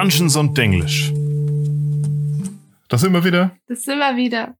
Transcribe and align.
Dungeons 0.00 0.36
und 0.36 0.58
Denglisch. 0.58 1.10
Das 2.88 3.00
sind 3.00 3.14
wir 3.14 3.24
wieder. 3.24 3.56
Das 3.66 3.82
sind 3.82 3.98
wir 3.98 4.14
wieder. 4.14 4.54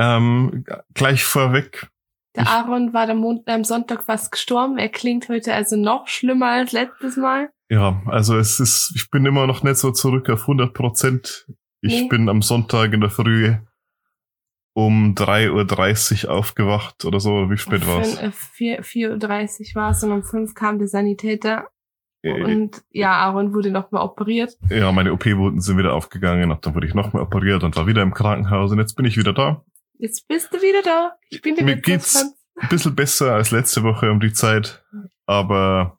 Ähm, 0.00 0.64
gleich 0.94 1.22
vorweg. 1.24 1.86
Der 2.34 2.42
Ich- 2.42 2.48
Aaron 2.48 2.92
war 2.92 3.08
am, 3.08 3.18
Mon 3.18 3.40
am 3.46 3.62
Sonntag 3.62 4.02
fast 4.02 4.32
gestorben. 4.32 4.76
Er 4.76 4.88
klingt 4.88 5.28
heute 5.28 5.54
also 5.54 5.76
noch 5.76 6.08
schlimmer 6.08 6.46
als 6.46 6.72
letztes 6.72 7.16
Mal. 7.16 7.50
Ja, 7.70 8.02
also 8.06 8.36
es 8.36 8.58
ist, 8.58 8.92
ich 8.96 9.08
bin 9.10 9.24
immer 9.26 9.46
noch 9.46 9.62
nicht 9.62 9.76
so 9.76 9.92
zurück 9.92 10.28
auf 10.28 10.42
100 10.48 10.74
Prozent. 10.74 11.46
Ich 11.80 12.02
Nee. 12.02 12.08
bin 12.08 12.28
am 12.28 12.42
Sonntag 12.42 12.92
in 12.92 13.00
der 13.00 13.10
Früh 13.10 13.54
um 14.74 15.14
3.30 15.14 16.24
Uhr 16.26 16.32
aufgewacht 16.34 17.04
oder 17.04 17.20
so. 17.20 17.48
Wie 17.48 17.58
spät 17.58 17.82
äh, 17.82 18.32
vier- 18.32 18.82
4.30 18.82 19.76
Uhr 19.76 19.82
war 19.82 19.90
es 19.92 20.02
und 20.02 20.10
um 20.10 20.24
5 20.24 20.54
kam 20.56 20.80
der 20.80 20.88
Sanitäter. 20.88 21.68
Und 22.34 22.82
ja, 22.90 23.12
Aaron 23.12 23.52
wurde 23.54 23.70
nochmal 23.70 24.02
operiert. 24.04 24.56
Ja, 24.70 24.90
meine 24.92 25.12
OP-Wunden 25.12 25.60
sind 25.60 25.78
wieder 25.78 25.94
aufgegangen 25.94 26.50
und 26.50 26.64
dann 26.66 26.74
wurde 26.74 26.86
ich 26.86 26.94
nochmal 26.94 27.22
operiert 27.22 27.62
und 27.64 27.76
war 27.76 27.86
wieder 27.86 28.02
im 28.02 28.12
Krankenhaus 28.14 28.72
und 28.72 28.78
jetzt 28.78 28.94
bin 28.94 29.04
ich 29.06 29.16
wieder 29.16 29.32
da. 29.32 29.64
Jetzt 29.98 30.28
bist 30.28 30.52
du 30.52 30.58
wieder 30.58 30.82
da. 30.82 31.12
Ich 31.30 31.42
bin 31.42 31.56
Mir 31.64 31.76
geht's- 31.76 32.24
Ein 32.60 32.68
bisschen 32.68 32.94
besser 32.96 33.34
als 33.34 33.50
letzte 33.52 33.82
Woche 33.84 34.10
um 34.10 34.18
die 34.20 34.32
Zeit, 34.32 34.84
aber 35.26 35.96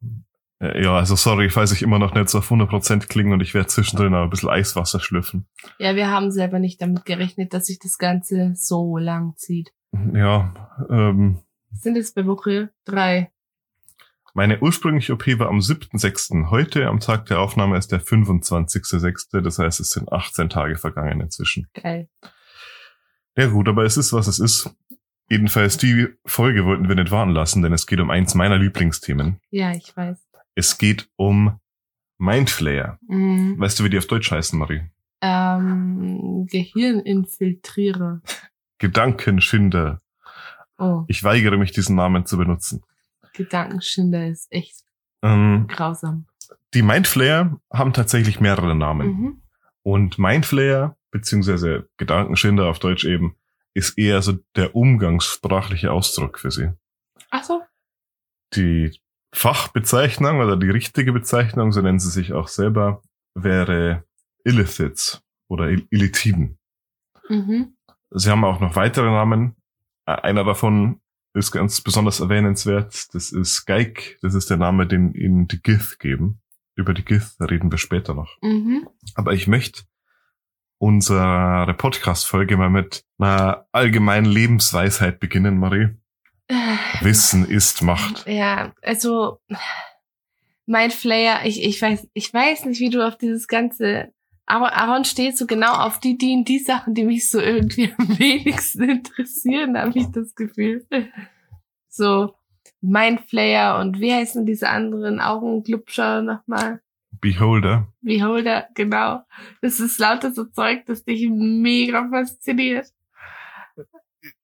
äh, 0.62 0.84
ja, 0.84 0.96
also 0.98 1.16
sorry, 1.16 1.50
falls 1.50 1.72
ich 1.72 1.82
immer 1.82 2.00
noch 2.00 2.14
nicht 2.14 2.28
so 2.30 2.40
auf 2.40 2.52
100% 2.52 3.08
klinge 3.08 3.34
und 3.34 3.42
ich 3.42 3.54
werde 3.54 3.68
zwischendrin 3.68 4.14
auch 4.14 4.24
ein 4.24 4.30
bisschen 4.30 4.50
Eiswasser 4.50 5.00
schlüpfen. 5.00 5.48
Ja, 5.78 5.96
wir 5.96 6.10
haben 6.10 6.32
selber 6.32 6.60
nicht 6.60 6.82
damit 6.82 7.06
gerechnet, 7.06 7.54
dass 7.54 7.68
sich 7.68 7.80
das 7.80 7.98
Ganze 7.98 8.54
so 8.56 8.98
lang 8.98 9.34
zieht. 9.38 9.72
Ja, 10.14 10.54
ähm, 10.90 11.40
Sind 11.72 11.98
es 11.98 12.14
bei 12.14 12.26
Woche 12.26 12.72
drei? 12.84 13.32
Meine 14.34 14.62
ursprüngliche 14.62 15.14
OP 15.14 15.28
war 15.40 15.50
am 15.50 15.60
7.6. 15.60 16.50
Heute, 16.50 16.88
am 16.88 17.00
Tag 17.00 17.26
der 17.26 17.40
Aufnahme, 17.40 17.78
ist 17.78 17.92
der 17.92 18.02
25.6. 18.02 19.42
Das 19.42 19.60
heißt, 19.60 19.80
es 19.80 19.90
sind 19.92 20.12
18 20.12 20.50
Tage 20.50 20.78
vergangen 20.78 21.22
inzwischen. 21.22 21.68
Geil. 21.74 22.10
Ja 23.36 23.48
gut, 23.48 23.68
aber 23.68 23.84
es 23.84 23.98
ist, 23.98 24.14
was 24.14 24.28
es 24.28 24.40
ist. 24.40 24.70
Jedenfalls, 25.30 25.78
die 25.78 26.08
Folge 26.26 26.66
wollten 26.66 26.88
wir 26.90 26.96
nicht 26.96 27.12
warten 27.12 27.32
lassen, 27.32 27.62
denn 27.62 27.74
es 27.74 27.86
geht 27.86 28.00
um 28.00 28.10
eins 28.10 28.34
meiner 28.36 28.58
Lieblingsthemen. 28.58 29.40
Ja, 29.52 29.72
ich 29.74 29.96
weiß. 29.96 30.18
Es 30.56 30.78
geht 30.78 31.08
um 31.16 31.60
Mindflayer. 32.18 33.00
Mhm. 33.08 33.60
Weißt 33.60 33.80
du, 33.80 33.84
wie 33.84 33.90
die 33.90 33.98
auf 33.98 34.08
Deutsch 34.08 34.32
heißen, 34.32 34.58
Marie? 34.58 34.82
Ähm, 35.22 36.48
Gehirninfiltrierer. 36.50 38.22
Gedankenschinder. 38.80 40.02
Oh, 40.78 41.04
Ich 41.08 41.24
weigere 41.24 41.58
mich, 41.58 41.72
diesen 41.72 41.96
Namen 41.96 42.26
zu 42.26 42.38
benutzen. 42.38 42.84
Gedankenschinder 43.40 44.28
ist 44.28 44.52
echt 44.52 44.84
Ähm, 45.24 45.68
grausam. 45.68 46.26
die 46.74 46.82
Mindflayer 46.82 47.60
haben 47.74 47.94
tatsächlich 47.94 48.40
mehrere 48.42 48.76
Namen. 48.76 49.08
Mhm. 49.08 49.42
Und 49.84 50.20
Mindflayer, 50.20 50.98
beziehungsweise 51.12 51.90
Gedankenschinder 51.98 52.68
auf 52.68 52.80
Deutsch 52.80 53.06
eben, 53.06 53.36
ist 53.74 53.98
eher 53.98 54.22
so 54.22 54.34
der 54.56 54.76
umgangssprachliche 54.76 55.92
Ausdruck 55.92 56.38
für 56.40 56.52
sie. 56.52 56.72
Ach 57.32 57.44
so. 57.44 57.62
Die 58.56 59.00
Fachbezeichnung 59.34 60.40
oder 60.40 60.58
die 60.58 60.70
richtige 60.70 61.14
Bezeichnung, 61.14 61.72
so 61.72 61.82
nennen 61.82 62.00
sie 62.00 62.10
sich 62.10 62.34
auch 62.34 62.48
selber, 62.50 63.02
wäre 63.36 64.04
Illithids 64.44 65.22
oder 65.48 65.70
Il- 65.70 65.88
Illithiden. 65.92 66.58
Mhm. 67.30 67.76
Sie 68.12 68.30
haben 68.30 68.44
auch 68.44 68.60
noch 68.60 68.76
weitere 68.76 69.06
Namen. 69.06 69.56
Äh, 70.06 70.14
Einer 70.14 70.44
davon 70.44 71.00
ist 71.34 71.52
ganz 71.52 71.82
besonders 71.82 72.20
erwähnenswert. 72.20 73.14
Das 73.14 73.32
ist 73.32 73.66
Geik. 73.66 74.18
Das 74.22 74.34
ist 74.34 74.50
der 74.50 74.58
Name, 74.58 74.88
den 74.88 75.14
ihnen 75.14 75.48
die 75.48 75.62
Gith 75.62 76.00
geben. 76.00 76.42
Über 76.76 76.94
die 76.94 77.06
Gith 77.06 77.36
reden 77.40 77.72
wir 77.72 77.78
später 77.78 78.14
noch. 78.14 78.38
Mhm. 78.42 78.88
Aber 79.16 79.34
ich 79.34 79.48
möchte 79.48 79.84
unsere 80.78 81.74
Podcast-Folge 81.78 82.58
mal 82.58 82.70
mit 82.70 83.04
einer 83.18 83.68
allgemeinen 83.72 84.26
Lebensweisheit 84.26 85.20
beginnen, 85.20 85.58
Marie. 85.58 85.90
Äh, 86.48 86.56
Wissen 87.02 87.46
ist 87.46 87.82
Macht. 87.84 88.26
Ja, 88.28 88.74
also 88.82 89.40
mein 90.66 90.92
Flair, 90.92 91.42
ich, 91.44 91.64
ich 91.64 91.82
weiß, 91.82 92.08
ich 92.14 92.34
weiß 92.34 92.66
nicht, 92.66 92.80
wie 92.80 92.90
du 92.90 93.06
auf 93.06 93.18
dieses 93.18 93.48
ganze. 93.48 94.14
Aber 94.50 94.74
Aaron 94.74 95.06
steht 95.06 95.38
so 95.38 95.46
genau 95.46 95.74
auf 95.74 96.00
die, 96.00 96.18
die, 96.18 96.44
die 96.44 96.58
Sachen, 96.58 96.96
die 96.96 97.04
mich 97.04 97.30
so 97.30 97.40
irgendwie 97.40 97.94
am 97.96 98.18
wenigsten 98.18 98.90
interessieren, 98.90 99.78
habe 99.78 99.92
ich 99.94 100.08
das 100.08 100.34
Gefühl. 100.34 100.88
So, 101.88 102.34
mein 102.82 103.20
Flair 103.20 103.78
und 103.80 104.00
wie 104.00 104.12
heißen 104.12 104.48
diese 104.48 104.68
anderen 104.70 105.22
Augenglubscher 105.22 106.24
nochmal? 106.24 106.82
Beholder. 107.22 107.94
Beholder, 108.02 108.68
genau. 108.74 109.22
Das 109.62 109.80
ist 109.80 110.00
lauter 110.00 110.32
so 110.32 110.46
Zeug, 110.46 110.84
das 110.88 111.04
dich 111.04 111.30
mega 111.30 112.10
fasziniert. 112.10 112.88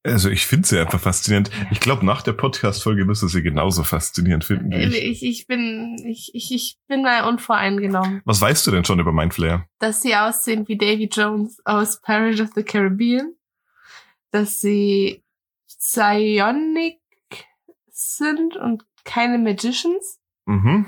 Also 0.04 0.30
ich 0.30 0.46
finde 0.46 0.68
sie 0.68 0.80
einfach 0.80 1.00
faszinierend. 1.00 1.50
Ich 1.72 1.80
glaube, 1.80 2.06
nach 2.06 2.22
der 2.22 2.32
Podcast-Folge 2.34 3.06
du 3.24 3.28
sie 3.28 3.42
genauso 3.44 3.84
faszinierend 3.84 4.46
finden 4.46 4.72
wie 4.72 4.84
ich. 4.84 5.04
Ich, 5.04 5.24
ich 5.24 5.48
bin, 5.48 5.98
ich, 6.08 6.32
ich, 6.34 6.52
ich 6.54 6.78
bin 6.88 7.02
mal 7.04 7.28
unvoreingenommen. 7.28 8.22
Was 8.24 8.40
weißt 8.40 8.66
du 8.68 8.72
denn 8.72 8.86
schon 8.86 9.00
über 9.00 9.12
Mindflayer? 9.12 9.68
dass 9.80 10.02
sie 10.02 10.16
aussehen 10.16 10.68
wie 10.68 10.78
Davy 10.78 11.10
Jones 11.12 11.62
aus 11.66 12.00
Pirates 12.02 12.40
of 12.42 12.50
the 12.56 12.64
Caribbean, 12.64 13.34
dass 14.32 14.62
sie 14.62 15.24
Psionic 15.68 17.00
sind 17.92 18.56
und 18.58 18.86
keine 19.04 19.38
Magicians 19.38 20.20
Mhm. 20.46 20.86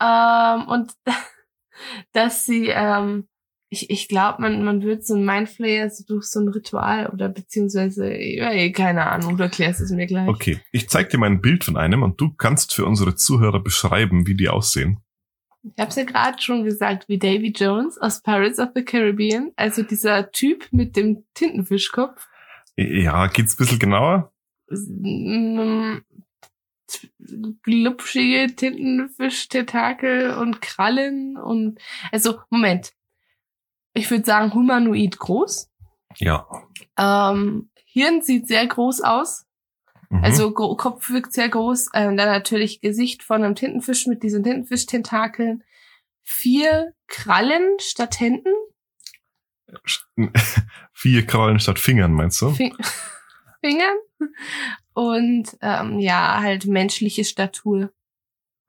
ähm, 0.00 0.68
und 0.68 0.92
dass 2.12 2.44
sie 2.44 2.68
ähm, 2.68 3.26
ich, 3.70 3.90
ich 3.90 4.08
glaube, 4.08 4.40
man, 4.40 4.64
man 4.64 4.82
wird 4.82 5.04
so 5.04 5.14
ein 5.14 5.24
Mindflayer 5.24 5.90
so 5.90 6.04
durch 6.06 6.24
so 6.24 6.40
ein 6.40 6.48
Ritual 6.48 7.08
oder 7.08 7.28
beziehungsweise, 7.28 8.10
ja, 8.10 8.50
eh, 8.50 8.72
keine 8.72 9.06
Ahnung, 9.06 9.36
du 9.36 9.42
erklärst 9.42 9.80
es 9.80 9.90
mir 9.90 10.06
gleich. 10.06 10.28
Okay, 10.28 10.60
ich 10.72 10.88
zeig 10.88 11.10
dir 11.10 11.18
mal 11.18 11.26
ein 11.26 11.42
Bild 11.42 11.64
von 11.64 11.76
einem 11.76 12.02
und 12.02 12.20
du 12.20 12.32
kannst 12.32 12.74
für 12.74 12.86
unsere 12.86 13.14
Zuhörer 13.14 13.62
beschreiben, 13.62 14.26
wie 14.26 14.34
die 14.34 14.48
aussehen. 14.48 15.00
Ich 15.62 15.78
habe 15.78 15.90
es 15.90 15.96
ja 15.96 16.04
gerade 16.04 16.40
schon 16.40 16.64
gesagt, 16.64 17.08
wie 17.08 17.18
Davy 17.18 17.52
Jones 17.54 17.98
aus 17.98 18.22
Pirates 18.22 18.58
of 18.58 18.70
the 18.74 18.84
Caribbean, 18.84 19.52
also 19.56 19.82
dieser 19.82 20.30
Typ 20.30 20.66
mit 20.70 20.96
dem 20.96 21.24
Tintenfischkopf. 21.34 22.26
Ja, 22.76 23.26
geht's 23.26 23.54
ein 23.54 23.58
bisschen 23.58 23.78
genauer? 23.78 24.32
mm, 24.70 25.98
glubschige 27.62 28.54
Tintenfisch-Tentakel 28.54 30.36
und 30.38 30.62
Krallen 30.62 31.36
und 31.36 31.78
also 32.12 32.40
Moment. 32.50 32.92
Ich 33.94 34.10
würde 34.10 34.24
sagen 34.24 34.54
humanoid 34.54 35.18
groß. 35.18 35.70
Ja. 36.16 36.46
Ähm, 36.98 37.70
Hirn 37.84 38.22
sieht 38.22 38.48
sehr 38.48 38.66
groß 38.66 39.00
aus. 39.02 39.46
Mhm. 40.10 40.24
Also 40.24 40.52
Kopf 40.52 41.10
wirkt 41.10 41.32
sehr 41.32 41.48
groß. 41.48 41.90
Ähm, 41.94 42.16
dann 42.16 42.28
natürlich 42.28 42.80
Gesicht 42.80 43.22
von 43.22 43.42
einem 43.42 43.54
Tintenfisch 43.54 44.06
mit 44.06 44.22
diesen 44.22 44.42
Tintenfisch-Tentakeln. 44.42 45.64
Vier 46.22 46.92
Krallen 47.06 47.78
statt 47.80 48.20
Händen. 48.20 48.52
Vier 50.92 51.26
Krallen 51.26 51.60
statt 51.60 51.78
Fingern, 51.78 52.12
meinst 52.12 52.40
du? 52.40 52.50
Fing 52.50 52.74
Fingern. 53.60 53.96
Und 54.94 55.56
ähm, 55.60 55.98
ja, 55.98 56.40
halt 56.40 56.66
menschliche 56.66 57.24
Statur. 57.24 57.90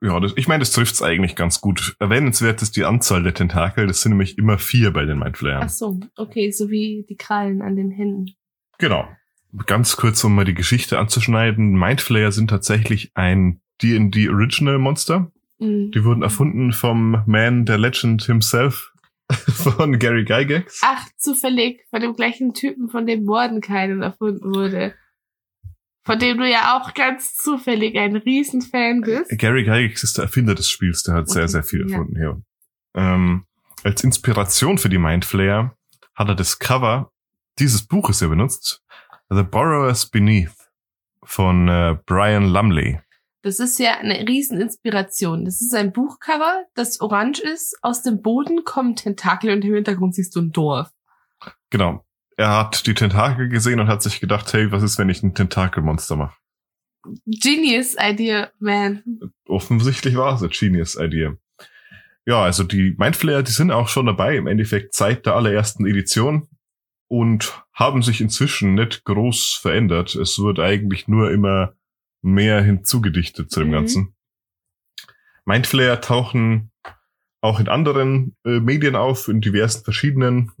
Ja, 0.02 0.18
das, 0.18 0.32
ich 0.36 0.48
meine, 0.48 0.60
das 0.60 0.72
trifft's 0.72 1.02
eigentlich 1.02 1.36
ganz 1.36 1.60
gut. 1.60 1.94
Erwähnenswert 1.98 2.62
ist 2.62 2.76
die 2.76 2.84
Anzahl 2.84 3.22
der 3.22 3.34
Tentakel. 3.34 3.86
Das 3.86 4.00
sind 4.00 4.12
nämlich 4.12 4.38
immer 4.38 4.58
vier 4.58 4.92
bei 4.92 5.04
den 5.04 5.18
Mindflayern. 5.18 5.62
Ach 5.64 5.68
so, 5.68 6.00
okay, 6.16 6.50
so 6.50 6.70
wie 6.70 7.04
die 7.08 7.16
Krallen 7.16 7.60
an 7.60 7.76
den 7.76 7.90
Händen. 7.90 8.34
Genau. 8.78 9.06
Ganz 9.66 9.96
kurz, 9.96 10.22
um 10.24 10.34
mal 10.34 10.44
die 10.44 10.54
Geschichte 10.54 10.98
anzuschneiden. 10.98 11.78
Mindflayer 11.78 12.32
sind 12.32 12.48
tatsächlich 12.48 13.10
ein 13.14 13.60
D&D 13.82 14.28
Original 14.30 14.78
Monster. 14.78 15.30
Mhm. 15.58 15.90
Die 15.90 16.04
wurden 16.04 16.22
erfunden 16.22 16.72
vom 16.72 17.22
Man, 17.26 17.66
der 17.66 17.76
Legend 17.76 18.22
himself, 18.22 18.92
von 19.30 19.98
Gary 19.98 20.24
Gygax. 20.24 20.80
Ach, 20.82 21.06
zufällig 21.18 21.84
von 21.90 22.00
dem 22.00 22.14
gleichen 22.14 22.54
Typen, 22.54 22.88
von 22.88 23.06
dem 23.06 23.24
Mordenkainen 23.24 24.02
erfunden 24.02 24.54
wurde. 24.54 24.94
Von 26.10 26.18
dem 26.18 26.38
du 26.38 26.48
ja 26.48 26.76
auch 26.76 26.92
ganz 26.94 27.36
zufällig 27.36 27.96
ein 27.96 28.16
Riesenfan 28.16 29.02
bist. 29.02 29.30
Gary 29.38 29.62
Gygax 29.62 30.02
ist 30.02 30.18
der 30.18 30.24
Erfinder 30.24 30.56
des 30.56 30.68
Spiels, 30.68 31.04
der 31.04 31.14
hat 31.14 31.28
sehr, 31.28 31.42
Okay, 31.42 31.52
sehr 31.52 31.62
viel 31.62 31.80
ja. 31.80 31.92
erfunden 31.92 32.16
hier. 32.16 32.42
Ähm, 32.94 33.44
als 33.84 34.02
Inspiration 34.02 34.78
für 34.78 34.88
die 34.88 34.98
Mindflayer 34.98 35.76
hat 36.16 36.28
er 36.28 36.34
das 36.34 36.58
Cover 36.58 37.12
dieses 37.60 37.86
Buches 37.86 38.18
hier 38.18 38.28
benutzt. 38.28 38.82
The 39.28 39.44
Borrower's 39.44 40.10
Beneath 40.10 40.50
von 41.22 41.68
äh, 41.68 41.96
Brian 42.06 42.48
Lumley. 42.48 42.98
Das 43.42 43.60
ist 43.60 43.78
ja 43.78 43.98
eine 43.98 44.26
Rieseninspiration. 44.26 45.44
Das 45.44 45.62
ist 45.62 45.74
ein 45.74 45.92
Buchcover, 45.92 46.64
das 46.74 47.00
orange 47.00 47.40
ist. 47.40 47.78
Aus 47.82 48.02
dem 48.02 48.20
Boden 48.20 48.64
kommen 48.64 48.96
Tentakel 48.96 49.52
und 49.52 49.64
im 49.64 49.74
Hintergrund 49.74 50.14
siehst 50.16 50.34
du 50.34 50.40
ein 50.40 50.50
Dorf. 50.50 50.90
Genau. 51.70 52.04
Er 52.40 52.56
hat 52.56 52.86
die 52.86 52.94
Tentakel 52.94 53.50
gesehen 53.50 53.80
und 53.80 53.88
hat 53.88 54.02
sich 54.02 54.18
gedacht, 54.18 54.50
hey, 54.54 54.72
was 54.72 54.82
ist, 54.82 54.96
wenn 54.96 55.10
ich 55.10 55.22
ein 55.22 55.34
Tentakelmonster 55.34 56.16
mache? 56.16 56.38
Genius 57.26 57.96
idea, 58.00 58.50
man. 58.58 59.02
Offensichtlich 59.46 60.16
war 60.16 60.34
es 60.36 60.40
eine 60.40 60.48
Genius 60.48 60.96
Idee. 60.96 61.32
Ja, 62.24 62.42
also 62.42 62.64
die 62.64 62.94
Mindflayer, 62.96 63.42
die 63.42 63.52
sind 63.52 63.70
auch 63.70 63.88
schon 63.88 64.06
dabei, 64.06 64.38
im 64.38 64.46
Endeffekt 64.46 64.94
seit 64.94 65.26
der 65.26 65.34
allerersten 65.34 65.84
Edition 65.84 66.48
und 67.08 67.62
haben 67.74 68.00
sich 68.00 68.22
inzwischen 68.22 68.72
nicht 68.72 69.04
groß 69.04 69.58
verändert. 69.60 70.14
Es 70.14 70.38
wird 70.38 70.60
eigentlich 70.60 71.08
nur 71.08 71.30
immer 71.30 71.74
mehr 72.22 72.62
hinzugedichtet 72.62 73.50
zu 73.50 73.60
dem 73.60 73.68
Mhm. 73.68 73.72
Ganzen. 73.72 74.14
Mindflayer 75.44 76.00
tauchen 76.00 76.72
auch 77.42 77.60
in 77.60 77.68
anderen 77.68 78.34
äh, 78.46 78.60
Medien 78.60 78.96
auf, 78.96 79.28
in 79.28 79.42
diversen 79.42 79.84
verschiedenen, 79.84 80.52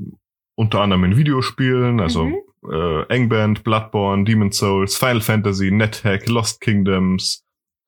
unter 0.60 0.82
anderem 0.82 1.04
in 1.04 1.16
Videospielen, 1.16 2.00
also 2.00 2.26
Mhm. 2.26 2.36
äh, 2.70 3.02
Engband, 3.08 3.64
Bloodborne, 3.64 4.24
Demon's 4.24 4.58
Souls, 4.58 4.94
Final 4.96 5.22
Fantasy, 5.22 5.70
NetHack, 5.70 6.28
Lost 6.28 6.60
Kingdoms 6.60 7.46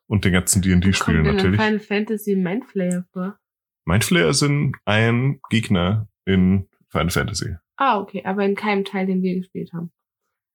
und 0.09 0.25
den 0.25 0.33
ganzen 0.33 0.63
D&D-Spielen 0.63 1.23
natürlich. 1.23 1.61
Final 1.61 1.81
Fantasy 1.81 2.35
Mindflayer 2.35 3.05
vor? 3.13 3.39
Mindflayer 3.85 4.33
sind 4.33 4.77
ein 4.87 5.41
Gegner 5.51 6.09
in 6.25 6.69
Final 6.91 7.11
Fantasy. 7.11 7.57
Ah, 7.77 7.99
okay, 8.01 8.23
aber 8.25 8.45
in 8.45 8.55
keinem 8.55 8.85
Teil, 8.85 9.07
den 9.07 9.23
wir 9.23 9.35
gespielt 9.37 9.71
haben. 9.75 9.91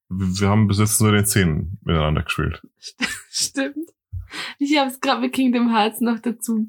Wir 0.10 0.28
wir 0.40 0.50
haben 0.50 0.68
bis 0.68 0.80
jetzt 0.80 1.00
nur 1.02 1.12
den 1.12 1.26
Szenen 1.26 1.78
miteinander 1.84 2.24
gespielt. 2.24 2.62
Stimmt. 3.30 3.92
Ich 4.58 4.78
habe 4.78 4.90
es 4.90 5.00
gerade 5.00 5.22
mit 5.22 5.34
Kingdom 5.34 5.70
Hearts 5.76 6.02
noch 6.02 6.20
dazu 6.20 6.68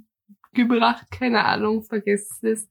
gebracht. 0.52 1.06
Keine 1.10 1.44
Ahnung, 1.44 1.84
vergesst 1.84 2.42
es. 2.44 2.68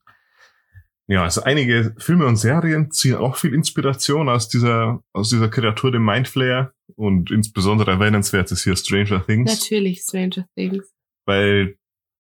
Ja, 1.10 1.24
also 1.24 1.44
einige 1.44 1.96
Filme 1.98 2.26
und 2.26 2.36
Serien 2.36 2.92
ziehen 2.92 3.16
auch 3.16 3.38
viel 3.38 3.54
Inspiration 3.54 4.28
aus 4.28 4.50
dieser, 4.50 5.02
aus 5.14 5.30
dieser 5.30 5.48
Kreatur, 5.50 5.92
dem 5.92 6.04
Mindflayer. 6.04 6.74
Und 6.96 7.32
insbesondere 7.32 7.92
erwähnenswert 7.92 8.52
ist 8.52 8.64
hier 8.64 8.76
Stranger 8.76 9.26
Things. 9.26 9.52
Natürlich 9.52 10.02
Stranger 10.02 10.46
Things. 10.56 10.94
weil 11.26 11.78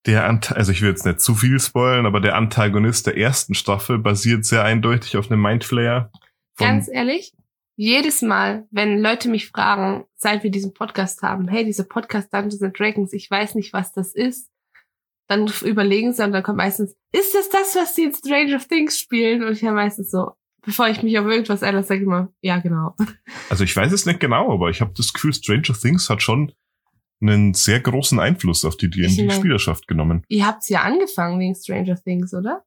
der 0.06 0.26
Ant 0.26 0.52
also 0.52 0.70
ich 0.72 0.82
will 0.82 0.90
jetzt 0.90 1.06
nicht 1.06 1.20
zu 1.20 1.34
viel 1.34 1.58
spoilen, 1.58 2.04
aber 2.04 2.20
der 2.20 2.36
Antagonist 2.36 3.06
der 3.06 3.16
ersten 3.16 3.54
Staffel 3.54 3.98
basiert 3.98 4.44
sehr 4.44 4.62
eindeutig 4.62 5.16
auf 5.16 5.30
einem 5.30 5.40
Mindflayer. 5.40 6.10
Ganz 6.58 6.88
ehrlich, 6.88 7.32
jedes 7.76 8.22
Mal, 8.22 8.66
wenn 8.70 9.00
Leute 9.00 9.28
mich 9.28 9.48
fragen, 9.48 10.04
seit 10.14 10.42
wir 10.42 10.50
diesen 10.50 10.74
Podcast 10.74 11.22
haben, 11.22 11.48
hey, 11.48 11.64
dieser 11.64 11.84
Podcast 11.84 12.32
Dungeons 12.32 12.62
and 12.62 12.78
Dragons, 12.78 13.12
ich 13.12 13.30
weiß 13.30 13.54
nicht, 13.54 13.72
was 13.72 13.92
das 13.92 14.14
ist, 14.14 14.50
dann 15.28 15.50
überlegen 15.62 16.12
sie 16.12 16.24
und 16.24 16.32
dann 16.32 16.42
kommt 16.42 16.58
meistens, 16.58 16.94
ist 17.12 17.34
das 17.34 17.48
das, 17.48 17.74
was 17.76 17.94
die 17.94 18.02
in 18.04 18.14
Stranger 18.14 18.58
Things 18.58 18.98
spielen? 18.98 19.42
Und 19.42 19.52
ich 19.52 19.64
habe 19.64 19.74
meistens 19.74 20.10
so, 20.10 20.32
bevor 20.62 20.88
ich 20.88 21.02
mich 21.02 21.18
auf 21.18 21.26
irgendwas 21.26 21.62
einlasse, 21.62 21.88
sage 21.88 22.00
ich 22.00 22.06
immer, 22.06 22.28
ja, 22.42 22.58
genau. 22.58 22.94
also 23.50 23.64
ich 23.64 23.74
weiß 23.74 23.92
es 23.92 24.06
nicht 24.06 24.20
genau, 24.20 24.52
aber 24.52 24.70
ich 24.70 24.80
habe 24.80 24.92
das 24.96 25.12
Gefühl, 25.12 25.32
Stranger 25.32 25.74
Things 25.80 26.10
hat 26.10 26.22
schon 26.22 26.52
einen 27.20 27.54
sehr 27.54 27.80
großen 27.80 28.20
Einfluss 28.20 28.64
auf 28.66 28.76
die 28.76 28.90
D&D-Spielerschaft 28.90 29.86
genommen. 29.88 30.24
Ihr 30.28 30.46
habt's 30.46 30.68
ja 30.68 30.82
angefangen 30.82 31.40
wegen 31.40 31.54
Stranger 31.54 31.96
Things, 32.02 32.34
oder? 32.34 32.62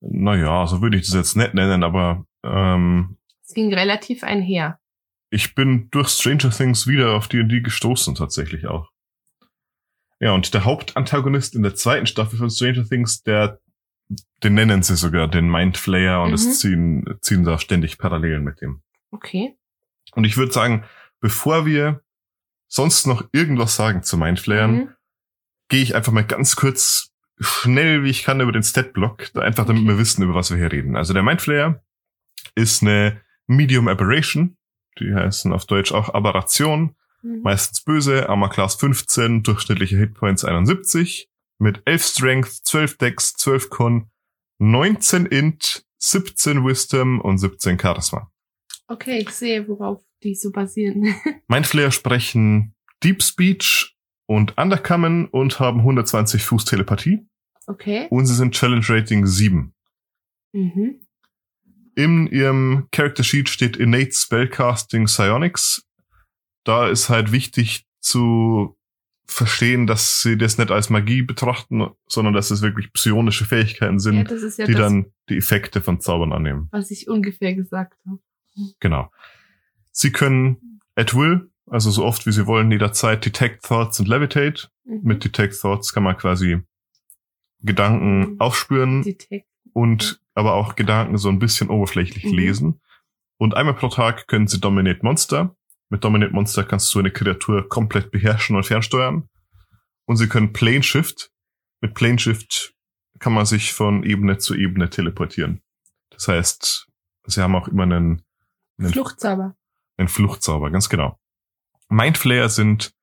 Naja, 0.00 0.66
so 0.66 0.80
würde 0.80 0.96
ich 0.96 1.06
das 1.06 1.14
jetzt 1.14 1.36
nicht 1.36 1.52
nennen, 1.54 1.82
aber 1.84 2.24
ähm, 2.42 3.18
Es 3.46 3.54
ging 3.54 3.72
relativ 3.74 4.22
einher. 4.24 4.78
ich 5.30 5.54
bin 5.54 5.88
durch 5.90 6.08
Stranger 6.08 6.50
Things 6.50 6.86
wieder 6.86 7.14
auf 7.16 7.28
D&D 7.28 7.60
gestoßen, 7.60 8.14
tatsächlich 8.14 8.66
auch. 8.66 8.88
Ja, 10.22 10.32
und 10.32 10.54
der 10.54 10.64
Hauptantagonist 10.64 11.56
in 11.56 11.64
der 11.64 11.74
zweiten 11.74 12.06
Staffel 12.06 12.38
von 12.38 12.48
Stranger 12.48 12.88
Things, 12.88 13.22
der, 13.24 13.58
den 14.44 14.54
nennen 14.54 14.82
sie 14.84 14.94
sogar 14.96 15.26
den 15.26 15.50
Mindflayer 15.50 16.22
und 16.22 16.28
Mhm. 16.28 16.34
es 16.34 16.60
ziehen, 16.60 17.18
ziehen 17.20 17.42
da 17.42 17.58
ständig 17.58 17.98
Parallelen 17.98 18.44
mit 18.44 18.60
dem. 18.60 18.82
Okay. 19.10 19.56
Und 20.14 20.24
ich 20.24 20.36
würde 20.36 20.52
sagen, 20.52 20.84
bevor 21.20 21.66
wir 21.66 22.02
sonst 22.68 23.06
noch 23.06 23.24
irgendwas 23.32 23.74
sagen 23.74 24.04
zu 24.04 24.16
Mindflayern, 24.16 24.74
Mhm. 24.74 24.88
gehe 25.68 25.82
ich 25.82 25.94
einfach 25.96 26.12
mal 26.12 26.24
ganz 26.24 26.54
kurz 26.54 27.10
schnell, 27.40 28.04
wie 28.04 28.10
ich 28.10 28.22
kann, 28.22 28.40
über 28.40 28.52
den 28.52 28.62
Stat-Block, 28.62 29.34
einfach 29.36 29.66
damit 29.66 29.84
wir 29.86 29.98
wissen, 29.98 30.22
über 30.22 30.34
was 30.34 30.50
wir 30.52 30.58
hier 30.58 30.70
reden. 30.70 30.94
Also 30.96 31.14
der 31.14 31.24
Mindflayer 31.24 31.82
ist 32.54 32.82
eine 32.82 33.20
Medium 33.48 33.88
Aberration, 33.88 34.56
die 35.00 35.12
heißen 35.12 35.52
auf 35.52 35.66
Deutsch 35.66 35.90
auch 35.90 36.14
Aberration, 36.14 36.94
Mhm. 37.22 37.42
meistens 37.42 37.82
böse, 37.82 38.28
Armor 38.28 38.50
Class 38.50 38.74
15, 38.76 39.42
durchschnittliche 39.42 39.96
Hitpoints 39.96 40.44
71, 40.44 41.28
mit 41.58 41.82
11 41.84 42.04
Strength, 42.04 42.50
12 42.64 42.98
Dex, 42.98 43.34
12 43.34 43.70
Con, 43.70 44.10
19 44.58 45.26
Int, 45.26 45.84
17 45.98 46.64
Wisdom 46.64 47.20
und 47.20 47.38
17 47.38 47.78
Charisma. 47.78 48.30
Okay, 48.88 49.18
ich 49.18 49.30
sehe, 49.30 49.66
worauf 49.68 50.02
die 50.22 50.34
so 50.34 50.50
basieren. 50.50 51.14
Mindflayer 51.48 51.92
sprechen 51.92 52.74
Deep 53.02 53.22
Speech 53.22 53.96
und 54.26 54.56
Undercommon 54.58 55.26
und 55.26 55.60
haben 55.60 55.78
120 55.80 56.42
Fuß 56.42 56.64
Telepathie 56.64 57.26
Okay. 57.66 58.06
und 58.10 58.26
sie 58.26 58.34
sind 58.34 58.54
Challenge 58.54 58.84
Rating 58.88 59.26
7. 59.26 59.72
Mhm. 60.52 61.00
In 61.94 62.26
ihrem 62.26 62.88
Character 62.90 63.22
Sheet 63.22 63.48
steht 63.48 63.76
Innate 63.76 64.12
Spellcasting 64.12 65.04
Psionics. 65.06 65.84
Da 66.64 66.88
ist 66.88 67.08
halt 67.08 67.32
wichtig 67.32 67.86
zu 68.00 68.76
verstehen, 69.26 69.86
dass 69.86 70.20
sie 70.22 70.36
das 70.36 70.58
nicht 70.58 70.70
als 70.70 70.90
Magie 70.90 71.22
betrachten, 71.22 71.88
sondern 72.06 72.34
dass 72.34 72.50
es 72.50 72.60
wirklich 72.60 72.92
psionische 72.92 73.44
Fähigkeiten 73.44 73.94
Ja, 73.94 73.98
sind, 73.98 74.30
ist 74.30 74.58
ja 74.58 74.66
die 74.66 74.72
das, 74.72 74.80
dann 74.82 75.06
die 75.28 75.36
Effekte 75.38 75.80
von 75.80 76.00
Zaubern 76.00 76.32
annehmen. 76.32 76.68
was 76.70 76.90
ich 76.90 77.08
ungefähr 77.08 77.54
gesagt 77.54 77.98
habe. 78.06 78.18
Genau. 78.80 79.10
Sie 79.90 80.12
können 80.12 80.80
at 80.96 81.14
will, 81.14 81.50
also 81.66 81.90
so 81.90 82.04
oft 82.04 82.26
wie 82.26 82.32
sie 82.32 82.46
wollen, 82.46 82.70
jederzeit 82.70 83.24
Detect 83.24 83.64
Thoughts 83.64 83.98
und 84.00 84.08
Levitate. 84.08 84.68
Mhm. 84.84 85.00
Mit 85.02 85.24
Detect 85.24 85.58
Thoughts 85.58 85.92
kann 85.94 86.02
man 86.02 86.16
quasi 86.18 86.60
Gedanken 87.60 88.32
Mhm. 88.32 88.40
aufspüren 88.40 89.02
Detect. 89.02 89.46
und 89.72 90.20
aber 90.34 90.54
auch 90.54 90.74
Gedanken 90.74 91.16
so 91.18 91.28
ein 91.28 91.38
bisschen 91.38 91.70
oberflächlich 91.70 92.24
Mhm. 92.24 92.32
lesen. 92.34 92.80
Und 93.38 93.54
einmal 93.56 93.74
pro 93.74 93.88
Tag 93.88 94.26
können 94.26 94.46
sie 94.48 94.60
Dominate 94.60 95.00
Monster. 95.02 95.56
Mit 95.92 96.02
Dominate 96.02 96.32
Monster 96.32 96.64
kannst 96.64 96.94
du 96.94 97.00
eine 97.00 97.10
Kreatur 97.10 97.68
komplett 97.68 98.10
beherrschen 98.10 98.56
und 98.56 98.64
fernsteuern. 98.64 99.28
Und 100.06 100.16
sie 100.16 100.26
können 100.26 100.54
Plane 100.54 100.82
Shift. 100.82 101.30
Mit 101.82 101.92
Plane 101.92 102.18
Shift 102.18 102.72
kann 103.18 103.34
man 103.34 103.44
sich 103.44 103.74
von 103.74 104.02
Ebene 104.02 104.38
zu 104.38 104.54
Ebene 104.54 104.88
teleportieren. 104.88 105.60
Das 106.08 106.28
heißt, 106.28 106.88
sie 107.26 107.42
haben 107.42 107.54
auch 107.54 107.68
immer 107.68 107.82
einen, 107.82 108.22
einen 108.78 108.90
Fluchtzauber. 108.90 109.54
ein 109.98 110.08
Fluchtzauber, 110.08 110.70
ganz 110.70 110.88
genau. 110.88 111.20
Mindflayer 111.90 112.48
sind 112.48 112.94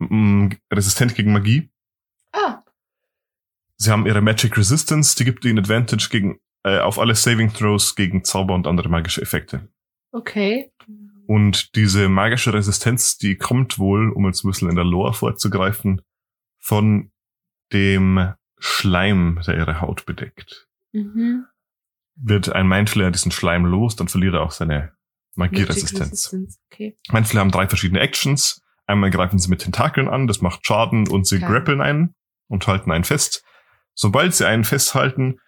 mm, 0.00 0.48
resistent 0.70 1.14
gegen 1.14 1.32
Magie. 1.32 1.70
Ah, 2.32 2.62
Sie 3.78 3.90
haben 3.90 4.04
ihre 4.04 4.20
Magic 4.20 4.54
Resistance, 4.58 5.16
die 5.16 5.24
gibt 5.24 5.46
ihnen 5.46 5.60
Advantage 5.60 6.08
gegen, 6.10 6.40
äh, 6.62 6.80
auf 6.80 6.98
alle 6.98 7.14
Saving 7.14 7.54
Throws 7.54 7.94
gegen 7.94 8.22
Zauber 8.22 8.54
und 8.54 8.66
andere 8.66 8.90
magische 8.90 9.22
Effekte. 9.22 9.66
okay. 10.12 10.70
Und 11.30 11.76
diese 11.76 12.08
magische 12.08 12.52
Resistenz, 12.52 13.16
die 13.16 13.36
kommt 13.36 13.78
wohl, 13.78 14.10
um 14.10 14.26
jetzt 14.26 14.42
ein 14.42 14.50
bisschen 14.50 14.68
in 14.68 14.74
der 14.74 14.84
Lore 14.84 15.14
vorzugreifen, 15.14 16.02
von 16.58 17.12
dem 17.72 18.34
Schleim, 18.58 19.40
der 19.46 19.56
ihre 19.56 19.80
Haut 19.80 20.06
bedeckt. 20.06 20.66
Mhm. 20.90 21.46
Wird 22.16 22.48
ein 22.48 22.66
Mindflayer 22.66 23.12
diesen 23.12 23.30
Schleim 23.30 23.64
los, 23.64 23.94
dann 23.94 24.08
verliert 24.08 24.34
er 24.34 24.40
auch 24.40 24.50
seine 24.50 24.90
Magieresistenz. 25.36 26.34
Okay. 26.68 26.98
Mindflayer 27.12 27.42
haben 27.42 27.52
drei 27.52 27.68
verschiedene 27.68 28.00
Actions. 28.00 28.60
Einmal 28.88 29.10
greifen 29.10 29.38
sie 29.38 29.50
mit 29.50 29.60
Tentakeln 29.60 30.08
an, 30.08 30.26
das 30.26 30.40
macht 30.40 30.66
Schaden 30.66 31.06
und 31.06 31.28
sie 31.28 31.36
Okay. 31.36 31.46
grappeln 31.46 31.80
einen 31.80 32.16
und 32.48 32.66
halten 32.66 32.90
einen 32.90 33.04
fest. 33.04 33.44
Sobald 33.94 34.34
sie 34.34 34.48
einen 34.48 34.64
festhalten, 34.64 35.38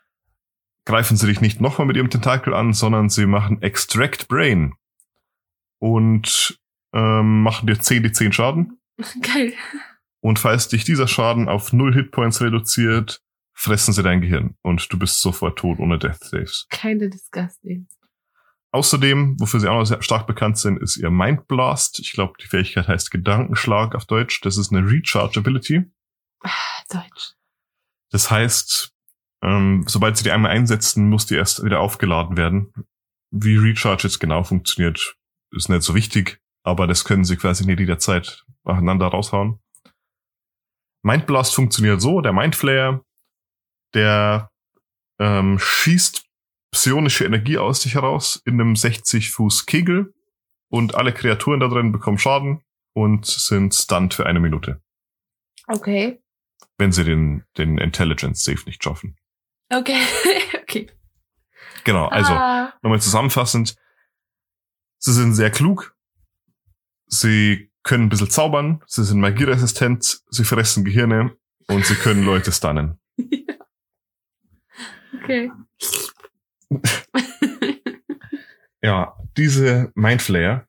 greifen 0.84 1.16
sie 1.16 1.26
dich 1.26 1.40
nicht 1.40 1.60
nochmal 1.60 1.88
mit 1.88 1.96
ihrem 1.96 2.08
Tentakel 2.08 2.54
an, 2.54 2.72
sondern 2.72 3.08
sie 3.08 3.26
machen 3.26 3.60
Extract 3.62 4.28
Brain 4.28 4.74
und 5.82 6.60
ähm, 6.94 7.42
machen 7.42 7.66
dir 7.66 7.78
10 7.78 8.04
die 8.04 8.12
10 8.12 8.32
Schaden. 8.32 8.78
Geil. 9.20 9.52
Und 10.20 10.38
falls 10.38 10.68
dich 10.68 10.84
dieser 10.84 11.08
Schaden 11.08 11.48
auf 11.48 11.72
0 11.72 11.92
Hitpoints 11.92 12.40
reduziert, 12.40 13.20
fressen 13.52 13.92
sie 13.92 14.04
dein 14.04 14.20
Gehirn 14.20 14.54
und 14.62 14.92
du 14.92 14.98
bist 14.98 15.20
sofort 15.20 15.58
tot 15.58 15.80
ohne 15.80 15.98
Death 15.98 16.22
Saves. 16.22 16.66
Kinda 16.70 17.08
disgusting. 17.08 17.88
Außerdem, 18.70 19.40
wofür 19.40 19.58
sie 19.58 19.68
auch 19.68 19.80
noch 19.80 19.84
sehr 19.84 20.02
stark 20.02 20.28
bekannt 20.28 20.56
sind, 20.56 20.80
ist 20.80 20.96
ihr 20.96 21.10
Mind 21.10 21.48
Blast. 21.48 21.98
Ich 21.98 22.12
glaube, 22.12 22.34
die 22.40 22.46
Fähigkeit 22.46 22.86
heißt 22.86 23.10
Gedankenschlag 23.10 23.96
auf 23.96 24.06
Deutsch. 24.06 24.40
Das 24.42 24.56
ist 24.56 24.72
eine 24.72 24.88
Recharge 24.88 25.40
Ability. 25.40 25.82
Ah, 26.44 26.50
Deutsch. 26.90 27.34
Das 28.10 28.30
heißt, 28.30 28.92
ähm, 29.42 29.84
sobald 29.88 30.16
sie 30.16 30.22
die 30.22 30.30
einmal 30.30 30.52
einsetzen, 30.52 31.10
muss 31.10 31.26
die 31.26 31.34
erst 31.34 31.64
wieder 31.64 31.80
aufgeladen 31.80 32.36
werden. 32.36 32.72
Wie 33.32 33.56
Recharge 33.56 34.04
jetzt 34.04 34.20
genau 34.20 34.44
funktioniert, 34.44 35.16
ist 35.52 35.68
nicht 35.68 35.82
so 35.82 35.94
wichtig, 35.94 36.40
aber 36.62 36.86
das 36.86 37.04
können 37.04 37.24
sie 37.24 37.36
quasi 37.36 37.64
nicht 37.66 37.80
jederzeit 37.80 38.44
nacheinander 38.64 39.06
raushauen. 39.06 39.58
Mind 41.02 41.26
Blast 41.26 41.54
funktioniert 41.54 42.00
so, 42.00 42.20
der 42.20 42.32
Mindflayer, 42.32 43.04
der 43.94 44.50
ähm, 45.18 45.58
schießt 45.58 46.24
psionische 46.72 47.24
Energie 47.24 47.58
aus 47.58 47.82
sich 47.82 47.94
heraus 47.94 48.40
in 48.44 48.60
einem 48.60 48.76
60 48.76 49.30
Fuß 49.30 49.66
Kegel 49.66 50.14
und 50.70 50.94
alle 50.94 51.12
Kreaturen 51.12 51.60
da 51.60 51.68
drin 51.68 51.92
bekommen 51.92 52.18
Schaden 52.18 52.62
und 52.94 53.26
sind 53.26 53.74
stunned 53.74 54.14
für 54.14 54.26
eine 54.26 54.40
Minute. 54.40 54.80
Okay. 55.68 56.20
wenn 56.78 56.92
sie 56.92 57.04
den, 57.04 57.44
den 57.56 57.78
Intelligence 57.78 58.42
Safe 58.42 58.64
nicht 58.66 58.82
schaffen. 58.82 59.16
Okay, 59.72 60.00
okay. 60.62 60.90
Genau, 61.84 62.06
also 62.08 62.32
Ah, 62.32 62.72
nochmal 62.82 63.00
zusammenfassend. 63.00 63.76
Sie 65.04 65.12
sind 65.12 65.34
sehr 65.34 65.50
klug. 65.50 65.96
Sie 67.06 67.72
können 67.82 68.04
ein 68.04 68.08
bisschen 68.08 68.30
zaubern. 68.30 68.82
Sie 68.86 69.04
sind 69.04 69.20
magieresistent. 69.20 70.22
Sie 70.30 70.44
fressen 70.44 70.84
Gehirne. 70.84 71.36
Und 71.66 71.84
sie 71.84 71.96
können 71.96 72.24
Leute 72.24 72.52
stunnen. 72.52 73.00
okay. 75.22 75.50
Ja, 78.84 79.16
diese 79.36 79.92
Mindflayer 79.94 80.66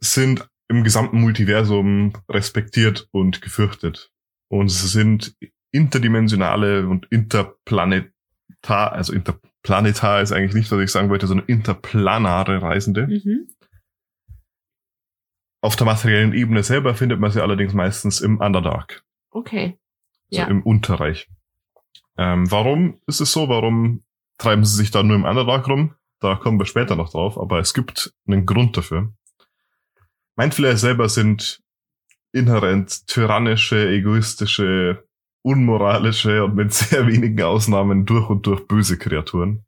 sind 0.00 0.48
im 0.68 0.82
gesamten 0.82 1.20
Multiversum 1.20 2.14
respektiert 2.26 3.06
und 3.10 3.42
gefürchtet. 3.42 4.10
Und 4.48 4.70
sie 4.70 4.88
sind 4.88 5.36
interdimensionale 5.72 6.88
und 6.88 7.06
interplanetar, 7.10 8.12
also 8.92 9.12
interplanetar 9.64 10.22
ist 10.22 10.32
eigentlich 10.32 10.54
nicht, 10.54 10.70
was 10.72 10.80
ich 10.80 10.90
sagen 10.90 11.08
wollte, 11.08 11.26
sondern 11.26 11.46
interplanare 11.46 12.60
Reisende. 12.62 13.06
mhm. 13.06 13.48
Auf 15.64 15.76
der 15.76 15.86
materiellen 15.86 16.32
Ebene 16.32 16.64
selber 16.64 16.94
findet 16.96 17.20
man 17.20 17.30
sie 17.30 17.40
allerdings 17.40 17.72
meistens 17.72 18.20
im 18.20 18.40
Underdark, 18.40 19.04
Okay. 19.30 19.78
also 20.32 20.42
Ja. 20.42 20.48
im 20.48 20.62
Unterreich. 20.64 21.28
Ähm, 22.18 22.50
warum 22.50 23.00
ist 23.06 23.20
es 23.20 23.30
so? 23.32 23.48
Warum 23.48 24.02
treiben 24.38 24.64
sie 24.64 24.76
sich 24.76 24.90
da 24.90 25.04
nur 25.04 25.14
im 25.14 25.24
Underdark 25.24 25.68
rum? 25.68 25.94
Da 26.18 26.34
kommen 26.34 26.58
wir 26.58 26.66
später 26.66 26.96
noch 26.96 27.10
drauf, 27.12 27.38
aber 27.38 27.60
es 27.60 27.74
gibt 27.74 28.12
einen 28.26 28.44
Grund 28.44 28.76
dafür. 28.76 29.12
Mindflayer 30.36 30.76
selber 30.76 31.08
sind 31.08 31.62
inhärent 32.32 33.06
tyrannische, 33.06 33.88
egoistische, 33.88 35.06
unmoralische 35.42 36.44
und 36.44 36.54
mit 36.54 36.72
sehr 36.72 37.06
wenigen 37.06 37.42
Ausnahmen 37.42 38.06
durch 38.06 38.30
und 38.30 38.46
durch 38.46 38.66
böse 38.66 38.98
Kreaturen. 38.98 39.64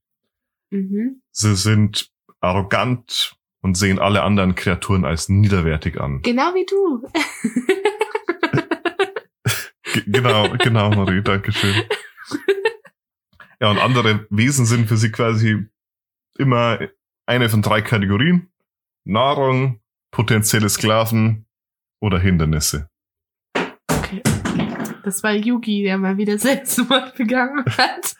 Mhm. 0.70 1.22
Sie 1.30 1.54
sind 1.54 2.10
arrogant 2.40 3.36
und 3.60 3.76
sehen 3.76 3.98
alle 3.98 4.22
anderen 4.22 4.54
Kreaturen 4.54 5.04
als 5.04 5.28
niederwertig 5.28 6.00
an. 6.00 6.22
Genau 6.22 6.54
wie 6.54 6.66
du. 6.66 7.02
Genau, 10.06 10.50
genau, 10.58 10.90
Marie, 10.90 11.22
danke 11.22 11.52
schön. 11.52 11.74
Ja, 13.60 13.70
und 13.70 13.78
andere 13.78 14.26
Wesen 14.28 14.66
sind 14.66 14.88
für 14.88 14.96
sie 14.96 15.12
quasi 15.12 15.66
immer 16.36 16.80
eine 17.26 17.48
von 17.48 17.62
drei 17.62 17.80
Kategorien. 17.80 18.48
Nahrung, 19.04 19.80
potenzielle 20.10 20.68
Sklaven 20.68 21.46
oder 22.00 22.18
Hindernisse. 22.18 22.90
Das 25.04 25.22
war 25.22 25.32
Yugi, 25.32 25.82
der 25.82 25.98
mal 25.98 26.16
wieder 26.16 26.38
Selbstmord 26.38 27.14
begangen 27.16 27.64
hat. 27.76 28.14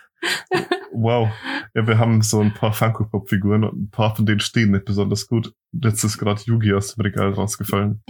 Wow. 0.92 1.30
Ja, 1.74 1.86
wir 1.86 1.98
haben 1.98 2.20
so 2.20 2.40
ein 2.40 2.52
paar 2.52 2.72
Funko-Pop-Figuren 2.72 3.64
und 3.64 3.84
ein 3.84 3.90
paar 3.90 4.14
von 4.14 4.26
denen 4.26 4.40
stehen 4.40 4.70
nicht 4.70 4.84
besonders 4.84 5.26
gut. 5.26 5.54
Jetzt 5.72 6.04
ist 6.04 6.18
gerade 6.18 6.42
Yugi 6.44 6.72
aus 6.74 6.94
dem 6.94 7.02
Regal 7.02 7.32
rausgefallen. 7.32 8.02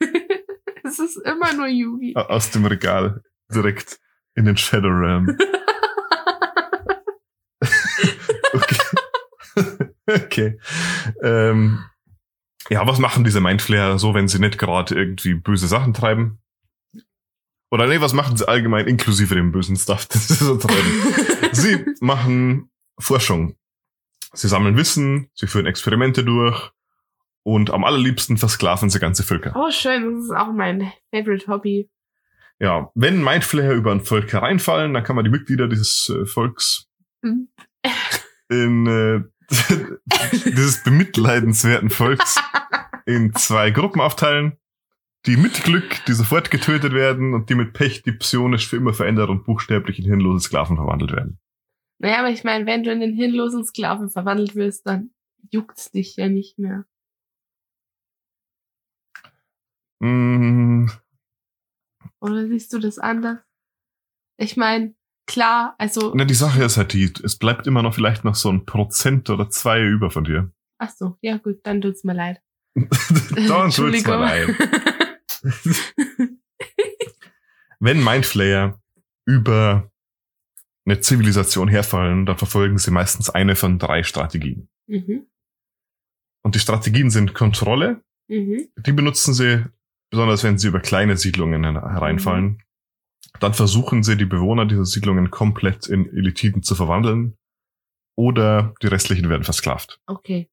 es 0.82 0.98
ist 0.98 1.16
immer 1.18 1.52
nur 1.52 1.68
Yugi. 1.68 2.14
Aus 2.16 2.50
dem 2.50 2.64
Regal. 2.64 3.22
Direkt 3.54 4.00
in 4.34 4.46
den 4.46 4.56
Shadow 4.56 4.88
Realm. 4.88 5.36
Okay. 8.52 9.90
okay. 10.06 10.58
Ähm, 11.22 11.84
ja, 12.70 12.86
was 12.86 12.98
machen 12.98 13.24
diese 13.24 13.40
Mindflayer 13.40 13.98
so, 13.98 14.14
wenn 14.14 14.28
sie 14.28 14.38
nicht 14.38 14.58
gerade 14.58 14.94
irgendwie 14.94 15.34
böse 15.34 15.66
Sachen 15.66 15.94
treiben? 15.94 16.40
Oder 17.70 17.86
nee, 17.86 18.00
was 18.00 18.12
machen 18.12 18.36
sie 18.36 18.46
allgemein 18.48 18.86
inklusive 18.86 19.34
dem 19.34 19.50
bösen 19.52 19.76
Stuff, 19.76 20.06
das 20.06 20.28
sie 20.28 20.34
so 20.44 20.56
treiben? 20.56 21.14
sie 21.52 21.84
machen 22.00 22.70
Forschung. 22.98 23.56
Sie 24.32 24.48
sammeln 24.48 24.76
Wissen, 24.76 25.30
sie 25.34 25.46
führen 25.46 25.66
Experimente 25.66 26.22
durch 26.24 26.70
und 27.42 27.70
am 27.70 27.84
allerliebsten 27.84 28.36
versklaven 28.36 28.90
sie 28.90 28.98
ganze 29.00 29.22
Völker. 29.22 29.52
Oh, 29.56 29.70
schön. 29.70 30.14
Das 30.16 30.24
ist 30.24 30.30
auch 30.30 30.52
mein 30.52 30.92
Favorite 31.12 31.46
Hobby. 31.48 31.88
Ja, 32.58 32.90
wenn 32.94 33.22
Mindflayer 33.22 33.72
über 33.72 33.92
ein 33.92 34.00
Volk 34.04 34.32
hereinfallen, 34.32 34.94
dann 34.94 35.04
kann 35.04 35.16
man 35.16 35.24
die 35.24 35.30
Mitglieder 35.30 35.68
dieses 35.68 36.08
äh, 36.08 36.24
Volks 36.26 36.86
Mhm. 37.22 37.48
in 38.50 38.86
äh, 38.86 39.20
dieses 40.44 40.82
bemitleidenswerten 40.84 41.90
Volks 41.90 42.36
in 43.06 43.34
zwei 43.34 43.70
Gruppen 43.70 44.00
aufteilen, 44.00 44.58
die 45.26 45.36
mit 45.36 45.64
Glück, 45.64 46.04
die 46.06 46.12
sofort 46.12 46.50
getötet 46.50 46.92
werden 46.92 47.34
und 47.34 47.50
die 47.50 47.54
mit 47.54 47.72
Pech, 47.72 48.02
die 48.02 48.12
psionisch 48.12 48.68
für 48.68 48.76
immer 48.76 48.94
verändert 48.94 49.28
und 49.28 49.44
buchstäblich 49.44 49.98
in 49.98 50.04
hirnlose 50.04 50.46
Sklaven 50.46 50.76
verwandelt 50.76 51.12
werden. 51.12 51.38
Naja, 51.98 52.18
aber 52.18 52.30
ich 52.30 52.44
meine, 52.44 52.66
wenn 52.66 52.82
du 52.84 52.92
in 52.92 53.00
den 53.00 53.14
hirnlosen 53.14 53.64
Sklaven 53.64 54.10
verwandelt 54.10 54.54
wirst, 54.54 54.86
dann 54.86 55.10
juckt's 55.50 55.90
dich 55.90 56.16
ja 56.16 56.28
nicht 56.28 56.58
mehr. 56.58 56.84
Mm, 60.00 60.86
Oder 62.20 62.46
siehst 62.48 62.72
du 62.72 62.78
das 62.78 62.98
anders? 62.98 63.38
Ich 64.38 64.56
meine, 64.56 64.94
klar, 65.26 65.74
also, 65.78 66.12
na, 66.14 66.24
die 66.24 66.34
Sache 66.34 66.62
ist 66.62 66.76
halt 66.76 66.92
die, 66.92 67.10
es 67.22 67.36
bleibt 67.36 67.66
immer 67.66 67.82
noch 67.82 67.94
vielleicht 67.94 68.24
noch 68.24 68.34
so 68.34 68.50
ein 68.50 68.66
Prozent 68.66 69.30
oder 69.30 69.48
zwei 69.48 69.82
über 69.82 70.10
von 70.10 70.24
dir. 70.24 70.52
ach 70.78 70.90
so, 70.90 71.16
ja 71.22 71.38
gut, 71.38 71.60
dann 71.62 71.80
tut's 71.80 72.04
mir 72.04 72.14
leid. 72.14 72.40
Dann 72.76 73.70
tut's 73.70 74.06
mir 74.06 74.16
leid. 74.18 74.48
Wenn 77.80 78.02
Mindflayer 78.02 78.80
über 79.26 79.90
eine 80.86 81.00
Zivilisation 81.00 81.68
herfallen, 81.68 82.26
dann 82.26 82.38
verfolgen 82.38 82.78
sie 82.78 82.90
meistens 82.90 83.28
eine 83.30 83.56
von 83.56 83.78
drei 83.78 84.02
Strategien. 84.02 84.68
mhm, 84.86 85.26
Und 86.42 86.54
die 86.54 86.58
Strategien 86.60 87.10
sind 87.10 87.34
Kontrolle, 87.34 88.02
mhm, 88.28 88.68
die 88.78 88.92
benutzen 88.92 89.34
sie, 89.34 89.64
besonders 90.10 90.44
wenn 90.44 90.58
sie 90.58 90.68
über 90.68 90.80
kleine 90.80 91.16
Siedlungen 91.16 91.64
her- 91.64 91.90
hereinfallen. 91.92 92.62
Dann 93.40 93.52
versuchen 93.52 94.02
sie, 94.02 94.16
die 94.16 94.24
Bewohner 94.24 94.64
dieser 94.64 94.84
Siedlungen 94.86 95.30
komplett 95.30 95.86
in 95.88 96.06
Elitiden 96.06 96.62
zu 96.62 96.74
verwandeln. 96.74 97.36
Oder 98.18 98.72
die 98.80 98.86
restlichen 98.86 99.28
werden 99.28 99.44
versklavt. 99.44 100.00
okay. 100.06 100.48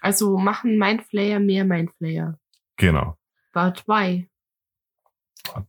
Also 0.00 0.36
machen 0.36 0.76
Mindflayer 0.76 1.38
mehr 1.38 1.64
Mindflayer. 1.64 2.36
Genau. 2.76 3.16
But 3.52 3.84
why? 3.86 4.28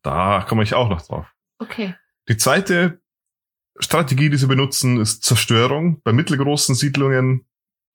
Da 0.02 0.46
komme 0.48 0.64
ich 0.64 0.74
auch 0.74 0.90
noch 0.90 1.02
drauf. 1.02 1.28
Okay. 1.60 1.96
Die 2.28 2.38
zweite 2.38 3.02
Strategie, 3.78 4.30
die 4.30 4.38
sie 4.38 4.48
benutzen, 4.48 5.00
ist 5.00 5.24
Zerstörung. 5.24 6.02
Bei 6.04 6.14
mittelgroßen 6.14 6.76
Siedlungen, 6.76 7.46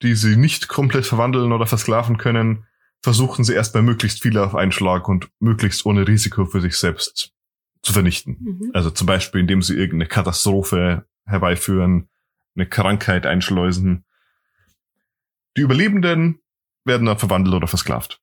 die 0.02 0.14
sie 0.14 0.36
nicht 0.36 0.68
komplett 0.68 1.06
verwandeln 1.06 1.52
oder 1.52 1.66
versklaven 1.66 2.18
können, 2.18 2.66
versuchen 3.02 3.44
sie 3.44 3.54
erstmal 3.54 3.82
möglichst 3.82 4.22
viele 4.22 4.44
auf 4.44 4.54
einen 4.54 4.72
Schlag 4.72 5.08
und 5.08 5.30
möglichst 5.40 5.86
ohne 5.86 6.06
Risiko 6.06 6.44
für 6.44 6.60
sich 6.60 6.76
selbst 6.76 7.32
zu 7.82 7.92
vernichten. 7.92 8.36
Mhm. 8.40 8.70
Also 8.74 8.90
zum 8.90 9.06
Beispiel, 9.06 9.40
indem 9.40 9.62
sie 9.62 9.74
irgendeine 9.74 10.06
Katastrophe 10.06 11.06
herbeiführen, 11.24 12.08
eine 12.54 12.66
Krankheit 12.66 13.26
einschleusen. 13.26 14.04
Die 15.56 15.62
Überlebenden 15.62 16.40
werden 16.84 17.06
dann 17.06 17.18
verwandelt 17.18 17.54
oder 17.54 17.68
versklavt. 17.68 18.20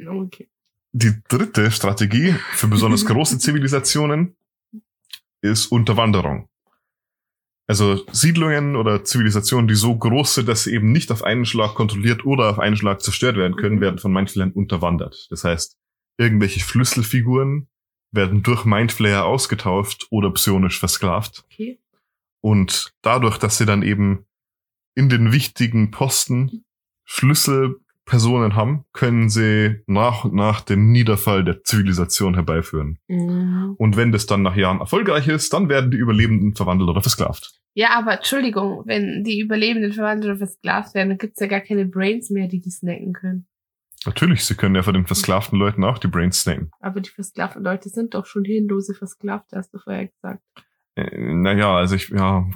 Okay. 0.00 0.48
Die 0.98 1.12
dritte 1.28 1.70
Strategie 1.70 2.34
für 2.54 2.68
besonders 2.68 3.04
große 3.04 3.38
Zivilisationen 3.38 4.34
ist 5.42 5.66
Unterwanderung. 5.66 6.48
Also 7.66 8.02
Siedlungen 8.12 8.76
oder 8.76 9.04
Zivilisationen, 9.04 9.68
die 9.68 9.74
so 9.74 9.94
groß 9.94 10.36
sind, 10.36 10.48
dass 10.48 10.64
sie 10.64 10.72
eben 10.72 10.92
nicht 10.92 11.12
auf 11.12 11.22
einen 11.22 11.44
Schlag 11.44 11.74
kontrolliert 11.74 12.24
oder 12.24 12.48
auf 12.48 12.58
einen 12.58 12.78
Schlag 12.78 13.02
zerstört 13.02 13.36
werden 13.36 13.56
können, 13.56 13.76
Mhm. 13.76 13.80
werden 13.82 13.98
von 13.98 14.10
Mindflayern 14.10 14.52
unterwandert. 14.52 15.26
Das 15.28 15.44
heißt, 15.44 15.76
irgendwelche 16.16 16.60
Schlüsselfiguren 16.60 17.68
werden 18.12 18.42
durch 18.42 18.64
Mindflayer 18.64 19.26
ausgetauscht 19.26 20.06
oder 20.08 20.30
psionisch 20.30 20.78
versklavt. 20.78 21.44
Okay. 21.52 21.78
Und 22.40 22.94
dadurch, 23.02 23.36
dass 23.36 23.58
sie 23.58 23.66
dann 23.66 23.82
eben 23.82 24.24
in 24.94 25.10
den 25.10 25.30
wichtigen 25.30 25.90
Posten 25.90 26.64
Schlüsselpersonen 28.06 28.54
haben, 28.54 28.84
können 28.92 29.28
sie 29.28 29.80
nach 29.86 30.24
und 30.24 30.34
nach 30.34 30.60
den 30.60 30.92
Niederfall 30.92 31.44
der 31.44 31.62
Zivilisation 31.64 32.34
herbeiführen. 32.34 32.98
Mhm. 33.08 33.74
Und 33.78 33.96
wenn 33.96 34.12
das 34.12 34.26
dann 34.26 34.42
nach 34.42 34.56
Jahren 34.56 34.80
erfolgreich 34.80 35.28
ist, 35.28 35.52
dann 35.52 35.68
werden 35.68 35.90
die 35.90 35.96
Überlebenden 35.96 36.54
verwandelt 36.54 36.88
oder 36.88 37.02
versklavt. 37.02 37.60
Ja, 37.74 37.90
aber 37.98 38.14
Entschuldigung, 38.14 38.82
wenn 38.86 39.22
die 39.24 39.40
Überlebenden 39.40 39.92
verwandelt 39.92 40.30
oder 40.30 40.38
versklavt 40.38 40.94
werden, 40.94 41.10
dann 41.10 41.18
gibt's 41.18 41.40
ja 41.40 41.46
gar 41.46 41.60
keine 41.60 41.84
Brains 41.84 42.30
mehr, 42.30 42.48
die 42.48 42.60
die 42.60 42.70
snacken 42.70 43.12
können. 43.12 43.46
Natürlich, 44.06 44.44
sie 44.44 44.54
können 44.54 44.76
ja 44.76 44.82
von 44.82 44.94
den 44.94 45.06
versklavten 45.06 45.58
Leuten 45.58 45.82
auch 45.84 45.98
die 45.98 46.06
Brains 46.06 46.42
snacken. 46.42 46.70
Aber 46.80 47.00
die 47.00 47.10
versklavten 47.10 47.62
Leute 47.62 47.88
sind 47.88 48.14
doch 48.14 48.24
schon 48.24 48.44
hirnlose 48.44 48.94
Versklavte, 48.94 49.56
hast 49.56 49.74
du 49.74 49.78
vorher 49.78 50.06
gesagt. 50.06 50.42
Äh, 50.94 51.18
naja, 51.18 51.76
also 51.76 51.96
ich, 51.96 52.08
ja, 52.08 52.48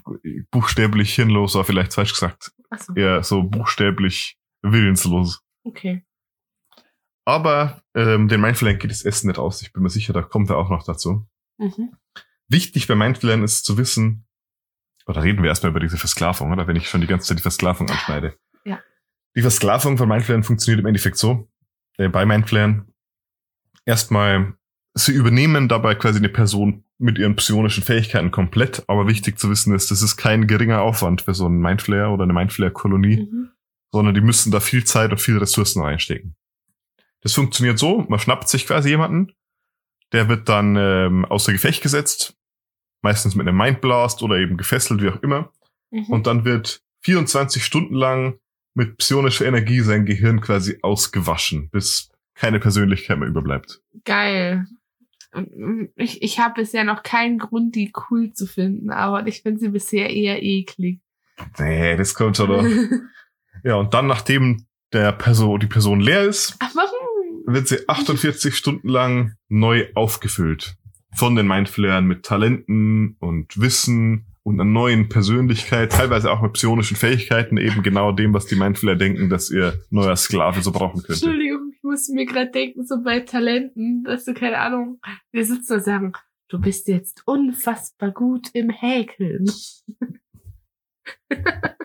buchstäblich 0.51 1.15
hirnlos 1.15 1.57
war 1.57 1.65
vielleicht 1.65 1.93
falsch 1.93 2.13
gesagt. 2.13 2.53
Achso, 2.71 2.95
Eher 2.95 3.23
so 3.25 3.43
buchstäblich 3.43 4.40
willenslos. 4.63 5.43
okay. 5.65 6.05
Aber 7.27 7.83
ähm, 7.95 8.29
den 8.29 8.41
Mindflayer 8.41 8.75
geht 8.75 8.91
das 8.91 9.03
Essen 9.05 9.29
nicht 9.29 9.39
aus. 9.39 9.63
Ich 9.63 9.73
bin 9.73 9.83
mir 9.83 9.91
sicher, 9.91 10.13
da 10.13 10.23
kommt 10.23 10.51
er 10.51 10.57
auch 10.57 10.71
noch 10.71 10.85
dazu. 10.85 11.27
Mhm. 11.59 11.91
wichtig 12.49 12.89
bei 12.89 12.95
Mindflayern 12.95 13.45
ist 13.45 13.65
zu 13.67 13.77
wissen, 13.77 14.27
oder 15.07 15.23
reden 15.23 15.43
wir 15.43 15.51
erstmal 15.51 15.71
über 15.71 15.81
diese 15.81 15.99
Versklavung, 15.99 16.51
oder 16.51 16.67
wenn 16.67 16.77
ich 16.77 16.89
schon 16.89 17.01
die 17.03 17.07
ganze 17.07 17.29
Zeit 17.29 17.39
die 17.39 17.43
Versklavung 17.43 17.89
anschneide. 17.91 18.35
Ja. 18.65 18.81
Die 19.37 19.43
Versklavung 19.43 19.99
von 19.99 20.09
Mindflayern 20.09 20.43
funktioniert 20.43 20.81
im 20.81 20.87
Endeffekt 20.87 21.19
so, 21.19 21.49
äh, 21.99 22.09
bei 22.09 22.25
Mindflayern. 22.25 22.87
Erstmal, 23.85 24.55
sie 24.95 25.13
übernehmen 25.13 25.69
dabei 25.69 25.95
quasi 25.95 26.19
eine 26.19 26.29
Person 26.31 26.85
mit 26.99 27.19
ihren 27.19 27.37
psionischen 27.37 27.83
Fähigkeiten 27.85 28.31
komplett, 28.31 28.83
aber 28.89 29.07
wichtig 29.07 29.39
zu 29.39 29.51
wissen 29.51 29.75
ist, 29.75 29.91
das 29.91 30.03
ist 30.03 30.17
kein 30.17 30.47
geringer 30.47 30.81
Aufwand 30.83 31.23
für 31.23 31.35
so 31.35 31.47
einen 31.47 31.61
Mindflayer 31.61 32.13
oder 32.13 32.25
eine 32.25 32.33
Mindflayer-Kolonie, 32.33 33.29
Mhm. 33.31 33.51
Sondern 33.93 34.15
die 34.15 34.21
müssen 34.21 34.51
da 34.53 34.61
viel 34.61 34.85
Zeit 34.85 35.11
und 35.11 35.21
viel 35.21 35.39
Ressourcen 35.39 35.83
reinstecken. 35.83 36.37
Das 37.23 37.35
funktioniert 37.35 37.79
so, 37.79 38.05
man 38.09 38.19
schnappt 38.19 38.49
sich 38.49 38.67
quasi 38.67 38.89
jemanden, 38.91 39.33
der 40.13 40.29
wird 40.29 40.49
dann 40.49 40.77
ähm, 40.77 41.25
außer 41.27 41.53
Gefecht 41.53 41.83
gesetzt, 41.83 42.37
meistens 43.03 43.35
mit 43.35 43.47
einem 43.47 43.57
Mindblast 43.59 44.23
oder 44.23 44.37
eben 44.39 44.57
gefesselt, 44.57 45.03
wie 45.03 45.09
auch 45.09 45.23
immer, 45.23 45.53
Mhm. 45.93 46.05
und 46.05 46.27
dann 46.29 46.45
wird 46.45 46.83
24 47.01 47.65
Stunden 47.65 47.95
lang 47.97 48.39
mit 48.75 48.99
psionischer 48.99 49.47
Energie 49.47 49.81
sein 49.81 50.07
Gehirn 50.07 50.41
quasi 50.41 50.79
ausgewaschen, 50.83 51.69
bis 51.71 52.11
keine 52.35 52.61
Persönlichkeit 52.61 53.19
mehr 53.19 53.29
überbleibt. 53.29 53.83
Geil. 54.05 54.67
Ich, 55.97 56.23
ich 56.23 56.39
habe 56.39 56.61
bisher 56.61 56.85
noch 56.85 57.03
keinen 57.03 57.39
Grund, 57.39 57.75
die 57.75 57.93
cool 58.09 58.33
zu 58.33 58.47
finden, 58.47 58.91
aber 58.91 59.27
ich 59.27 59.43
finde 59.43 59.59
sie 59.61 59.69
bisher 59.71 60.11
eher 60.11 60.43
eklig. 60.43 61.01
Nee, 61.59 61.97
das 61.97 62.15
kommt 62.15 62.37
schon 62.37 62.49
noch. 62.51 62.65
Ja, 63.65 63.77
und 63.77 63.95
dann, 63.95 64.07
nachdem 64.07 64.67
der 64.93 65.13
Person, 65.13 65.61
die 65.61 65.67
Person 65.67 66.01
leer 66.01 66.25
ist, 66.25 66.59
wird 67.47 67.69
sie 67.69 67.89
48 67.89 68.57
Stunden 68.57 68.89
lang 68.89 69.35
neu 69.49 69.87
aufgefüllt. 69.95 70.77
Von 71.15 71.35
den 71.37 71.49
Mindflayern 71.49 72.07
mit 72.07 72.25
Talenten 72.25 73.17
und 73.19 73.61
Wissen 73.61 74.27
und 74.43 74.61
einer 74.61 74.71
neuen 74.71 75.09
Persönlichkeit, 75.09 75.93
teilweise 75.93 76.31
auch 76.31 76.41
mit 76.41 76.53
psionischen 76.55 76.97
Fähigkeiten, 76.97 77.57
eben 77.57 77.83
genau 77.83 78.13
dem, 78.13 78.33
was 78.33 78.47
die 78.47 78.57
Mindflayer 78.57 78.97
denken, 78.97 79.29
dass 79.29 79.51
ihr 79.51 79.81
neuer 79.91 80.17
Sklave 80.17 80.63
so 80.63 80.73
brauchen 80.73 81.03
könnte. 81.03 81.13
Entschuldigung, 81.13 81.73
ich 81.75 81.83
musste 81.83 82.15
mir 82.15 82.27
gerade 82.27 82.51
denken, 82.51 82.85
so 82.87 83.03
bei 83.03 83.21
Talenten, 83.21 84.05
dass 84.05 84.25
du 84.25 84.35
keine 84.35 84.59
Ahnung, 84.59 85.01
wir 85.33 85.45
sitzen 85.45 85.75
und 85.75 85.85
sagen, 85.85 86.13
du 86.49 86.61
bist 86.61 86.89
jetzt 86.89 87.23
unfassbar 87.27 88.13
gut 88.13 88.49
im 88.55 88.71
Häkeln. 88.71 89.51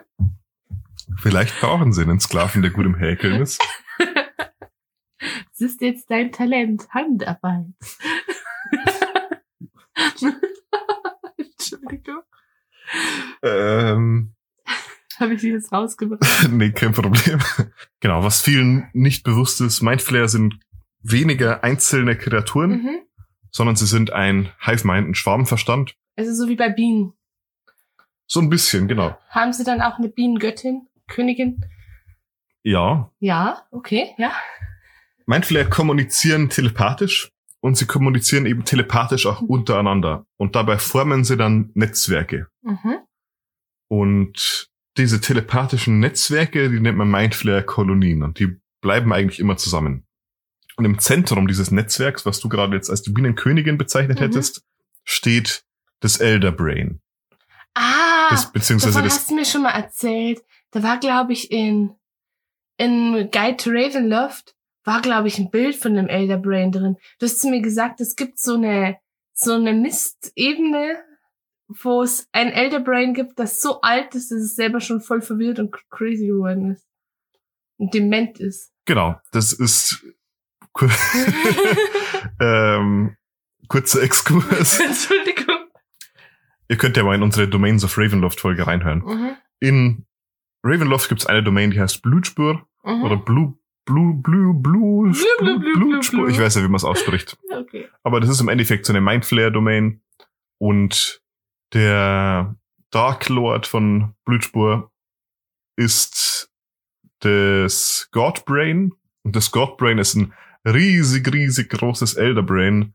Vielleicht 1.17 1.60
brauchen 1.60 1.93
sie 1.93 2.01
einen 2.03 2.19
Sklaven, 2.19 2.62
der 2.62 2.72
gut 2.72 2.86
im 2.86 2.95
Häkeln 2.95 3.41
ist. 3.41 3.62
Das 5.57 5.62
ist 5.72 5.79
jetzt 5.81 6.12
dein 6.12 6.34
Talent, 6.34 6.86
Handarbeit. 6.89 7.67
Entschuldigung, 11.38 12.22
Ähm, 13.41 14.36
habe 15.19 15.34
ich 15.34 15.41
sie 15.41 15.51
jetzt 15.51 15.72
rausgebracht. 15.72 16.22
nee, 16.51 16.72
kein 16.72 16.91
Problem. 16.91 17.39
Genau, 18.01 18.24
was 18.24 18.41
vielen 18.41 18.89
nicht 18.93 19.24
bewusst 19.24 19.62
ist, 19.62 19.81
Mindflayer 19.81 20.27
sind 20.27 20.60
weniger 21.01 21.63
einzelne 21.63 22.17
Kreaturen, 22.17 22.72
Mhm. 22.84 23.01
sondern 23.51 23.75
sie 23.77 23.86
sind 23.88 24.12
ein 24.12 24.51
Hive-Mind, 24.60 25.07
ein 25.10 25.15
Schwarmverstand. 25.15 25.95
Also 26.17 26.34
so 26.34 26.50
wie 26.50 26.55
bei 26.57 26.69
Bienen. 26.69 27.13
So 28.27 28.41
ein 28.41 28.50
bisschen, 28.50 28.88
genau. 28.88 29.17
Haben 29.29 29.53
sie 29.53 29.63
dann 29.63 29.81
auch 29.81 29.98
eine 30.00 30.10
Bienengöttin, 30.10 30.88
Königin? 31.07 31.63
Ja, 32.63 33.12
Ja, 33.19 33.62
okay, 33.71 34.09
ja. 34.17 34.31
Mindflayer 35.27 35.65
kommunizieren 35.65 36.50
telepathisch 36.50 37.31
und 37.62 37.77
sie 37.77 37.85
kommunizieren 37.85 38.45
eben 38.45 38.63
telepathisch 38.65 39.25
auch 39.25 39.41
untereinander. 39.41 40.25
Und 40.37 40.55
dabei 40.55 40.77
formen 40.77 41.24
sie 41.24 41.37
dann 41.37 41.72
Netzwerke. 41.74 42.48
Mhm. 42.61 42.98
Und 43.87 44.70
diese 44.98 45.22
telepathischen 45.22 46.00
Netzwerke, 46.00 46.70
die 46.70 46.79
nennt 46.79 46.98
man 46.98 47.09
Mindflayer-Kolonien 47.09 48.24
und 48.24 48.39
die 48.39 48.59
bleiben 48.81 49.13
eigentlich 49.13 49.39
immer 49.39 49.57
zusammen. 49.57 50.05
Und 50.77 50.85
im 50.85 51.00
Zentrum 51.00 51.48
dieses 51.48 51.72
Netzwerks, 51.72 52.25
was 52.25 52.39
du 52.39 52.50
gerade 52.50 52.75
jetzt 52.75 52.89
als 52.89 53.01
die 53.01 53.11
Bienenkönigin 53.11 53.77
bezeichnet 53.77 54.20
Mhm. 54.20 54.24
hättest, 54.24 54.63
steht 55.03 55.63
das 56.01 56.18
Elder 56.18 56.51
Brain. 56.51 57.01
Ah, 57.74 58.29
Das, 58.29 58.51
beziehungsweise 58.51 59.01
das, 59.01 59.13
hast 59.15 59.29
du 59.29 59.35
mir 59.35 59.46
schon 59.46 59.63
mal 59.63 59.72
erzählt. 59.72 60.41
Da 60.75 60.83
war, 60.83 61.00
glaube 61.00 61.31
ich, 61.31 61.51
in, 61.51 61.96
in 62.75 63.29
Guide 63.31 63.55
to 63.55 63.70
Ravenloft 63.70 64.57
war, 64.83 65.01
glaube 65.01 65.29
ich, 65.29 65.40
ein 65.40 65.50
Bild 65.50 65.77
von 65.77 65.94
dem 65.94 66.09
Elder 66.09 66.35
Brain 66.35 66.74
drin. 66.74 66.98
Du 67.18 67.27
hast 67.27 67.40
zu 67.40 67.50
mir 67.50 67.61
gesagt, 67.61 68.01
es 68.01 68.18
gibt 68.18 68.40
so 68.40 68.55
eine, 68.55 68.98
so 69.31 69.53
eine 69.53 69.72
Mistebene, 69.72 71.01
wo 71.70 72.01
es 72.01 72.27
ein 72.33 72.51
Elder 72.51 72.81
Brain 72.81 73.14
gibt, 73.14 73.40
das 73.40 73.61
so 73.61 73.79
alt 73.79 74.16
ist, 74.16 74.31
dass 74.31 74.40
es 74.40 74.57
selber 74.57 74.81
schon 74.81 75.00
voll 75.00 75.22
verwirrt 75.22 75.59
und 75.59 75.74
crazy 75.90 76.27
geworden 76.27 76.72
ist. 76.72 76.85
Und 77.77 77.94
dement 77.94 78.42
ist. 78.42 78.74
genau, 78.83 79.16
das 79.31 79.53
ist 79.53 80.05
ähm, 82.42 83.16
kurzer 83.70 84.03
Exkurs. 84.03 84.79
Entschuldigung. 84.85 85.70
Ihr 86.68 86.77
könnt 86.77 86.98
ja 86.98 87.03
mal 87.05 87.16
in 87.16 87.24
unsere 87.24 87.48
Domains 87.48 87.85
of 87.85 87.98
Ravenloft 87.98 88.42
Folge 88.42 88.68
reinhören. 88.68 89.00
Mhm. 89.05 89.38
In 89.61 90.05
Ravenloft 90.66 91.08
gibt 91.10 91.22
es 91.22 91.28
eine 91.28 91.44
Domain, 91.44 91.72
die 91.72 91.80
heißt 91.80 92.01
Blutspur 92.01 92.68
Mhm. 92.84 93.04
oder 93.04 93.18
Blue 93.18 93.58
Blue 93.86 94.16
Blue 94.16 94.54
Blue, 94.54 95.12
Blue, 95.12 95.12
Blue, 95.40 95.60
Blue, 95.60 95.90
Blutspur. 95.90 96.20
Blue. 96.22 96.32
Ich 96.32 96.40
weiß 96.40 96.56
ja, 96.56 96.64
wie 96.64 96.68
man 96.68 96.75
es 96.75 96.84
ausspricht. 96.84 97.38
Okay. 97.56 97.88
Aber 98.04 98.20
das 98.20 98.30
ist 98.30 98.42
im 98.42 98.50
Endeffekt 98.50 98.86
so 98.86 98.92
eine 98.94 99.00
Mindflayer-Domain. 99.01 100.01
Und 100.60 101.22
der 101.74 102.56
Dark 102.92 103.30
Lord 103.30 103.66
von 103.66 104.14
Blutspur 104.25 104.92
ist 105.78 106.51
das 107.20 108.08
Godbrain. 108.12 108.92
Und 109.24 109.36
das 109.36 109.51
Godbrain 109.51 109.98
ist 109.98 110.16
ein 110.16 110.34
riesig, 110.66 111.32
riesig 111.34 111.70
großes 111.70 112.16
Elderbrain, 112.16 112.94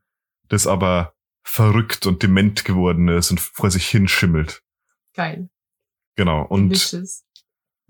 das 0.49 0.67
aber 0.67 1.15
verrückt 1.43 2.07
und 2.07 2.23
dement 2.23 2.65
geworden 2.65 3.09
ist 3.09 3.31
und 3.31 3.41
vor 3.41 3.71
sich 3.71 3.89
hinschimmelt. 3.89 4.63
Geil. 5.15 5.49
Genau. 6.17 6.45
Und 6.45 6.69
Delicious. 6.71 7.25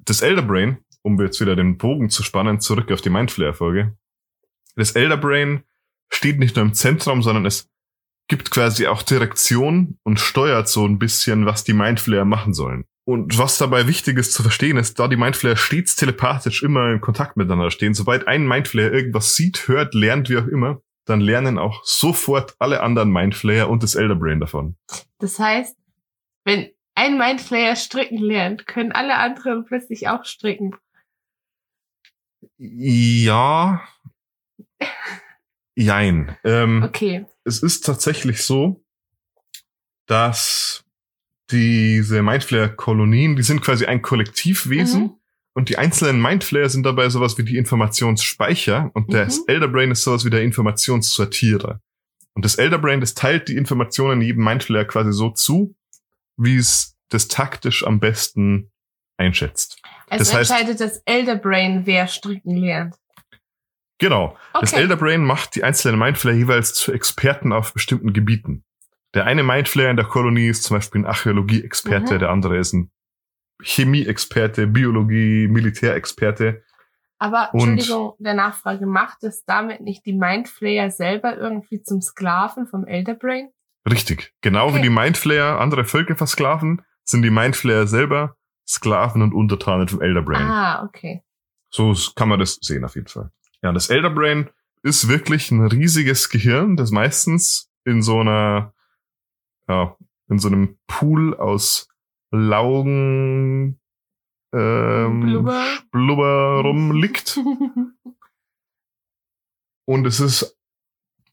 Das 0.05 0.23
Elderbrain, 0.23 0.79
um 1.03 1.21
jetzt 1.21 1.41
wieder 1.41 1.57
den 1.57 1.79
Bogen 1.79 2.11
zu 2.11 2.23
spannen, 2.23 2.61
zurück 2.61 2.91
auf 2.93 3.01
die 3.01 3.11
Mindflayer-Folge. 3.11 3.97
Das 4.77 4.93
Elderbrain 4.93 5.65
steht 6.13 6.39
nicht 6.39 6.57
nur 6.57 6.65
im 6.65 6.75
Zentrum, 6.75 7.23
sondern 7.23 7.47
es 7.47 7.69
gibt 8.29 8.51
quasi 8.51 8.87
auch 8.87 9.03
Direktion 9.03 9.99
und 10.05 10.21
steuert 10.21 10.69
so 10.69 10.87
ein 10.87 10.99
bisschen, 10.99 11.47
was 11.47 11.65
die 11.65 11.73
Mindflayer 11.73 12.25
machen 12.25 12.55
sollen. 12.55 12.85
Und 13.05 13.39
was 13.39 13.59
dabei 13.59 13.89
wichtig 13.89 14.19
ist 14.19 14.33
zu 14.35 14.43
verstehen, 14.43 14.77
ist, 14.77 15.01
da 15.01 15.09
die 15.09 15.17
Mindflayer 15.17 15.57
stets 15.57 15.97
telepathisch 15.97 16.63
immer 16.63 16.93
in 16.93 17.01
Kontakt 17.01 17.37
miteinander 17.37 17.73
stehen, 17.73 17.95
sobald 17.95 18.29
ein 18.29 18.47
Mindflayer 18.47 18.93
irgendwas 18.93 19.35
sieht, 19.35 19.67
hört, 19.67 19.95
lernt, 19.95 20.29
wie 20.29 20.37
auch 20.37 20.47
immer, 20.47 20.81
dann 21.07 21.21
lernen 21.21 21.59
auch 21.59 21.83
sofort 21.85 22.55
alle 22.61 22.83
anderen 22.83 23.11
Mindflayer 23.11 23.69
und 23.69 23.83
das 23.83 23.97
Elderbrain 23.97 24.39
davon. 24.39 24.77
Das 25.19 25.41
heißt, 25.41 25.77
wenn 26.45 26.71
ein 27.01 27.17
Mindflayer 27.17 27.77
stricken 27.77 28.19
lernt, 28.19 28.67
können 28.67 28.93
alle 28.93 29.17
anderen 29.17 29.65
plötzlich 29.65 30.09
auch 30.09 30.25
stricken. 30.27 30.77
Ja. 32.59 33.83
Jein. 35.75 36.37
Ähm, 36.45 36.83
Okay. 36.83 37.25
es 37.45 37.63
ist 37.63 37.87
tatsächlich 37.87 38.45
so, 38.45 38.85
dass 40.07 40.85
diese 41.51 42.23
Mindflayer-Kolonien, 42.23 43.35
die 43.37 43.43
sind 43.43 43.63
quasi 43.63 43.87
ein 43.87 44.03
Kollektivwesen 44.03 45.03
Mhm. 45.03 45.15
und 45.55 45.69
die 45.69 45.79
einzelnen 45.79 46.21
Mindflayer 46.21 46.69
sind 46.69 46.85
dabei 46.85 47.09
sowas 47.09 47.39
wie 47.39 47.45
die 47.45 47.57
Informationsspeicher 47.57 48.91
und 48.95 49.13
das 49.15 49.39
Mhm. 49.39 49.45
Elderbrain 49.49 49.91
ist 49.91 50.03
sowas 50.03 50.25
wie 50.25 50.31
der 50.31 50.43
Informationssortierer. 50.43 51.81
Und 52.35 52.45
das 52.45 52.57
Elderbrain, 52.57 53.01
das 53.01 53.15
teilt 53.15 53.49
die 53.49 53.57
Informationen 53.57 54.21
jedem 54.21 54.45
Mindflayer 54.45 54.85
quasi 54.85 55.13
so 55.13 55.31
zu, 55.31 55.75
wie 56.43 56.57
es 56.57 56.97
das 57.09 57.29
taktisch 57.29 57.87
am 57.87 58.01
besten 58.01 58.71
einschätzt. 59.17 59.81
Also 60.09 60.25
Das 60.25 60.35
heißt- 60.35 60.39
entscheidet 60.53 60.81
das 60.81 61.03
Elder 61.05 61.37
Brain, 61.37 61.83
wer 61.87 62.07
stricken 62.07 62.57
lernt. 62.57 62.95
Genau. 63.99 64.37
Das 64.55 64.73
Okay. 64.73 64.83
Elderbrain 64.83 65.23
macht 65.25 65.55
die 65.57 65.63
einzelnen 65.65 65.99
Mindflayer 65.99 66.35
jeweils 66.37 66.73
zu 66.75 66.93
Experten 66.93 67.53
auf 67.53 67.75
bestimmten 67.75 68.13
Gebieten. 68.15 68.65
Der 69.13 69.25
eine 69.27 69.43
Mindflayer 69.43 69.91
in 69.91 69.97
der 69.97 70.07
Kolonie 70.07 70.49
ist 70.49 70.63
zum 70.63 70.77
Beispiel 70.79 71.03
ein 71.03 71.07
Archäologie-Experte, 71.07 72.15
Mhm. 72.15 72.19
der 72.21 72.31
andere 72.31 72.57
ist 72.59 72.73
ein 72.73 72.91
Chemie-Experte, 73.63 74.67
Biologie, 74.67 75.49
Militärexperte. 75.49 76.63
Aber 77.19 77.51
Und- 77.53 77.73
Entschuldigung, 77.73 78.15
der 78.19 78.33
Nachfrage, 78.35 78.87
macht 78.87 79.23
es 79.25 79.45
damit 79.45 79.83
nicht 79.83 80.07
die 80.07 80.15
Mindflayer 80.15 80.91
selber 80.91 81.37
irgendwie 81.37 81.83
zum 81.83 82.01
Sklaven 82.01 82.67
vom 82.67 82.87
Elder 82.87 83.15
Brain? 83.15 83.51
Richtig. 83.89 84.35
Genau 84.41 84.69
wie 84.69 84.73
Okay. 84.75 84.83
die 84.83 84.91
Mindflayer 84.91 85.61
andere 85.61 85.85
Völker 85.85 86.17
versklaven, 86.17 86.83
sind 87.05 87.23
die 87.23 87.31
Mindflayer 87.31 87.87
selber 87.87 88.37
Sklaven 88.67 89.23
und 89.23 89.33
Untertanen 89.35 89.89
vom 89.89 90.01
Elderbrain. 90.01 90.43
Ah, 90.43 90.85
okay. 90.85 91.23
So 91.71 91.95
kann 92.15 92.29
man 92.29 92.39
das 92.41 92.59
sehen 92.61 92.85
auf 92.85 92.95
jeden 92.95 93.09
Fall. 93.09 93.31
Ja, 93.63 93.73
das 93.73 93.91
Elderbrain 93.91 94.51
ist 94.83 95.09
wirklich 95.09 95.51
ein 95.51 95.67
riesiges 95.67 96.29
Gehirn, 96.31 96.77
das 96.77 96.91
meistens 96.91 97.71
in 97.85 98.03
so 98.03 98.21
einer 98.21 98.73
ja, 99.69 99.97
in 100.29 100.39
so 100.39 100.49
einem 100.49 100.79
Pool 100.87 101.37
aus 101.37 101.89
Laugen 102.31 103.81
ähm, 104.53 105.21
Blubber. 105.21 105.65
Blubber 105.91 106.61
rumliegt. 106.65 107.39
Und 109.87 110.07
es 110.07 110.21
ist 110.21 110.57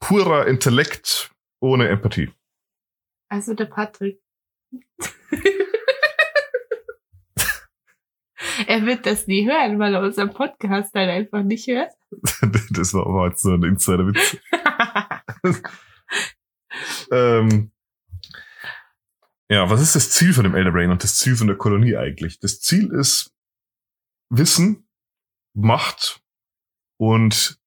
purer 0.00 0.46
Intellekt 0.46 1.30
ohne 1.60 1.88
Empathie. 1.88 2.30
Also 3.28 3.54
der 3.54 3.66
Patrick. 3.66 4.20
er 8.66 8.86
wird 8.86 9.06
das 9.06 9.26
nie 9.26 9.46
hören, 9.46 9.78
weil 9.78 9.94
er 9.94 10.02
unseren 10.02 10.30
Podcast 10.30 10.94
halt 10.94 11.10
einfach 11.10 11.42
nicht 11.42 11.66
hört. 11.66 11.92
das 12.70 12.94
war 12.94 13.06
aber 13.06 13.28
jetzt 13.28 13.42
so 13.42 13.52
ein 13.52 13.62
Insiderwitz. 13.62 14.38
ähm, 17.12 17.70
ja, 19.50 19.70
was 19.70 19.80
ist 19.80 19.94
das 19.94 20.10
Ziel 20.10 20.32
von 20.32 20.44
dem 20.44 20.54
Elder 20.54 20.72
Brain 20.72 20.90
und 20.90 21.02
das 21.02 21.18
Ziel 21.18 21.36
von 21.36 21.46
der 21.46 21.56
Kolonie 21.56 21.96
eigentlich? 21.96 22.38
Das 22.40 22.60
Ziel 22.60 22.90
ist 22.92 23.34
Wissen, 24.30 24.88
Macht 25.54 26.22
und 26.98 27.58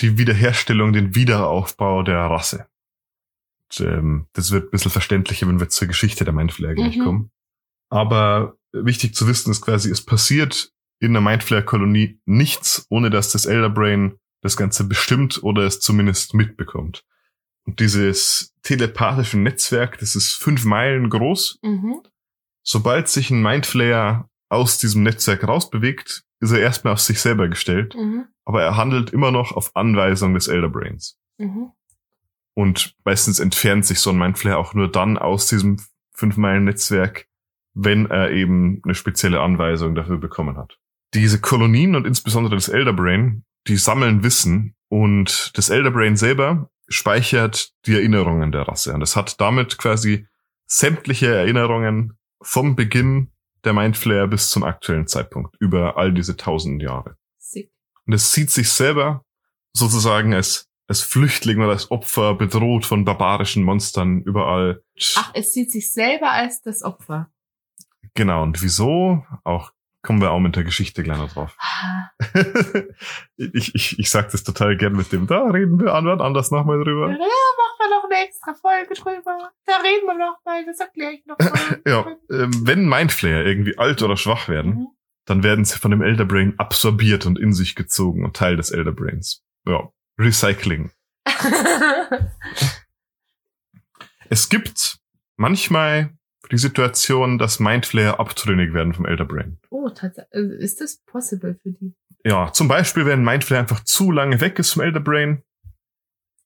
die 0.00 0.18
Wiederherstellung, 0.18 0.92
den 0.92 1.14
Wiederaufbau 1.14 2.02
der 2.02 2.18
Rasse. 2.18 2.68
Und, 3.78 3.86
ähm, 3.86 4.26
das 4.32 4.50
wird 4.50 4.66
ein 4.66 4.70
bisschen 4.70 4.90
verständlicher, 4.90 5.46
wenn 5.48 5.60
wir 5.60 5.68
zur 5.68 5.88
Geschichte 5.88 6.24
der 6.24 6.34
Mindflayer 6.34 6.74
gleich 6.74 6.96
Mhm. 6.98 7.04
kommen. 7.04 7.30
Aber 7.90 8.56
wichtig 8.72 9.14
zu 9.14 9.26
wissen 9.28 9.50
ist 9.50 9.60
quasi, 9.62 9.90
es 9.90 10.04
passiert 10.04 10.70
in 11.00 11.12
der 11.12 11.22
Mindflayer-Kolonie 11.22 12.20
nichts, 12.26 12.86
ohne 12.90 13.10
dass 13.10 13.32
das 13.32 13.44
Elder 13.46 13.70
Brain 13.70 14.18
das 14.42 14.56
Ganze 14.56 14.84
bestimmt 14.84 15.42
oder 15.42 15.62
es 15.64 15.80
zumindest 15.80 16.34
mitbekommt. 16.34 17.04
Und 17.64 17.80
dieses 17.80 18.54
telepathische 18.62 19.38
Netzwerk, 19.38 19.98
das 19.98 20.16
ist 20.16 20.32
fünf 20.34 20.64
Meilen 20.64 21.10
groß. 21.10 21.58
mhm. 21.62 22.00
Sobald 22.64 23.08
sich 23.08 23.30
ein 23.30 23.42
Mindflayer 23.42 24.28
aus 24.48 24.78
diesem 24.78 25.02
Netzwerk 25.02 25.46
rausbewegt, 25.46 26.22
ist 26.40 26.52
er 26.52 26.60
erstmal 26.60 26.92
auf 26.92 27.00
sich 27.00 27.20
selber 27.20 27.48
gestellt, 27.48 27.94
Mhm. 27.96 28.26
aber 28.44 28.62
er 28.62 28.76
handelt 28.76 29.10
immer 29.10 29.30
noch 29.32 29.52
auf 29.52 29.74
Anweisung 29.74 30.34
des 30.34 30.46
Elder 30.48 30.68
Brains. 30.68 31.18
Mhm. 31.38 31.72
Und 32.54 32.94
meistens 33.04 33.38
entfernt 33.40 33.86
sich 33.86 34.00
so 34.00 34.10
ein 34.10 34.18
Mindflayer 34.18 34.58
auch 34.58 34.74
nur 34.74 34.90
dann 34.90 35.18
aus 35.18 35.46
diesem 35.46 35.78
fünf 36.12 36.36
Meilen 36.36 36.64
Netzwerk, 36.64 37.26
wenn 37.74 38.10
er 38.10 38.30
eben 38.30 38.80
eine 38.84 38.94
spezielle 38.94 39.40
Anweisung 39.40 39.94
dafür 39.94 40.18
bekommen 40.18 40.58
hat. 40.58 40.78
Diese 41.14 41.40
Kolonien 41.40 41.94
und 41.94 42.06
insbesondere 42.06 42.54
das 42.54 42.68
Elder 42.68 42.92
Brain, 42.92 43.44
die 43.66 43.76
sammeln 43.76 44.22
Wissen 44.22 44.74
und 44.88 45.52
das 45.56 45.70
Elder 45.70 45.90
Brain 45.90 46.16
selber 46.16 46.70
speichert 46.88 47.72
die 47.86 47.94
Erinnerungen 47.94 48.52
der 48.52 48.62
Rasse. 48.62 48.92
Und 48.92 49.02
es 49.02 49.16
hat 49.16 49.40
damit 49.40 49.78
quasi 49.78 50.26
sämtliche 50.66 51.34
Erinnerungen 51.34 52.18
vom 52.42 52.76
Beginn 52.76 53.30
der 53.64 53.72
Mindflayer 53.72 54.26
bis 54.26 54.50
zum 54.50 54.64
aktuellen 54.64 55.06
Zeitpunkt 55.06 55.56
über 55.60 55.96
all 55.96 56.12
diese 56.12 56.36
tausenden 56.36 56.80
Jahre. 56.80 57.16
Sick. 57.38 57.70
Und 58.06 58.12
es 58.12 58.32
sieht 58.32 58.50
sich 58.50 58.68
selber 58.70 59.24
sozusagen 59.72 60.34
als, 60.34 60.68
als 60.92 61.00
Flüchtling 61.00 61.58
oder 61.60 61.70
als 61.70 61.90
Opfer 61.90 62.34
bedroht 62.34 62.84
von 62.84 63.06
barbarischen 63.06 63.62
Monstern 63.64 64.20
überall. 64.20 64.82
Ach, 65.16 65.30
es 65.34 65.54
sieht 65.54 65.72
sich 65.72 65.90
selber 65.90 66.30
als 66.30 66.60
das 66.60 66.82
Opfer. 66.82 67.30
Genau. 68.14 68.42
Und 68.42 68.62
wieso? 68.62 69.24
Auch 69.42 69.72
kommen 70.02 70.20
wir 70.20 70.32
auch 70.32 70.40
mit 70.40 70.54
der 70.54 70.64
Geschichte 70.64 71.02
gleich 71.02 71.16
noch 71.16 71.32
drauf. 71.32 71.56
Ah, 71.58 72.10
ich, 73.36 73.74
ich, 73.74 73.98
ich 73.98 74.10
sag 74.10 74.30
das 74.32 74.42
total 74.44 74.76
gern 74.76 74.92
mit 74.94 75.12
dem, 75.12 75.26
da 75.26 75.44
reden 75.46 75.80
wir 75.80 75.94
an, 75.94 76.06
anders 76.08 76.50
nochmal 76.50 76.78
Ja, 76.78 76.84
drüber. 76.84 77.08
machen 77.08 77.18
wir 77.78 77.88
noch 77.90 78.04
eine 78.04 78.26
extra 78.26 78.52
Folge 78.54 78.94
drüber. 78.94 79.50
Da 79.64 79.76
reden 79.76 80.06
wir 80.06 80.18
noch 80.18 80.38
mal, 80.44 80.64
das 80.66 80.80
erkläre 80.80 81.12
ich 81.12 81.24
noch 81.24 81.38
mal. 81.38 81.80
Ja, 81.86 82.06
ähm, 82.30 82.50
wenn 82.66 82.88
Mindflayer 82.88 83.44
irgendwie 83.46 83.78
alt 83.78 84.02
oder 84.02 84.16
schwach 84.16 84.48
werden, 84.48 84.74
Mhm. 84.74 84.86
dann 85.24 85.42
werden 85.42 85.64
sie 85.64 85.78
von 85.78 85.90
dem 85.90 86.02
Elder 86.02 86.24
Brain 86.26 86.54
absorbiert 86.58 87.24
und 87.26 87.38
in 87.38 87.52
sich 87.52 87.74
gezogen 87.76 88.24
und 88.24 88.36
Teil 88.36 88.56
des 88.56 88.70
Elder 88.72 88.92
Brains. 88.92 89.42
Ja, 89.66 89.88
Recycling. 90.18 90.90
Es 94.28 94.48
gibt 94.48 94.96
manchmal 95.36 96.10
die 96.50 96.56
Situation, 96.56 97.38
dass 97.38 97.60
Mindflayer 97.60 98.18
abtrünnig 98.18 98.72
werden 98.72 98.94
vom 98.94 99.04
Elder 99.06 99.24
Brain. 99.26 99.58
oh, 99.70 99.88
tatsächlich. 99.90 100.32
Ist 100.60 100.80
das 100.80 101.02
possible 101.04 101.58
für 101.62 101.72
die? 101.72 101.94
Ja, 102.24 102.52
zum 102.52 102.68
Beispiel, 102.68 103.04
wenn 103.04 103.22
Mindflayer 103.24 103.60
einfach 103.60 103.84
zu 103.84 104.10
lange 104.10 104.40
weg 104.40 104.58
ist 104.58 104.72
vom 104.72 104.82
Elder 104.82 105.00
Brain, 105.00 105.42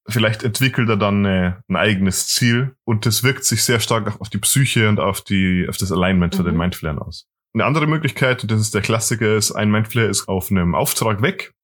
vielleicht 0.09 0.43
entwickelt 0.43 0.89
er 0.89 0.97
dann 0.97 1.25
äh, 1.25 1.55
ein 1.69 1.77
eigenes 1.77 2.29
Ziel 2.29 2.75
und 2.85 3.07
das 3.07 3.23
wirkt 3.23 3.45
sich 3.45 3.63
sehr 3.63 3.79
stark 3.81 4.09
auch 4.09 4.21
auf 4.21 4.31
die 4.31 4.39
Psyche 4.39 4.89
und 4.89 4.99
auf 4.99 5.21
die 5.21 5.67
auf 5.69 5.77
das 5.77 5.93
Alignment 5.93 6.35
von 6.35 6.45
Mhm. 6.45 6.51
den 6.51 6.59
Mindflayern 6.59 6.99
aus. 6.99 7.29
Eine 7.55 7.65
andere 7.67 7.87
Möglichkeit, 7.87 8.43
und 8.43 8.51
das 8.51 8.61
ist 8.61 8.75
der 8.75 8.83
Klassiker, 8.83 9.37
ist, 9.37 9.53
ein 9.53 9.71
Mindflayer 9.71 10.09
ist 10.09 10.29
auf 10.29 10.51
einem 10.51 10.75
Auftrag 10.75 11.23
weg 11.23 11.55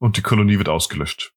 und 0.00 0.16
die 0.16 0.22
Kolonie 0.22 0.58
wird 0.58 0.68
ausgelöscht. 0.68 1.32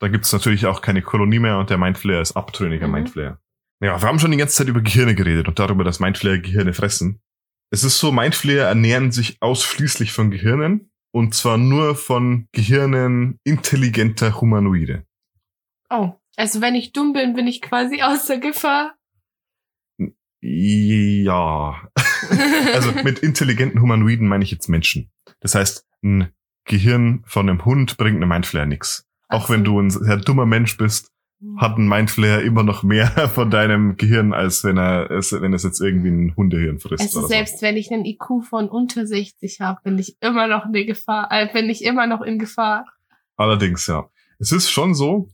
Da 0.00 0.08
gibt's 0.08 0.32
natürlich 0.32 0.66
auch 0.66 0.80
keine 0.82 1.02
Kolonie 1.02 1.38
mehr 1.38 1.58
und 1.58 1.70
der 1.70 1.78
Mindflayer 1.78 2.20
ist 2.20 2.32
abtrünniger 2.36 2.86
Mhm. 2.88 2.92
Mindflayer. 2.94 3.38
Ja, 3.80 4.00
wir 4.00 4.08
haben 4.08 4.18
schon 4.18 4.30
die 4.30 4.36
ganze 4.36 4.56
Zeit 4.56 4.68
über 4.68 4.80
Gehirne 4.80 5.14
geredet 5.14 5.48
und 5.48 5.58
darüber, 5.58 5.84
dass 5.84 6.00
Mindflayer 6.00 6.38
Gehirne 6.38 6.72
fressen. 6.72 7.20
Es 7.70 7.84
ist 7.84 7.98
so, 7.98 8.12
Mindflayer 8.12 8.66
ernähren 8.68 9.12
sich 9.12 9.36
ausschließlich 9.40 10.12
von 10.12 10.30
Gehirnen 10.30 10.90
und 11.12 11.34
zwar 11.34 11.58
nur 11.58 11.96
von 11.96 12.48
Gehirnen 12.52 13.38
intelligenter 13.44 14.40
Humanoide. 14.40 15.06
Oh, 15.90 16.14
also 16.36 16.60
wenn 16.60 16.74
ich 16.74 16.92
dumm 16.92 17.12
bin, 17.12 17.34
bin 17.34 17.46
ich 17.46 17.62
quasi 17.62 18.02
außer 18.02 18.38
Gefahr. 18.38 18.94
Ja. 20.40 21.88
Also 22.74 22.90
mit 23.04 23.18
intelligenten 23.18 23.82
Humanoiden 23.82 24.26
meine 24.26 24.42
ich 24.44 24.50
jetzt 24.50 24.68
Menschen. 24.68 25.12
Das 25.40 25.54
heißt, 25.54 25.86
ein 26.02 26.32
Gehirn 26.64 27.22
von 27.26 27.48
einem 27.48 27.64
Hund 27.66 27.98
bringt 27.98 28.16
einem 28.16 28.30
Mindflayer 28.30 28.64
nix. 28.64 29.03
Auch 29.28 29.50
wenn 29.50 29.64
so. 29.64 29.72
du 29.72 29.80
ein 29.80 29.90
sehr 29.90 30.16
dummer 30.18 30.46
Mensch 30.46 30.76
bist, 30.76 31.10
hat 31.56 31.76
ein 31.76 31.88
Mindflayer 31.88 32.42
immer 32.42 32.62
noch 32.62 32.82
mehr 32.82 33.08
von 33.34 33.50
deinem 33.50 33.96
Gehirn, 33.96 34.32
als 34.32 34.64
wenn 34.64 34.78
er 34.78 35.10
es, 35.10 35.32
wenn 35.32 35.52
es 35.52 35.62
jetzt 35.62 35.80
irgendwie 35.80 36.08
ein 36.08 36.36
Hundehirn 36.36 36.78
frisst. 36.78 37.02
Also 37.02 37.26
selbst 37.26 37.60
wenn 37.62 37.76
ich 37.76 37.92
einen 37.92 38.04
IQ 38.04 38.44
von 38.48 38.68
unter 38.68 39.06
60 39.06 39.60
habe, 39.60 39.80
bin 39.84 39.98
ich 39.98 40.16
immer 40.20 40.46
noch 40.46 40.64
eine 40.64 40.84
Gefahr, 40.84 41.28
äh, 41.30 41.52
bin 41.52 41.68
ich 41.68 41.84
immer 41.84 42.06
noch 42.06 42.22
in 42.22 42.38
Gefahr. 42.38 42.86
so. 42.86 43.14
Allerdings, 43.36 43.86
ja. 43.86 44.08
Es 44.38 44.52
ist 44.52 44.70
schon 44.70 44.94
so, 44.94 45.28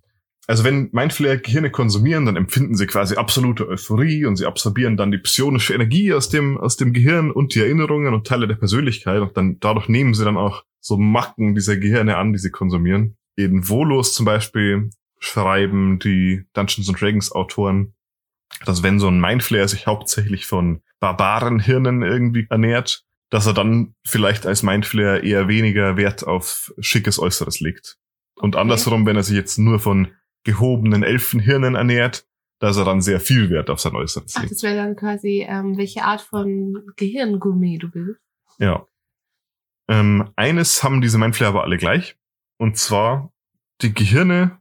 also 0.47 0.65
wenn 0.65 0.89
Mindflayer 0.93 1.37
Gehirne 1.37 1.71
konsumieren, 1.71 2.27
dann 2.27 2.37
empfinden 2.37 2.75
sie 2.75 2.87
quasi 2.87 3.15
absolute 3.15 3.69
Euphorie 3.69 4.25
und 4.25 4.37
sie 4.37 4.47
absorbieren 4.47 4.97
dann 4.97 5.13
die 5.13 5.19
psionische 5.19 5.75
Energie 5.75 6.13
aus 6.13 6.29
dem, 6.29 6.59
aus 6.59 6.77
dem 6.77 6.93
Gehirn 6.93 7.31
und 7.31 7.55
die 7.55 7.61
Erinnerungen 7.61 8.13
und 8.15 8.27
Teile 8.27 8.49
der 8.49 8.57
Persönlichkeit 8.57 9.21
und 9.21 9.37
dann 9.37 9.59
dadurch 9.61 9.89
nehmen 9.89 10.13
sie 10.13 10.25
dann 10.25 10.37
auch 10.37 10.65
so 10.81 10.97
Macken 10.97 11.55
dieser 11.55 11.77
Gehirne 11.77 12.17
an, 12.17 12.33
die 12.33 12.39
sie 12.39 12.51
konsumieren. 12.51 13.17
In 13.45 13.69
Volos 13.69 14.15
zum 14.15 14.27
Beispiel 14.27 14.91
schreiben 15.19 15.99
die 15.99 16.45
Dungeons 16.55 16.89
and 16.89 17.01
Dragons 17.01 17.33
Autoren, 17.33 17.95
dass 18.65 18.83
wenn 18.83 18.99
so 18.99 19.09
ein 19.09 19.21
Mindflayer 19.21 19.69
sich 19.69 19.87
hauptsächlich 19.87 20.47
von 20.47 20.83
Barbarenhirnen 21.01 22.03
irgendwie 22.03 22.47
ernährt, 22.51 23.05
dass 23.31 23.47
er 23.47 23.55
dann 23.55 23.95
vielleicht 24.07 24.47
als 24.47 24.63
Mindflayer 24.63 25.23
eher 25.23 25.47
weniger 25.49 25.97
Wert 25.97 26.27
auf 26.27 26.73
schickes 26.81 27.19
Äußeres 27.19 27.61
legt. 27.61 27.97
Und 28.37 28.55
Okay. 28.55 28.63
andersrum, 28.63 29.07
wenn 29.07 29.17
er 29.17 29.23
sich 29.23 29.37
jetzt 29.37 29.59
nur 29.59 29.79
von 29.79 30.09
gehobenen 30.45 31.03
Elfenhirnen 31.03 31.75
ernährt, 31.75 32.27
dass 32.59 32.77
er 32.77 32.85
dann 32.85 33.01
sehr 33.03 33.21
viel 33.21 33.51
Wert 33.51 33.71
auf 33.71 33.81
sein 33.81 33.95
Äußeres 33.95 34.35
Ach, 34.37 34.41
legt. 34.43 34.53
das 34.53 34.63
wäre 34.63 34.77
dann 34.77 34.97
quasi, 34.97 35.47
ähm, 35.49 35.77
welche 35.79 36.03
Art 36.03 36.21
von 36.23 36.83
Gehirngummi 36.97 37.79
du 37.79 37.91
bist. 37.91 38.21
Ja. 38.59 38.87
Ähm, 39.89 40.31
eines 40.37 40.83
haben 40.83 41.01
diese 41.01 41.19
Mindflayer 41.19 41.51
aber 41.51 41.65
alle 41.65 41.79
gleich. 41.79 42.17
Und 42.61 42.77
zwar 42.77 43.33
die 43.81 43.95
Gehirne, 43.95 44.61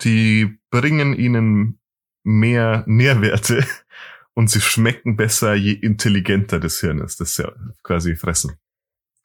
die 0.00 0.58
bringen 0.70 1.14
ihnen 1.14 1.78
mehr 2.24 2.82
Nährwerte 2.88 3.64
und 4.34 4.50
sie 4.50 4.60
schmecken 4.60 5.16
besser, 5.16 5.54
je 5.54 5.70
intelligenter 5.70 6.58
das 6.58 6.80
Hirn 6.80 6.98
ist, 6.98 7.20
das 7.20 7.36
sie 7.36 7.44
quasi 7.84 8.16
fressen. 8.16 8.58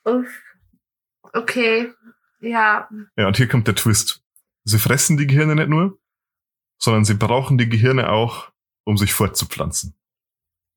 Uff. 0.06 0.28
Okay. 1.34 1.92
Ja. 2.40 2.88
Ja, 3.16 3.28
und 3.28 3.36
hier 3.36 3.48
kommt 3.48 3.68
der 3.68 3.74
Twist. 3.74 4.24
Sie 4.64 4.78
fressen 4.78 5.18
die 5.18 5.26
Gehirne 5.26 5.56
nicht 5.56 5.70
nur, 5.70 6.00
sondern 6.80 7.04
sie 7.04 7.16
brauchen 7.16 7.58
die 7.58 7.68
Gehirne 7.68 8.12
auch, 8.12 8.52
um 8.86 8.98
sich 8.98 9.12
fortzupflanzen. 9.12 9.96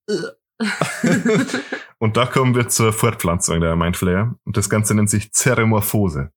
Und 1.98 2.16
da 2.16 2.24
kommen 2.24 2.54
wir 2.54 2.68
zur 2.70 2.94
Fortpflanzung 2.94 3.60
der 3.60 3.76
Mindflayer. 3.76 4.34
Und 4.44 4.56
das 4.56 4.70
Ganze 4.70 4.94
nennt 4.94 5.10
sich 5.10 5.32
Zeremorphose. 5.32 6.32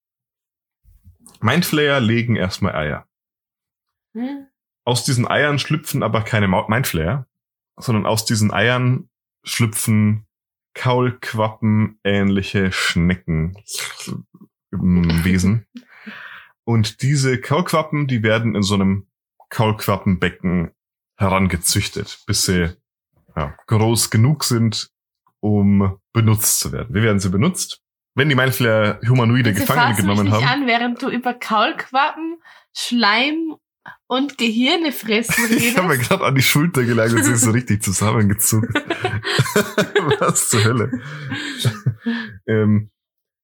Mindflayer 1.44 2.00
legen 2.00 2.36
erstmal 2.36 2.76
Eier. 2.76 3.08
Hm? 4.14 4.48
Aus 4.86 5.04
diesen 5.04 5.28
Eiern 5.28 5.60
schlüpfen 5.60 6.04
aber 6.04 6.22
keine 6.24 6.48
Mindflayer, 6.48 7.28
sondern 7.78 8.06
aus 8.06 8.26
diesen 8.26 8.52
Eiern 8.52 9.10
schlüpfen 9.44 10.26
Kaulquappen 10.74 12.00
ähnliche 12.04 12.72
Schnecken 12.72 13.58
ähm, 14.72 15.04
Wesen. 15.24 15.68
Und 16.64 17.02
diese 17.02 17.40
Kaulquappen, 17.40 18.08
die 18.08 18.24
werden 18.24 18.56
in 18.56 18.64
so 18.64 18.76
einem 18.76 19.08
Kaulquappenbecken 19.50 20.72
herangezüchtet, 21.18 22.24
bis 22.26 22.46
sie 22.46 22.76
ja, 23.36 23.56
groß 23.68 24.10
genug 24.10 24.46
sind, 24.46 24.92
um 25.42 26.00
benutzt 26.14 26.60
zu 26.60 26.72
werden. 26.72 26.96
Wie 26.96 27.04
werden 27.04 27.20
sie 27.20 27.30
benutzt? 27.30 27.84
Wenn 28.16 28.30
die 28.30 28.36
Mindflayer 28.36 29.00
humanoide 29.08 29.52
Bitte 29.54 29.62
Gefangene 29.66 29.96
genommen 29.96 30.24
mich 30.26 30.34
nicht 30.34 30.46
haben. 30.46 30.62
an, 30.64 30.68
während 30.68 31.02
du 31.02 31.10
über 31.10 31.34
Kaulquappen, 31.34 32.38
Schleim 32.76 33.56
und 34.08 34.38
Gehirne 34.38 34.92
fressen 34.92 35.34
Ich 35.58 35.76
habe 35.76 35.88
mir 35.88 35.94
redest. 35.96 36.10
gerade 36.10 36.24
an 36.26 36.36
die 36.36 36.42
Schulter 36.44 36.84
gelagert 36.84 37.18
und 37.18 37.24
sie 37.24 37.32
ist 37.34 37.42
so 37.42 37.52
richtig 37.52 37.82
zusammengezuckt. 37.84 38.74
Was 40.20 40.50
zur 40.50 40.64
Hölle? 40.64 40.92
ähm, 42.48 42.90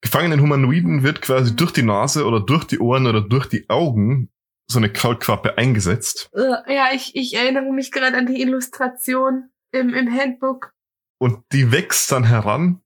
gefangenen 0.02 0.42
Humanoiden 0.42 1.04
wird 1.04 1.22
quasi 1.22 1.56
durch 1.56 1.72
die 1.72 1.84
Nase 1.84 2.26
oder 2.26 2.40
durch 2.40 2.64
die 2.66 2.80
Ohren 2.80 3.08
oder 3.08 3.22
durch 3.22 3.48
die 3.48 3.70
Augen 3.70 4.30
so 4.68 4.78
eine 4.80 4.92
Kaulquappe 4.92 5.58
eingesetzt 5.58 6.30
Äh, 6.34 6.74
Ja, 6.76 6.90
ich, 6.94 7.16
ich 7.16 7.36
erinnere 7.36 7.72
mich 7.74 7.92
gerade 7.92 8.16
an 8.18 8.28
die 8.28 8.40
Illustration 8.42 9.50
im, 9.72 9.94
im 9.94 10.12
Handbook. 10.16 10.74
und 11.20 11.44
die 11.52 11.72
wächst 11.72 12.12
dann 12.12 12.24
heran 12.24 12.82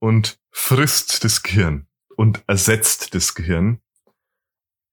und 0.00 0.38
frisst 0.58 1.22
das 1.24 1.42
Gehirn 1.42 1.86
und 2.16 2.42
ersetzt 2.48 3.14
das 3.14 3.34
Gehirn. 3.34 3.80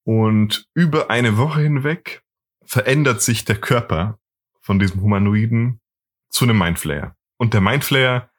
Und 0.04 0.70
über 0.76 1.10
eine 1.10 1.38
Woche 1.38 1.62
hinweg 1.62 2.24
verändert 2.64 3.22
sich 3.22 3.46
der 3.46 3.60
Körper 3.60 4.20
von 4.62 4.78
diesem 4.80 5.02
Humanoiden 5.02 5.82
zu 6.30 6.46
einem 6.46 6.60
Mindflayer. 6.60 7.18
Und 7.38 7.54
der 7.54 7.62
Mindflayer, 7.62 8.30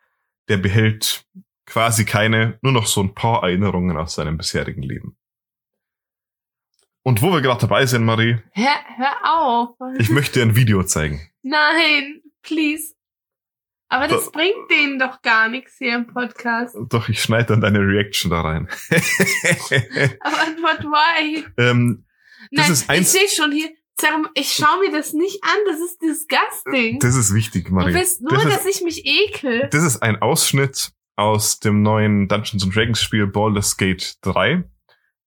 der 0.48 0.56
behält 0.58 1.26
quasi 1.66 2.04
keine, 2.04 2.58
nur 2.62 2.72
noch 2.72 2.86
so 2.86 3.02
ein 3.02 3.14
paar 3.14 3.42
Erinnerungen 3.42 3.96
aus 3.96 4.14
seinem 4.14 4.38
bisherigen 4.38 4.82
Leben. 4.82 5.18
Und 7.02 7.22
wo 7.22 7.32
wir 7.32 7.40
gerade 7.40 7.60
dabei 7.60 7.86
sind, 7.86 8.04
Marie, 8.04 8.38
Hör, 8.52 8.84
hör 8.96 9.16
auf. 9.24 9.76
ich 9.98 10.10
möchte 10.10 10.38
dir 10.38 10.46
ein 10.46 10.56
Video 10.56 10.84
zeigen. 10.84 11.28
Nein, 11.42 12.22
please. 12.42 12.95
Aber 13.88 14.08
das 14.08 14.24
So. 14.26 14.30
bringt 14.32 14.70
denen 14.70 14.98
doch 14.98 15.22
gar 15.22 15.48
nichts 15.48 15.76
hier 15.78 15.94
im 15.94 16.06
Podcast. 16.08 16.76
Doch, 16.88 17.08
ich 17.08 17.22
schneide 17.22 17.46
dann 17.46 17.60
deine 17.60 17.78
Reaction 17.80 18.30
da 18.30 18.40
rein. 18.40 18.68
Aber 20.20 20.46
but 20.60 20.84
why? 20.84 21.44
ähm, 21.58 22.04
Das 22.50 22.64
Nein, 22.66 22.72
ist 22.72 22.90
eins- 22.90 23.14
ich 23.14 23.20
sehe 23.20 23.28
schon 23.28 23.52
hier. 23.52 23.68
Ich 24.34 24.52
schaue 24.52 24.80
mir 24.80 24.92
das 24.92 25.14
nicht 25.14 25.42
an. 25.42 25.56
Das 25.66 25.80
ist 25.80 26.02
disgusting. 26.02 26.98
das 26.98 27.14
ist 27.16 27.32
wichtig, 27.34 27.68
du 27.68 27.74
Marie. 27.74 27.94
willst 27.94 28.20
nur, 28.20 28.32
das, 28.32 28.44
dass 28.44 28.66
ist, 28.66 28.76
ich 28.76 28.82
mich 28.84 29.06
ekel. 29.06 29.68
das 29.70 29.82
ist 29.84 30.02
ein 30.02 30.20
Ausschnitt 30.20 30.90
aus 31.16 31.60
dem 31.60 31.80
neuen 31.80 32.28
Dungeons 32.28 32.62
and 32.62 32.76
Dragons 32.76 33.00
Spiel 33.02 33.26
Baldur's 33.26 33.76
Gate 33.78 34.16
3. 34.20 34.64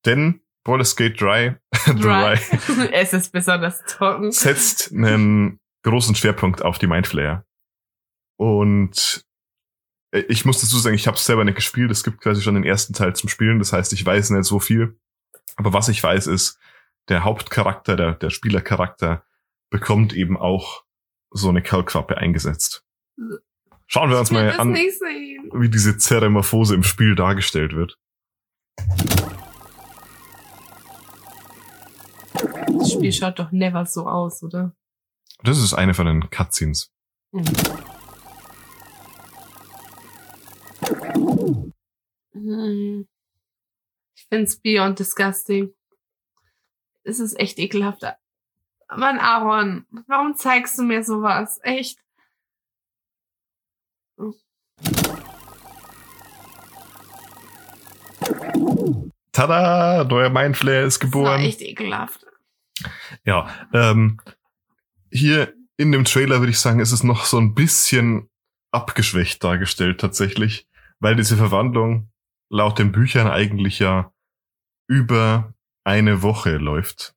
Denn 0.06 0.42
Baldur's 0.64 0.96
Gate 0.96 1.20
3, 1.20 1.58
3 1.88 2.34
es 2.92 3.14
ist 3.14 3.32
besonders 3.32 3.82
trocken. 3.88 4.32
setzt 4.32 4.92
einen 4.94 5.60
großen 5.84 6.14
Schwerpunkt 6.14 6.62
auf 6.64 6.78
die 6.78 6.86
Mindflayer. 6.88 7.44
Und 8.40 9.26
äh, 10.12 10.24
ich 10.30 10.46
muss 10.46 10.62
dazu 10.62 10.80
sagen, 10.80 10.96
ich 10.96 11.08
habe 11.08 11.18
es 11.18 11.26
selber 11.26 11.44
nicht 11.44 11.56
gespielt. 11.56 11.92
Es 11.92 12.06
gibt 12.06 12.22
quasi 12.22 12.42
schon 12.42 12.56
den 12.56 12.64
ersten 12.64 12.94
Teil 12.94 13.14
zum 13.14 13.28
Spielen. 13.28 13.60
Das 13.60 13.74
heißt, 13.74 13.92
ich 13.92 14.06
weiß 14.06 14.30
nicht 14.30 14.46
so 14.46 14.60
viel. 14.60 14.98
Aber 15.58 15.74
was 15.74 15.90
ich 15.90 16.02
weiß, 16.02 16.28
ist, 16.28 16.58
der 17.10 17.26
Hauptcharakter, 17.26 17.98
der, 17.98 18.14
der 18.14 18.30
Spielercharakter, 18.30 19.24
bekommt 19.70 20.14
eben 20.14 20.38
auch 20.38 20.86
so 21.32 21.50
eine 21.50 21.62
Kaulquappe 21.62 22.18
eingesetzt. 22.18 22.86
Schauen 23.88 24.10
wir 24.10 24.20
uns 24.20 24.32
mal 24.32 24.52
an, 24.58 24.74
wie 24.74 25.70
diese 25.70 25.98
Zeremorphose 25.98 26.76
im 26.76 26.84
Spiel 26.84 27.16
dargestellt 27.16 27.76
wird. 27.76 28.00
Das 32.78 32.94
Spiel 32.94 33.12
schaut 33.12 33.38
doch 33.38 33.52
never 33.52 33.86
so 33.86 34.08
aus, 34.08 34.42
oder? 34.44 34.74
Das 35.44 35.58
ist 35.58 35.74
eine 35.74 35.94
von 35.94 36.06
den 36.06 36.30
Cutscenes. 36.30 36.90
Hm. 37.34 37.44
Ich 44.16 44.26
find's 44.28 44.60
beyond 44.60 45.00
disgusting. 45.00 45.74
Es 47.04 47.20
ist 47.20 47.40
echt 47.40 47.60
ekelhaft. 47.60 48.04
Mann, 48.96 49.20
Aaron, 49.20 49.86
warum 50.08 50.36
zeigst 50.36 50.78
du 50.80 50.84
mir 50.84 51.04
sowas? 51.04 51.60
Echt? 51.64 52.00
Tada! 59.32 60.04
Neuer 60.04 60.30
Mindflayer 60.30 60.84
ist 60.86 61.02
Das 61.04 61.12
war 61.14 61.22
geboren. 61.22 61.42
echt 61.42 61.62
ekelhaft. 61.62 62.26
Ja, 63.26 63.50
ähm, 63.74 64.20
hier 65.12 65.54
in 65.78 65.92
dem 65.92 66.06
Trailer 66.06 66.40
würde 66.40 66.52
ich 66.52 66.60
sagen, 66.60 66.80
ist 66.80 66.92
es 66.92 67.04
noch 67.04 67.26
so 67.26 67.38
ein 67.38 67.54
bisschen 67.54 68.30
abgeschwächt 68.72 69.44
dargestellt 69.44 70.00
tatsächlich, 70.00 70.68
weil 71.00 71.16
diese 71.16 71.38
Verwandlung 71.38 72.09
laut 72.50 72.80
den 72.80 72.92
Büchern 72.92 73.28
eigentlich 73.28 73.80
ja 73.80 74.12
über 74.88 75.54
eine 75.84 76.22
Woche 76.22 76.58
läuft 76.58 77.16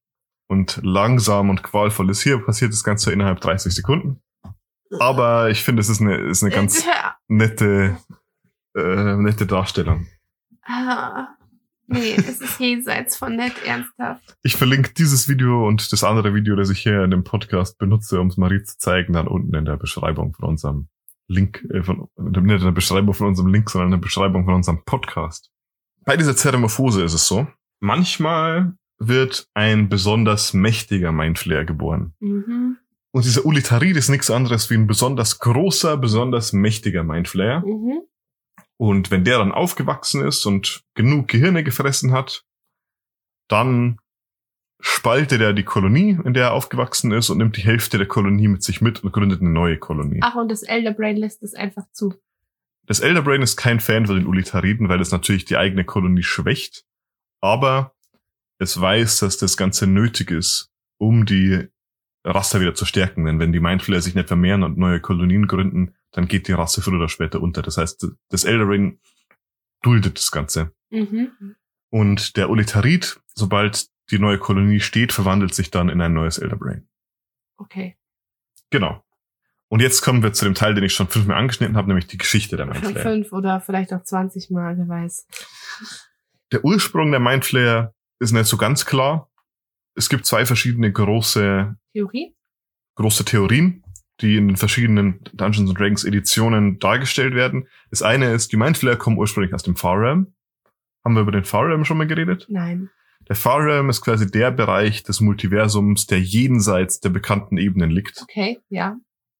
und 0.48 0.80
langsam 0.82 1.50
und 1.50 1.62
qualvoll 1.62 2.10
ist. 2.10 2.22
Hier 2.22 2.38
passiert 2.38 2.72
das 2.72 2.84
Ganze 2.84 3.12
innerhalb 3.12 3.40
30 3.40 3.74
Sekunden. 3.74 4.20
Aber 5.00 5.50
ich 5.50 5.62
finde, 5.62 5.80
es 5.80 5.88
ist 5.88 6.00
eine, 6.00 6.16
ist 6.16 6.42
eine 6.42 6.52
ganz 6.52 6.84
nette, 7.28 7.96
äh, 8.76 9.16
nette 9.16 9.46
Darstellung. 9.46 10.06
Ah, 10.64 11.28
nee, 11.86 12.14
es 12.16 12.40
ist 12.40 12.60
jenseits 12.60 13.16
von 13.16 13.36
nett, 13.36 13.54
ernsthaft. 13.64 14.36
Ich 14.42 14.56
verlinke 14.56 14.92
dieses 14.92 15.28
Video 15.28 15.66
und 15.66 15.92
das 15.92 16.04
andere 16.04 16.34
Video, 16.34 16.54
das 16.56 16.68
ich 16.68 16.80
hier 16.80 17.02
in 17.02 17.10
dem 17.10 17.24
Podcast 17.24 17.78
benutze, 17.78 18.20
um 18.20 18.28
es 18.28 18.36
Marie 18.36 18.62
zu 18.62 18.76
zeigen, 18.78 19.14
dann 19.14 19.26
unten 19.26 19.54
in 19.54 19.64
der 19.64 19.76
Beschreibung 19.76 20.34
von 20.34 20.50
unserem 20.50 20.88
Link, 21.32 21.64
äh, 21.70 21.82
von, 21.82 22.08
nicht 22.16 22.36
in 22.36 22.64
der 22.64 22.70
Beschreibung 22.72 23.14
von 23.14 23.28
unserem 23.28 23.52
Link, 23.52 23.70
sondern 23.70 23.88
in 23.88 23.98
der 23.98 24.06
Beschreibung 24.06 24.44
von 24.44 24.54
unserem 24.54 24.84
Podcast. 24.84 25.50
Bei 26.04 26.16
dieser 26.16 26.36
Zeremorphose 26.36 27.02
ist 27.02 27.14
es 27.14 27.26
so, 27.26 27.46
manchmal 27.80 28.74
wird 28.98 29.48
ein 29.54 29.88
besonders 29.88 30.54
mächtiger 30.54 31.12
Mindflayer 31.12 31.64
geboren. 31.64 32.14
Mhm. 32.20 32.76
Und 33.12 33.24
dieser 33.24 33.44
Ulitarid 33.44 33.96
ist 33.96 34.08
nichts 34.08 34.30
anderes 34.30 34.70
wie 34.70 34.74
ein 34.74 34.86
besonders 34.86 35.38
großer, 35.38 35.96
besonders 35.96 36.52
mächtiger 36.52 37.04
Mindflayer. 37.04 37.60
Mhm. 37.60 38.02
Und 38.78 39.10
wenn 39.10 39.24
der 39.24 39.38
dann 39.38 39.52
aufgewachsen 39.52 40.24
ist 40.24 40.46
und 40.46 40.82
genug 40.94 41.28
Gehirne 41.28 41.62
gefressen 41.62 42.12
hat, 42.12 42.44
dann 43.48 43.98
spaltet 44.82 45.40
er 45.40 45.52
die 45.52 45.62
Kolonie, 45.62 46.18
in 46.24 46.34
der 46.34 46.46
er 46.46 46.52
aufgewachsen 46.52 47.12
ist 47.12 47.30
und 47.30 47.38
nimmt 47.38 47.56
die 47.56 47.62
Hälfte 47.62 47.98
der 47.98 48.08
Kolonie 48.08 48.48
mit 48.48 48.64
sich 48.64 48.80
mit 48.80 49.02
und 49.04 49.12
gründet 49.12 49.40
eine 49.40 49.50
neue 49.50 49.78
Kolonie. 49.78 50.18
Ach, 50.22 50.34
und 50.34 50.50
das 50.50 50.64
Elder 50.64 50.92
Brain 50.92 51.16
lässt 51.16 51.42
es 51.44 51.54
einfach 51.54 51.84
zu. 51.92 52.14
Das 52.86 52.98
Elder 52.98 53.22
Brain 53.22 53.42
ist 53.42 53.56
kein 53.56 53.78
Fan 53.78 54.06
von 54.06 54.16
den 54.16 54.26
Ulitariden, 54.26 54.88
weil 54.88 55.00
es 55.00 55.12
natürlich 55.12 55.44
die 55.44 55.56
eigene 55.56 55.84
Kolonie 55.84 56.24
schwächt, 56.24 56.84
aber 57.40 57.94
es 58.58 58.80
weiß, 58.80 59.20
dass 59.20 59.38
das 59.38 59.56
Ganze 59.56 59.86
nötig 59.86 60.32
ist, 60.32 60.70
um 60.98 61.26
die 61.26 61.68
Rasse 62.24 62.60
wieder 62.60 62.74
zu 62.74 62.84
stärken. 62.84 63.24
Denn 63.24 63.38
wenn 63.38 63.52
die 63.52 63.60
Mindflayer 63.60 64.00
sich 64.00 64.16
nicht 64.16 64.28
vermehren 64.28 64.64
und 64.64 64.78
neue 64.78 65.00
Kolonien 65.00 65.46
gründen, 65.46 65.94
dann 66.10 66.26
geht 66.26 66.48
die 66.48 66.52
Rasse 66.52 66.82
früher 66.82 66.96
oder 66.96 67.08
später 67.08 67.40
unter. 67.40 67.62
Das 67.62 67.78
heißt, 67.78 68.08
das 68.30 68.44
Elder 68.44 68.66
Brain 68.66 68.98
duldet 69.82 70.18
das 70.18 70.32
Ganze. 70.32 70.72
Mhm. 70.90 71.30
Und 71.90 72.36
der 72.36 72.50
Ulitarid, 72.50 73.20
sobald 73.34 73.86
die 74.12 74.18
neue 74.18 74.38
Kolonie 74.38 74.80
steht, 74.80 75.12
verwandelt 75.12 75.54
sich 75.54 75.70
dann 75.70 75.88
in 75.88 76.00
ein 76.00 76.12
neues 76.12 76.38
Elder 76.38 76.56
Brain. 76.56 76.86
Okay. 77.56 77.96
Genau. 78.70 79.02
Und 79.68 79.80
jetzt 79.80 80.02
kommen 80.02 80.22
wir 80.22 80.34
zu 80.34 80.44
dem 80.44 80.54
Teil, 80.54 80.74
den 80.74 80.84
ich 80.84 80.92
schon 80.92 81.08
fünfmal 81.08 81.38
angeschnitten 81.38 81.76
habe, 81.78 81.88
nämlich 81.88 82.06
die 82.06 82.18
Geschichte 82.18 82.58
der 82.58 82.66
Mindflayer. 82.66 83.02
fünf 83.02 83.32
oder 83.32 83.60
vielleicht 83.60 83.92
auch 83.94 84.02
20 84.02 84.50
Mal, 84.50 84.76
wer 84.76 84.86
weiß. 84.86 85.26
Der 86.52 86.62
Ursprung 86.62 87.10
der 87.10 87.20
Mindflayer 87.20 87.94
ist 88.18 88.32
nicht 88.32 88.44
so 88.46 88.58
ganz 88.58 88.84
klar. 88.84 89.30
Es 89.94 90.10
gibt 90.10 90.26
zwei 90.26 90.44
verschiedene 90.44 90.92
große, 90.92 91.74
Theorie? 91.94 92.36
große 92.96 93.24
Theorien, 93.24 93.82
die 94.20 94.36
in 94.36 94.48
den 94.48 94.56
verschiedenen 94.58 95.20
Dungeons 95.32 95.70
and 95.70 95.78
Dragons 95.78 96.04
Editionen 96.04 96.78
dargestellt 96.78 97.34
werden. 97.34 97.66
Das 97.88 98.02
eine 98.02 98.32
ist, 98.32 98.52
die 98.52 98.58
Mindflayer 98.58 98.96
kommen 98.96 99.16
ursprünglich 99.16 99.54
aus 99.54 99.62
dem 99.62 99.76
Far 99.76 99.98
Realm. 99.98 100.34
Haben 101.02 101.14
wir 101.14 101.22
über 101.22 101.32
den 101.32 101.44
Far 101.44 101.66
Realm 101.66 101.86
schon 101.86 101.96
mal 101.96 102.06
geredet? 102.06 102.46
Nein. 102.50 102.90
Der 103.28 103.36
Far 103.36 103.60
Realm 103.64 103.88
ist 103.90 104.00
quasi 104.02 104.30
der 104.30 104.50
Bereich 104.50 105.02
des 105.04 105.20
Multiversums, 105.20 106.06
der 106.06 106.20
jenseits 106.20 107.00
der 107.00 107.10
bekannten 107.10 107.56
Ebenen 107.56 107.90
liegt. 107.90 108.22
Okay, 108.22 108.60
ja. 108.68 108.96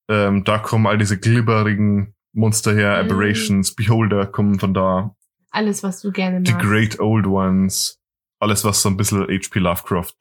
Ähm, 0.09 0.45
da 0.45 0.59
kommen 0.59 0.87
all 0.87 0.99
diese 0.99 1.19
glibberigen 1.19 2.15
Monster 2.33 2.75
her, 2.75 3.03
Mhm. 3.03 3.11
Aberrations, 3.11 3.75
Beholder 3.75 4.27
kommen 4.27 4.59
von 4.59 4.73
da, 4.75 5.15
Alles, 5.51 5.83
was 5.83 6.01
du 6.01 6.13
gerne 6.13 6.41
die 6.43 6.53
magst. 6.53 6.67
Great 6.67 7.01
Old 7.01 7.27
Ones, 7.27 7.99
alles 8.41 8.65
was 8.65 8.81
so 8.83 8.89
ein 8.89 8.97
bisschen 8.97 9.23
H.P. 9.23 9.59
Lovecraft 9.59 10.15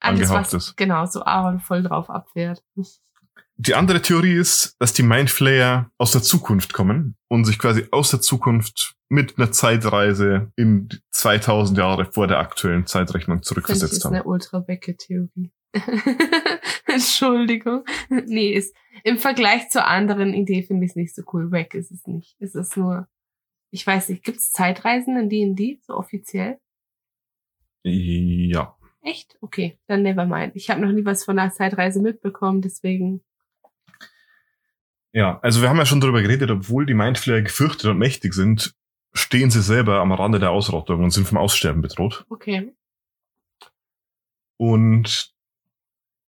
Alles, 0.00 0.20
angehaucht 0.30 0.52
was, 0.52 0.54
ist. 0.54 0.76
genau, 0.76 1.06
so 1.06 1.24
Aaron 1.24 1.60
voll 1.60 1.82
drauf 1.82 2.10
abwehrt. 2.10 2.62
Die 3.56 3.74
andere 3.74 4.02
Theorie 4.02 4.34
ist, 4.34 4.74
dass 4.80 4.92
die 4.92 5.04
Mindflayer 5.04 5.90
aus 5.96 6.10
der 6.12 6.22
Zukunft 6.22 6.72
kommen 6.72 7.16
und 7.28 7.44
sich 7.44 7.58
quasi 7.58 7.86
aus 7.92 8.10
der 8.10 8.20
Zukunft 8.20 8.96
mit 9.08 9.38
einer 9.38 9.52
Zeitreise 9.52 10.52
in 10.56 10.88
2000 11.12 11.78
Jahre 11.78 12.10
vor 12.10 12.26
der 12.26 12.38
aktuellen 12.38 12.86
Zeitrechnung 12.86 13.36
Finde 13.36 13.42
ich 13.42 13.48
zurückversetzt 13.48 13.92
ist 13.92 14.04
haben. 14.04 14.14
eine 14.14 14.24
ultra 14.24 14.58
Becke-Theorie. 14.58 15.52
Entschuldigung. 16.86 17.84
Nee, 18.08 18.52
ist, 18.52 18.74
im 19.04 19.18
Vergleich 19.18 19.68
zur 19.70 19.86
anderen 19.86 20.34
Idee 20.34 20.62
finde 20.62 20.84
ich 20.84 20.92
es 20.92 20.96
nicht 20.96 21.14
so 21.14 21.22
cool. 21.32 21.52
Weg 21.52 21.74
ist 21.74 21.92
es 21.92 22.06
nicht. 22.06 22.36
Es 22.40 22.56
ist 22.56 22.76
nur, 22.76 23.08
ich 23.70 23.86
weiß 23.86 24.08
nicht, 24.08 24.24
gibt 24.24 24.38
es 24.38 24.50
Zeitreisen 24.50 25.16
in 25.16 25.28
D&D, 25.28 25.80
so 25.86 25.94
offiziell? 25.94 26.58
Ja. 27.84 28.76
Echt? 29.02 29.36
Okay, 29.40 29.78
dann 29.86 30.02
never 30.02 30.24
mind. 30.24 30.56
Ich 30.56 30.70
habe 30.70 30.80
noch 30.80 30.90
nie 30.90 31.04
was 31.04 31.24
von 31.24 31.38
einer 31.38 31.52
Zeitreise 31.52 32.00
mitbekommen, 32.00 32.60
deswegen. 32.60 33.22
Ja, 35.14 35.38
also 35.42 35.62
wir 35.62 35.68
haben 35.68 35.78
ja 35.78 35.86
schon 35.86 36.00
darüber 36.00 36.20
geredet, 36.22 36.50
obwohl 36.50 36.86
die 36.86 36.94
Mindflayer 36.94 37.40
gefürchtet 37.42 37.86
und 37.88 37.98
mächtig 37.98 38.34
sind, 38.34 38.74
stehen 39.12 39.48
sie 39.50 39.62
selber 39.62 40.00
am 40.00 40.10
Rande 40.10 40.40
der 40.40 40.50
Ausrottung 40.50 41.04
und 41.04 41.10
sind 41.12 41.28
vom 41.28 41.38
Aussterben 41.38 41.82
bedroht. 41.82 42.26
Okay. 42.28 42.74
Und 44.56 45.32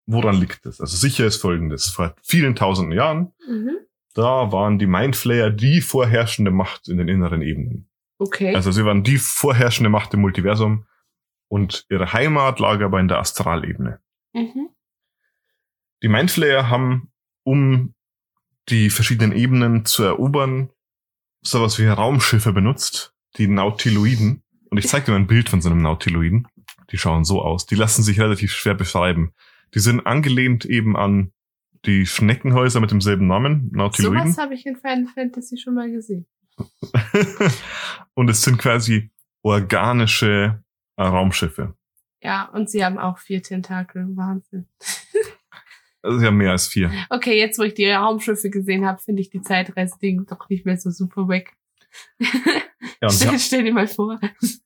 woran 0.06 0.36
liegt 0.36 0.64
das? 0.66 0.80
Also 0.80 0.96
sicher 0.96 1.26
ist 1.26 1.40
folgendes. 1.42 1.88
Vor 1.88 2.14
vielen 2.22 2.54
tausenden 2.54 2.92
Jahren, 2.96 3.32
Mhm. 3.48 3.76
da 4.14 4.52
waren 4.52 4.78
die 4.78 4.86
Mindflayer 4.86 5.50
die 5.50 5.80
vorherrschende 5.80 6.52
Macht 6.52 6.88
in 6.88 6.98
den 6.98 7.08
inneren 7.08 7.42
Ebenen. 7.42 7.88
Okay. 8.18 8.54
Also 8.54 8.70
sie 8.70 8.84
waren 8.84 9.02
die 9.02 9.18
vorherrschende 9.18 9.90
Macht 9.90 10.14
im 10.14 10.20
Multiversum 10.20 10.86
und 11.48 11.86
ihre 11.90 12.12
Heimat 12.12 12.60
lag 12.60 12.80
aber 12.80 13.00
in 13.00 13.08
der 13.08 13.18
Astralebene. 13.18 14.00
mhm. 14.32 14.68
Die 16.02 16.08
Mindflayer 16.08 16.68
haben, 16.70 17.10
um 17.42 17.94
die 18.68 18.90
verschiedenen 18.90 19.32
Ebenen 19.32 19.84
zu 19.84 20.02
erobern, 20.02 20.70
sowas 21.42 21.78
wie 21.78 21.86
Raumschiffe 21.86 22.52
benutzt, 22.52 23.14
die 23.36 23.46
Nautiloiden. 23.46 24.42
Und 24.70 24.78
ich 24.78 24.88
zeige 24.88 25.06
dir 25.06 25.12
mal 25.12 25.18
ein 25.18 25.26
Bild 25.26 25.48
von 25.48 25.60
so 25.60 25.70
einem 25.70 25.82
Nautiloiden. 25.82 26.48
Die 26.90 26.98
schauen 26.98 27.24
so 27.24 27.42
aus. 27.42 27.66
Die 27.66 27.74
lassen 27.74 28.02
sich 28.02 28.20
relativ 28.20 28.52
schwer 28.52 28.74
beschreiben. 28.74 29.32
Die 29.74 29.80
sind 29.80 30.06
angelehnt 30.06 30.64
eben 30.64 30.96
an 30.96 31.32
die 31.84 32.06
Schneckenhäuser 32.06 32.80
mit 32.80 32.90
demselben 32.90 33.26
Namen, 33.26 33.70
Nautiloiden. 33.72 34.32
Sowas 34.32 34.38
habe 34.38 34.54
ich 34.54 34.66
in 34.66 34.76
Final 34.76 35.06
Fantasy 35.14 35.56
schon 35.56 35.74
mal 35.74 35.90
gesehen. 35.90 36.26
und 38.14 38.28
es 38.30 38.42
sind 38.42 38.58
quasi 38.58 39.10
organische 39.42 40.62
Raumschiffe. 40.98 41.74
Ja, 42.22 42.46
und 42.46 42.70
sie 42.70 42.84
haben 42.84 42.98
auch 42.98 43.18
vier 43.18 43.42
Tentakel. 43.42 44.08
Wahnsinn. 44.16 44.66
Also 46.06 46.20
sie 46.20 46.26
haben 46.26 46.36
mehr 46.36 46.52
als 46.52 46.68
vier. 46.68 46.92
Okay, 47.10 47.36
jetzt 47.36 47.58
wo 47.58 47.64
ich 47.64 47.74
die 47.74 47.90
Raumschiffe 47.90 48.48
gesehen 48.48 48.86
habe, 48.86 49.02
finde 49.02 49.22
ich 49.22 49.30
die 49.30 49.42
Zeitreise-Ding 49.42 50.26
doch 50.26 50.48
nicht 50.48 50.64
mehr 50.64 50.78
so 50.78 50.90
super 50.90 51.28
weg. 51.28 51.52
Ja, 53.02 53.10
stell, 53.10 53.38
stell 53.38 53.64
dir 53.64 53.74
mal 53.74 53.88
vor, 53.88 54.18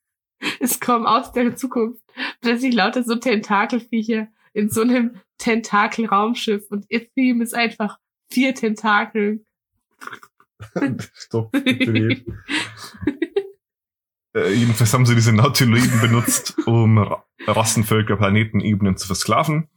es 0.61 0.79
kommen 0.79 1.05
aus 1.07 1.33
der 1.33 1.57
Zukunft 1.57 2.01
plötzlich 2.41 2.73
lauter 2.73 3.03
so 3.03 3.17
Tentakelviecher 3.17 4.29
in 4.53 4.71
so 4.71 4.83
einem 4.83 5.17
Tentakel-Raumschiff 5.39 6.71
und 6.71 6.87
ihr 6.91 7.11
Theme 7.13 7.43
ist 7.43 7.55
einfach 7.55 7.99
vier 8.31 8.55
Tentakel. 8.55 9.45
Stopp. 11.15 11.57
Äh, 14.33 14.53
jedenfalls 14.53 14.95
haben 14.95 15.07
sie 15.07 15.17
diese 15.17 15.33
Nautiloiden 15.33 16.01
benutzt, 16.01 16.57
um 16.65 16.99
Ra 16.99 17.25
Rassenvölker, 17.49 18.17
Planetenebenen 18.17 18.97
zu 18.97 19.09
versklaven. 19.09 19.69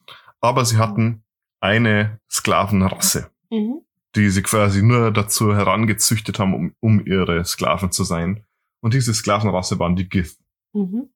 Aber 0.42 0.64
sie 0.64 0.78
hatten 0.78 1.24
eine 1.64 2.20
Sklavenrasse, 2.30 3.32
Mhm. 3.50 3.82
die 4.16 4.30
sie 4.30 4.44
quasi 4.44 4.84
nur 4.84 5.12
dazu 5.12 5.56
herangezüchtet 5.56 6.38
haben, 6.38 6.54
um, 6.54 6.76
um 6.82 7.06
ihre 7.06 7.44
Sklaven 7.46 7.92
zu 7.92 8.04
sein. 8.04 8.46
Und 8.82 8.94
diese 8.94 9.14
Sklavenrasse 9.14 9.80
waren 9.80 9.96
die 9.96 10.10
Gith. 10.10 10.38
Mhm. 10.74 11.10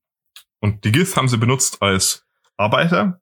Und 0.59 0.85
die 0.85 0.91
Gith 0.91 1.15
haben 1.17 1.27
sie 1.27 1.37
benutzt 1.37 1.81
als 1.81 2.25
Arbeiter, 2.55 3.21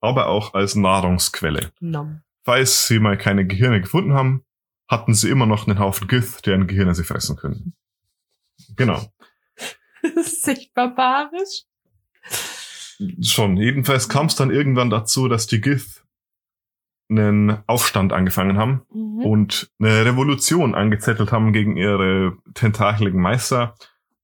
aber 0.00 0.28
auch 0.28 0.54
als 0.54 0.74
Nahrungsquelle. 0.76 1.72
Nom. 1.80 2.22
Falls 2.44 2.86
sie 2.86 3.00
mal 3.00 3.18
keine 3.18 3.46
Gehirne 3.46 3.80
gefunden 3.80 4.12
haben, 4.14 4.44
hatten 4.88 5.12
sie 5.14 5.28
immer 5.28 5.44
noch 5.44 5.66
einen 5.66 5.78
Haufen 5.80 6.06
Gith, 6.08 6.40
deren 6.42 6.66
Gehirne 6.66 6.94
sie 6.94 7.04
fressen 7.04 7.36
können. 7.36 7.74
Genau. 8.76 9.12
Das 10.14 10.28
ist 10.28 10.46
echt 10.46 10.72
barbarisch. 10.74 11.64
Schon. 13.20 13.56
Jedenfalls 13.56 14.08
kam 14.08 14.26
es 14.26 14.36
dann 14.36 14.50
irgendwann 14.52 14.90
dazu, 14.90 15.26
dass 15.28 15.48
die 15.48 15.60
Gith 15.60 16.04
einen 17.10 17.58
Aufstand 17.66 18.12
angefangen 18.12 18.58
haben 18.58 18.82
Mhm. 18.92 19.24
und 19.24 19.70
eine 19.80 20.04
Revolution 20.04 20.74
angezettelt 20.74 21.32
haben 21.32 21.52
gegen 21.52 21.76
ihre 21.76 22.36
tentakeligen 22.54 23.20
Meister. 23.20 23.74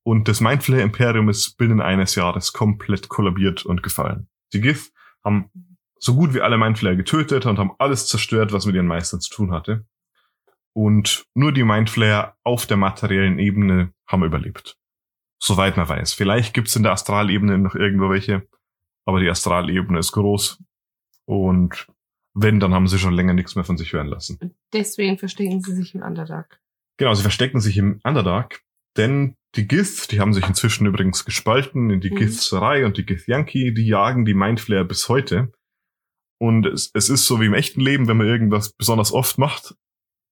Und 0.03 0.27
das 0.27 0.39
Mindflayer 0.39 0.83
Imperium 0.83 1.29
ist 1.29 1.57
binnen 1.57 1.81
eines 1.81 2.13
Jahres 2.15 2.53
komplett 2.53 3.09
kollabiert 3.09 3.65
und 3.65 3.81
gefallen. 3.81 4.27
Die 4.53 4.61
Gith 4.61 4.91
haben 5.23 5.49
so 5.97 6.13
gut 6.15 6.35
wie 6.35 6.41
alle 6.41 6.57
Mindflayer 6.59 6.95
getötet 6.95 7.47
und 7.47 7.57
haben 7.57 7.71
alles 7.79 8.05
zerstört, 8.07 8.53
was 8.53 8.67
mit 8.67 8.75
ihren 8.75 8.85
Meistern 8.85 9.19
zu 9.19 9.33
tun 9.33 9.51
hatte. 9.51 9.85
Und 10.73 11.25
nur 11.33 11.51
die 11.51 11.63
Mindflayer 11.63 12.35
auf 12.43 12.67
der 12.67 12.77
materiellen 12.77 13.39
Ebene 13.39 13.93
haben 14.07 14.23
überlebt. 14.23 14.77
Soweit 15.39 15.77
man 15.77 15.89
weiß. 15.89 16.13
Vielleicht 16.13 16.53
gibt's 16.53 16.75
in 16.75 16.83
der 16.83 16.91
Astralebene 16.91 17.57
noch 17.57 17.75
irgendwo 17.75 18.09
welche, 18.09 18.47
aber 19.05 19.19
die 19.19 19.29
Astralebene 19.29 19.97
ist 19.99 20.11
groß. 20.11 20.61
Und 21.25 21.87
wenn, 22.35 22.59
dann 22.59 22.73
haben 22.73 22.87
sie 22.87 22.99
schon 22.99 23.13
länger 23.13 23.33
nichts 23.33 23.55
mehr 23.55 23.63
von 23.65 23.77
sich 23.77 23.91
hören 23.93 24.07
lassen. 24.07 24.53
Deswegen 24.73 25.17
verstecken 25.17 25.61
sie 25.61 25.73
sich 25.73 25.95
im 25.95 26.01
Underdark. 26.03 26.59
Genau, 26.97 27.13
sie 27.13 27.21
verstecken 27.23 27.59
sich 27.59 27.77
im 27.77 27.99
Underdark, 28.03 28.61
denn 28.97 29.35
die 29.55 29.67
Gith, 29.67 30.07
die 30.09 30.19
haben 30.19 30.33
sich 30.33 30.45
inzwischen 30.47 30.85
übrigens 30.85 31.25
gespalten 31.25 31.89
in 31.89 32.01
die 32.01 32.11
Mhm. 32.11 32.15
Gith-Serei 32.17 32.85
und 32.85 32.97
die 32.97 33.05
Gith-Yankee, 33.05 33.71
die 33.71 33.87
jagen 33.87 34.25
die 34.25 34.33
Mindflayer 34.33 34.83
bis 34.83 35.07
heute. 35.09 35.51
Und 36.37 36.65
es, 36.65 36.91
es 36.93 37.09
ist 37.09 37.25
so 37.25 37.39
wie 37.39 37.45
im 37.45 37.53
echten 37.53 37.79
Leben, 37.79 38.07
wenn 38.09 38.17
man 38.17 38.27
irgendwas 38.27 38.73
besonders 38.73 39.13
oft 39.13 39.37
macht. 39.37 39.75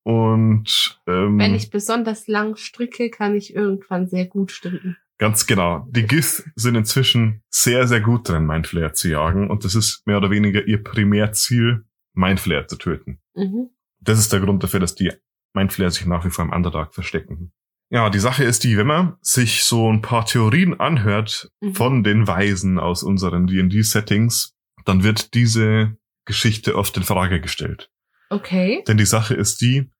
Und 0.05 0.99
ähm, 1.07 1.39
Wenn 1.39 1.55
ich 1.55 1.69
besonders 1.69 2.27
lang 2.27 2.57
stricke, 2.57 3.09
kann 3.09 3.35
ich 3.35 3.55
irgendwann 3.55 4.07
sehr 4.07 4.25
gut 4.25 4.51
stricken. 4.51 4.97
ganz 5.17 5.47
genau, 5.47 5.87
die 5.89 6.05
Gith 6.05 6.43
sind 6.55 6.75
inzwischen 6.75 7.41
sehr, 7.49 7.87
sehr 7.87 8.01
gut 8.01 8.27
drin, 8.27 8.45
Mindflayer 8.45 8.91
zu 8.93 9.07
jagen. 9.09 9.49
Und 9.49 9.63
das 9.63 9.75
ist 9.75 10.05
mehr 10.05 10.17
oder 10.17 10.29
weniger 10.31 10.65
ihr 10.67 10.83
Primärziel, 10.83 11.85
Mindflayer 12.13 12.67
zu 12.67 12.77
töten. 12.77 13.19
Mhm. 13.35 13.69
Das 13.99 14.19
ist 14.19 14.31
der 14.33 14.39
Grund 14.39 14.63
dafür, 14.63 14.79
dass 14.79 14.95
die 14.95 15.11
Mindflayer 15.53 15.91
sich 15.91 16.05
nach 16.05 16.25
wie 16.25 16.29
vor 16.29 16.45
im 16.45 16.51
Underdark 16.51 16.93
verstecken. 16.93 17.53
Ja, 17.89 18.09
die 18.09 18.19
Sache 18.19 18.43
ist 18.43 18.63
die, 18.63 18.75
wenn 18.77 18.87
man 18.87 19.17
sich 19.21 19.63
so 19.63 19.91
ein 19.91 20.01
paar 20.01 20.25
Theorien 20.25 20.79
anhört 20.79 21.51
Mhm. 21.61 21.75
von 21.75 22.03
den 22.03 22.27
Weisen 22.27 22.79
aus 22.79 23.03
unseren 23.03 23.47
D&D-Settings, 23.47 24.55
dann 24.85 25.03
wird 25.03 25.33
diese 25.33 25.95
Geschichte 26.25 26.75
oft 26.75 26.97
in 26.97 27.03
Frage 27.03 27.39
gestellt. 27.41 27.91
Okay. 28.29 28.83
Denn 28.87 28.97
die 28.97 29.05
Sache 29.05 29.35
ist 29.35 29.61
die, 29.61 29.91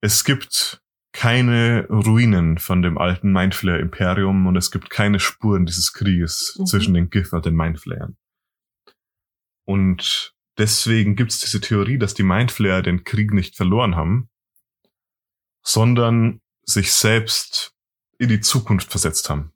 es 0.00 0.24
gibt 0.24 0.82
keine 1.12 1.86
Ruinen 1.88 2.58
von 2.58 2.82
dem 2.82 2.98
alten 2.98 3.32
Mindflayer-Imperium 3.32 4.46
und 4.46 4.56
es 4.56 4.70
gibt 4.70 4.90
keine 4.90 5.20
Spuren 5.20 5.64
dieses 5.66 5.92
Krieges 5.92 6.56
Mhm. 6.58 6.66
zwischen 6.66 6.94
den 6.94 7.08
Gith 7.10 7.32
und 7.32 7.46
den 7.46 7.54
Mindflayern. 7.54 8.16
Und 9.64 10.34
deswegen 10.58 11.16
gibt 11.16 11.32
es 11.32 11.40
diese 11.40 11.60
Theorie, 11.60 11.98
dass 11.98 12.14
die 12.14 12.22
Mindflayer 12.22 12.82
den 12.82 13.04
Krieg 13.04 13.32
nicht 13.32 13.56
verloren 13.56 13.96
haben, 13.96 14.28
sondern 15.62 16.40
sich 16.62 16.92
selbst 16.92 17.74
in 18.18 18.28
die 18.28 18.40
Zukunft 18.40 18.90
versetzt 18.90 19.30
haben. 19.30 19.52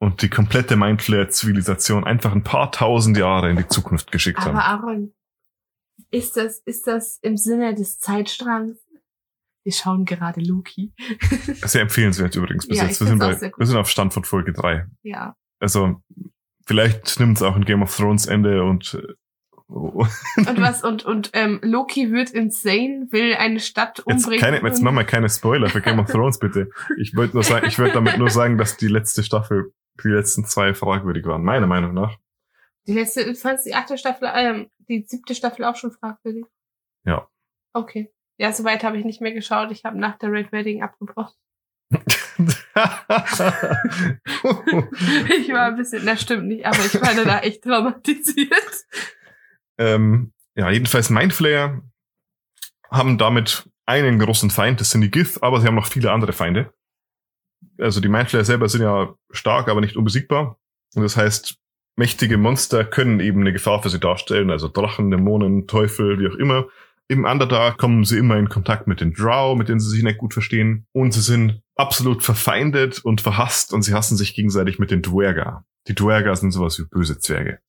Und 0.00 0.22
die 0.22 0.28
komplette 0.28 0.76
Mindflayer-Zivilisation 0.76 2.04
einfach 2.04 2.32
ein 2.32 2.44
paar 2.44 2.70
tausend 2.70 3.16
Jahre 3.16 3.50
in 3.50 3.56
die 3.56 3.66
Zukunft 3.66 4.12
geschickt 4.12 4.38
haben. 4.38 4.56
Aber 4.56 4.64
Aaron, 4.64 5.12
ist 6.10 6.36
das, 6.36 6.60
ist 6.60 6.86
das 6.86 7.18
im 7.22 7.36
Sinne 7.36 7.74
des 7.74 7.98
Zeitstrangs? 7.98 8.78
Wir 9.64 9.72
schauen 9.72 10.04
gerade 10.04 10.40
Loki. 10.40 10.94
Sehr 11.64 11.82
empfehlenswert 11.82 12.36
übrigens 12.36 12.68
bis 12.68 12.78
Ja, 12.78 12.84
jetzt. 12.84 13.00
Wir 13.00 13.08
sind, 13.08 13.18
bei, 13.18 13.40
wir 13.40 13.66
sind 13.66 13.76
auf 13.76 13.90
Stand 13.90 14.14
von 14.14 14.24
Folge 14.24 14.52
drei. 14.52 14.86
ja. 15.02 15.36
Also 15.60 16.00
vielleicht 16.66 17.18
nimmt 17.18 17.38
es 17.38 17.42
auch 17.42 17.56
ein 17.56 17.64
Game 17.64 17.82
of 17.82 17.94
Thrones 17.94 18.26
Ende 18.26 18.62
und 18.62 18.94
äh, 18.94 19.14
oh. 19.68 20.06
Und 20.36 20.60
was, 20.60 20.82
und, 20.82 21.04
und 21.04 21.30
ähm, 21.32 21.60
Loki 21.62 22.10
wird 22.10 22.30
insane, 22.30 23.08
will 23.10 23.34
eine 23.34 23.60
Stadt 23.60 23.98
jetzt 23.98 24.24
umbringen. 24.24 24.40
keine, 24.40 24.66
jetzt 24.66 24.82
machen 24.82 24.96
wir 24.96 25.04
keine 25.04 25.28
Spoiler 25.28 25.68
für 25.68 25.80
Game 25.80 25.98
of 25.98 26.10
Thrones 26.10 26.38
bitte. 26.38 26.70
Ich 26.98 27.14
wollte 27.16 27.34
nur 27.34 27.42
sagen, 27.42 27.66
ich 27.66 27.78
wollte 27.78 27.94
damit 27.94 28.18
nur 28.18 28.30
sagen, 28.30 28.58
dass 28.58 28.76
die 28.76 28.88
letzte 28.88 29.22
Staffel, 29.22 29.72
die 30.02 30.08
letzten 30.08 30.44
zwei 30.44 30.74
fragwürdig 30.74 31.24
waren, 31.26 31.42
meiner 31.42 31.66
Meinung 31.66 31.94
nach. 31.94 32.16
Die 32.86 32.94
letzte, 32.94 33.34
fandst 33.34 33.66
du 33.66 33.70
die 33.70 33.74
achte 33.74 33.98
Staffel, 33.98 34.30
ähm, 34.34 34.70
die 34.88 35.04
siebte 35.06 35.34
Staffel 35.34 35.64
auch 35.64 35.76
schon 35.76 35.92
fragwürdig? 35.92 36.44
Ja. 37.04 37.28
Okay. 37.72 38.10
Ja, 38.38 38.52
soweit 38.52 38.84
habe 38.84 38.96
ich 38.98 39.04
nicht 39.04 39.20
mehr 39.20 39.32
geschaut. 39.32 39.70
Ich 39.72 39.84
habe 39.84 39.98
nach 39.98 40.16
der 40.18 40.32
Red 40.32 40.52
Wedding 40.52 40.82
abgebrochen. 40.82 41.34
Ich 45.40 45.52
war 45.52 45.66
ein 45.66 45.76
bisschen, 45.76 46.04
das 46.06 46.22
stimmt 46.22 46.46
nicht, 46.46 46.64
aber 46.66 46.78
ich 46.78 47.00
war 47.00 47.24
da 47.24 47.40
echt 47.40 47.64
traumatisiert. 47.64 48.86
Ähm, 49.78 50.32
ja, 50.54 50.70
jedenfalls 50.70 51.10
Mindflayer 51.10 51.82
haben 52.90 53.18
damit 53.18 53.68
einen 53.86 54.18
großen 54.18 54.50
Feind, 54.50 54.80
das 54.80 54.90
sind 54.90 55.00
die 55.00 55.10
Gith, 55.10 55.38
aber 55.40 55.60
sie 55.60 55.66
haben 55.66 55.74
noch 55.74 55.86
viele 55.86 56.12
andere 56.12 56.32
Feinde. 56.32 56.72
Also 57.78 58.00
die 58.00 58.08
Mindflayer 58.08 58.44
selber 58.44 58.68
sind 58.68 58.82
ja 58.82 59.14
stark, 59.30 59.68
aber 59.68 59.80
nicht 59.80 59.96
unbesiegbar. 59.96 60.58
Und 60.94 61.02
das 61.02 61.16
heißt, 61.16 61.56
mächtige 61.96 62.38
Monster 62.38 62.84
können 62.84 63.20
eben 63.20 63.40
eine 63.40 63.52
Gefahr 63.52 63.82
für 63.82 63.88
sie 63.88 64.00
darstellen, 64.00 64.50
also 64.50 64.68
Drachen, 64.68 65.10
Dämonen, 65.10 65.66
Teufel, 65.66 66.18
wie 66.18 66.28
auch 66.28 66.38
immer. 66.38 66.66
Im 67.08 67.24
Underdark 67.24 67.78
kommen 67.78 68.04
sie 68.04 68.18
immer 68.18 68.36
in 68.36 68.50
Kontakt 68.50 68.86
mit 68.86 69.00
den 69.00 69.14
Drow, 69.14 69.56
mit 69.56 69.68
denen 69.68 69.80
sie 69.80 69.88
sich 69.88 70.02
nicht 70.02 70.18
gut 70.18 70.34
verstehen. 70.34 70.86
Und 70.92 71.12
sie 71.12 71.22
sind 71.22 71.62
absolut 71.74 72.22
verfeindet 72.22 73.02
und 73.04 73.22
verhasst 73.22 73.72
und 73.72 73.82
sie 73.82 73.94
hassen 73.94 74.16
sich 74.16 74.34
gegenseitig 74.34 74.78
mit 74.78 74.90
den 74.90 75.00
Dwerga. 75.02 75.64
Die 75.86 75.94
Dwerga 75.94 76.36
sind 76.36 76.50
sowas 76.50 76.78
wie 76.78 76.84
böse 76.84 77.18
Zwerge. 77.18 77.60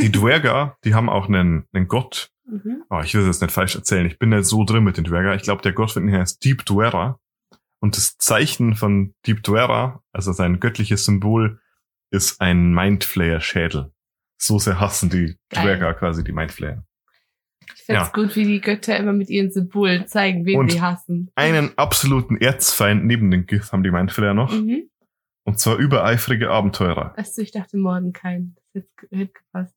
Die 0.00 0.12
Dwerga, 0.12 0.76
die 0.84 0.94
haben 0.94 1.08
auch 1.08 1.28
einen, 1.28 1.66
einen 1.72 1.88
Gott. 1.88 2.30
Mhm. 2.46 2.84
Oh, 2.88 3.00
ich 3.02 3.14
will 3.14 3.20
das 3.22 3.36
jetzt 3.36 3.42
nicht 3.42 3.52
falsch 3.52 3.74
erzählen. 3.74 4.06
Ich 4.06 4.18
bin 4.18 4.30
nicht 4.30 4.44
so 4.46 4.64
drin 4.64 4.84
mit 4.84 4.96
den 4.96 5.04
Dwerga. 5.04 5.34
Ich 5.34 5.42
glaube, 5.42 5.62
der 5.62 5.72
Gott 5.72 5.90
von 5.90 6.06
ihnen 6.08 6.18
heißt 6.18 6.44
Deep 6.44 6.64
Dwera. 6.64 7.18
Und 7.80 7.96
das 7.96 8.16
Zeichen 8.18 8.74
von 8.74 9.14
Deep 9.26 9.42
Dwera, 9.42 10.02
also 10.12 10.32
sein 10.32 10.60
göttliches 10.60 11.04
Symbol, 11.04 11.60
ist 12.10 12.40
ein 12.40 12.72
Mindflayer-Schädel. 12.74 13.92
So 14.40 14.58
sehr 14.58 14.80
hassen 14.80 15.10
die 15.10 15.36
Geil. 15.50 15.64
Dwerga 15.64 15.94
quasi 15.94 16.24
die 16.24 16.32
Mindflayer. 16.32 16.84
Ich 17.74 17.82
find's 17.84 18.06
Ja. 18.06 18.10
gut, 18.12 18.34
wie 18.36 18.44
die 18.44 18.60
Götter 18.60 18.96
immer 18.96 19.12
mit 19.12 19.28
ihren 19.30 19.50
Symbolen 19.50 20.06
zeigen, 20.06 20.46
wen 20.46 20.58
Und 20.58 20.72
sie 20.72 20.80
hassen. 20.80 21.30
Einen 21.34 21.76
absoluten 21.76 22.36
Erzfeind 22.36 23.04
neben 23.04 23.30
den 23.30 23.46
Gith 23.46 23.72
haben 23.72 23.82
die 23.82 23.90
Mindflayer 23.90 24.34
noch. 24.34 24.52
Mhm. 24.52 24.88
Und 25.44 25.58
zwar 25.58 25.76
übereifrige 25.76 26.50
Abenteurer. 26.50 27.14
Du, 27.16 27.40
ich 27.42 27.52
dachte 27.52 27.76
Mordenkain. 27.78 28.56
Das 28.74 28.84
hätte 29.10 29.32
gepasst. 29.32 29.74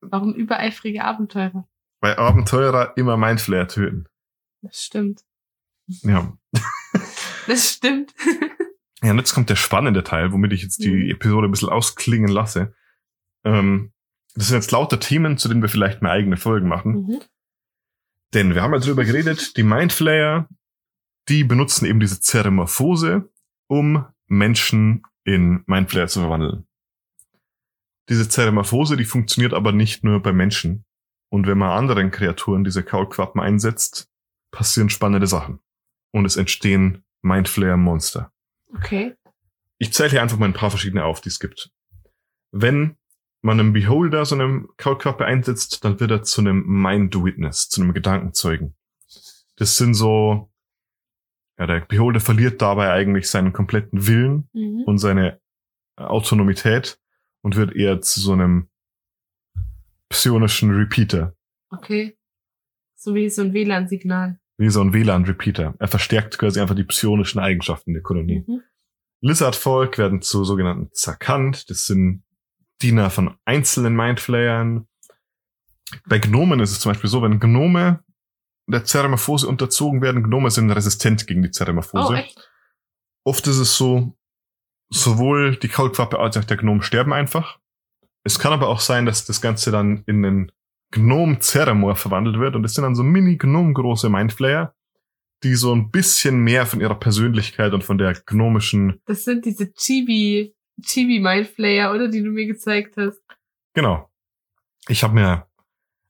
Warum 0.00 0.34
übereifrige 0.34 1.04
Abenteurer? 1.04 1.68
Weil 2.00 2.16
Abenteurer 2.16 2.96
immer 2.96 3.16
Mindflayer 3.16 3.68
töten. 3.68 4.06
Das 4.62 4.82
stimmt. 4.84 5.22
Ja. 5.86 6.36
Das 7.46 7.72
stimmt. 7.74 8.14
Ja, 9.02 9.12
und 9.12 9.18
jetzt 9.18 9.32
kommt 9.32 9.48
der 9.48 9.54
spannende 9.56 10.02
Teil, 10.02 10.32
womit 10.32 10.52
ich 10.52 10.62
jetzt 10.62 10.82
die 10.82 10.90
Mhm. 10.90 11.10
Episode 11.10 11.46
ein 11.46 11.50
bisschen 11.52 11.68
ausklingen 11.68 12.28
lasse. 12.28 12.74
Ähm, 13.44 13.92
das 14.34 14.48
sind 14.48 14.56
jetzt 14.56 14.72
lauter 14.72 14.98
Themen, 14.98 15.38
zu 15.38 15.48
denen 15.48 15.62
wir 15.62 15.68
vielleicht 15.68 16.02
mal 16.02 16.10
eigene 16.10 16.36
Folgen 16.36 16.66
machen. 16.68 17.06
Mhm. 17.06 17.20
Denn 18.34 18.54
wir 18.56 18.62
haben 18.62 18.72
ja 18.74 18.80
drüber 18.80 19.04
geredet, 19.04 19.56
die 19.56 19.62
Mindflayer, 19.62 20.48
die 21.28 21.44
benutzen 21.44 21.86
eben 21.86 22.00
diese 22.00 22.20
Zeremorphose, 22.20 23.30
um 23.68 24.04
Menschen 24.26 25.04
in 25.22 25.62
Mindflayer 25.66 26.08
zu 26.08 26.18
verwandeln. 26.20 26.66
Diese 28.08 28.28
Zeremorphose, 28.28 28.96
die 28.96 29.04
funktioniert 29.04 29.52
aber 29.52 29.72
nicht 29.72 30.04
nur 30.04 30.20
bei 30.22 30.32
Menschen. 30.32 30.84
Und 31.30 31.46
wenn 31.46 31.58
man 31.58 31.70
anderen 31.76 32.10
Kreaturen 32.10 32.64
diese 32.64 32.82
Kaulquappen 32.82 33.40
einsetzt, 33.40 34.08
passieren 34.50 34.88
spannende 34.88 35.26
Sachen. 35.26 35.60
Und 36.10 36.24
es 36.24 36.36
entstehen 36.36 37.04
Mindflayer-Monster. 37.22 38.32
Okay. 38.74 39.14
Ich 39.78 39.92
zähle 39.92 40.10
hier 40.10 40.22
einfach 40.22 40.38
mal 40.38 40.46
ein 40.46 40.54
paar 40.54 40.70
verschiedene 40.70 41.04
auf, 41.04 41.20
die 41.20 41.28
es 41.28 41.38
gibt. 41.38 41.70
Wenn 42.50 42.96
man 43.42 43.60
einem 43.60 43.72
Beholder 43.72 44.24
so 44.24 44.34
einem 44.34 44.70
Kaulquappe 44.78 45.24
einsetzt, 45.24 45.84
dann 45.84 46.00
wird 46.00 46.10
er 46.10 46.22
zu 46.22 46.40
einem 46.40 46.64
Mind 46.66 47.14
Witness, 47.14 47.68
zu 47.68 47.82
einem 47.82 47.92
Gedankenzeugen. 47.92 48.74
Das 49.56 49.76
sind 49.76 49.94
so, 49.94 50.50
ja, 51.58 51.66
der 51.66 51.80
Beholder 51.80 52.20
verliert 52.20 52.62
dabei 52.62 52.90
eigentlich 52.90 53.28
seinen 53.28 53.52
kompletten 53.52 54.06
Willen 54.06 54.48
Mhm. 54.54 54.84
und 54.86 54.98
seine 54.98 55.40
Autonomität 55.96 56.98
und 57.48 57.56
wird 57.56 57.74
eher 57.74 58.02
zu 58.02 58.20
so 58.20 58.34
einem 58.34 58.68
psionischen 60.10 60.70
Repeater, 60.70 61.34
Okay. 61.70 62.14
So 62.94 63.14
wie 63.14 63.30
so 63.30 63.40
ein 63.42 63.52
WLAN-Signal. 63.54 64.38
wie 64.58 64.68
so 64.70 64.80
ein 64.82 64.92
WLAN-Repeater. 64.92 65.74
Er 65.78 65.88
verstärkt 65.88 66.36
quasi 66.38 66.60
einfach 66.60 66.74
die 66.74 66.84
psionischen 66.84 67.40
Eigenschaften 67.40 67.92
der 67.94 68.02
Kolonie. 68.02 68.44
Mhm. 68.46 68.62
Lizard-Volk 69.22 69.96
werden 69.98 70.20
zu 70.20 70.44
sogenannten 70.44 70.90
Zakant. 70.92 71.70
Das 71.70 71.86
sind 71.86 72.22
Diener 72.82 73.08
von 73.10 73.34
einzelnen 73.46 73.96
Mindflayern. 73.96 74.86
Bei 76.06 76.18
Gnomen 76.18 76.60
ist 76.60 76.72
es 76.72 76.80
zum 76.80 76.90
Beispiel 76.92 77.08
so, 77.08 77.22
wenn 77.22 77.40
Gnome 77.40 78.02
der 78.66 78.84
Zeremorphose 78.84 79.46
unterzogen 79.48 80.02
werden, 80.02 80.22
Gnome 80.22 80.50
sind 80.50 80.70
resistent 80.70 81.26
gegen 81.26 81.40
die 81.42 81.48
Oh, 81.48 81.52
Zeremorphose. 81.52 82.14
echt? 82.16 82.50
Oft 83.24 83.46
ist 83.46 83.56
es 83.58 83.74
so, 83.76 84.17
sowohl 84.90 85.56
die 85.56 85.68
Kaulquappe 85.68 86.18
als 86.18 86.36
auch 86.36 86.44
der 86.44 86.56
Gnom 86.56 86.82
sterben 86.82 87.12
einfach. 87.12 87.58
Es 88.24 88.38
kann 88.38 88.52
aber 88.52 88.68
auch 88.68 88.80
sein, 88.80 89.06
dass 89.06 89.24
das 89.24 89.40
Ganze 89.40 89.70
dann 89.70 90.02
in 90.06 90.24
einen 90.24 90.52
Gnom-Zeremor 90.90 91.96
verwandelt 91.96 92.38
wird 92.38 92.56
und 92.56 92.64
es 92.64 92.74
sind 92.74 92.82
dann 92.82 92.94
so 92.94 93.02
mini-Gnom-große 93.02 94.08
Mindflayer, 94.08 94.74
die 95.42 95.54
so 95.54 95.74
ein 95.74 95.90
bisschen 95.90 96.40
mehr 96.40 96.66
von 96.66 96.80
ihrer 96.80 96.94
Persönlichkeit 96.94 97.72
und 97.72 97.84
von 97.84 97.98
der 97.98 98.14
gnomischen 98.14 99.00
Das 99.06 99.24
sind 99.24 99.44
diese 99.44 99.72
Chibi, 99.72 100.54
Chibi 100.82 101.20
Mindflayer, 101.20 101.92
oder? 101.92 102.08
Die 102.08 102.22
du 102.22 102.30
mir 102.30 102.46
gezeigt 102.46 102.96
hast. 102.96 103.20
Genau. 103.74 104.10
Ich 104.88 105.04
habe 105.04 105.14
mir, 105.14 105.46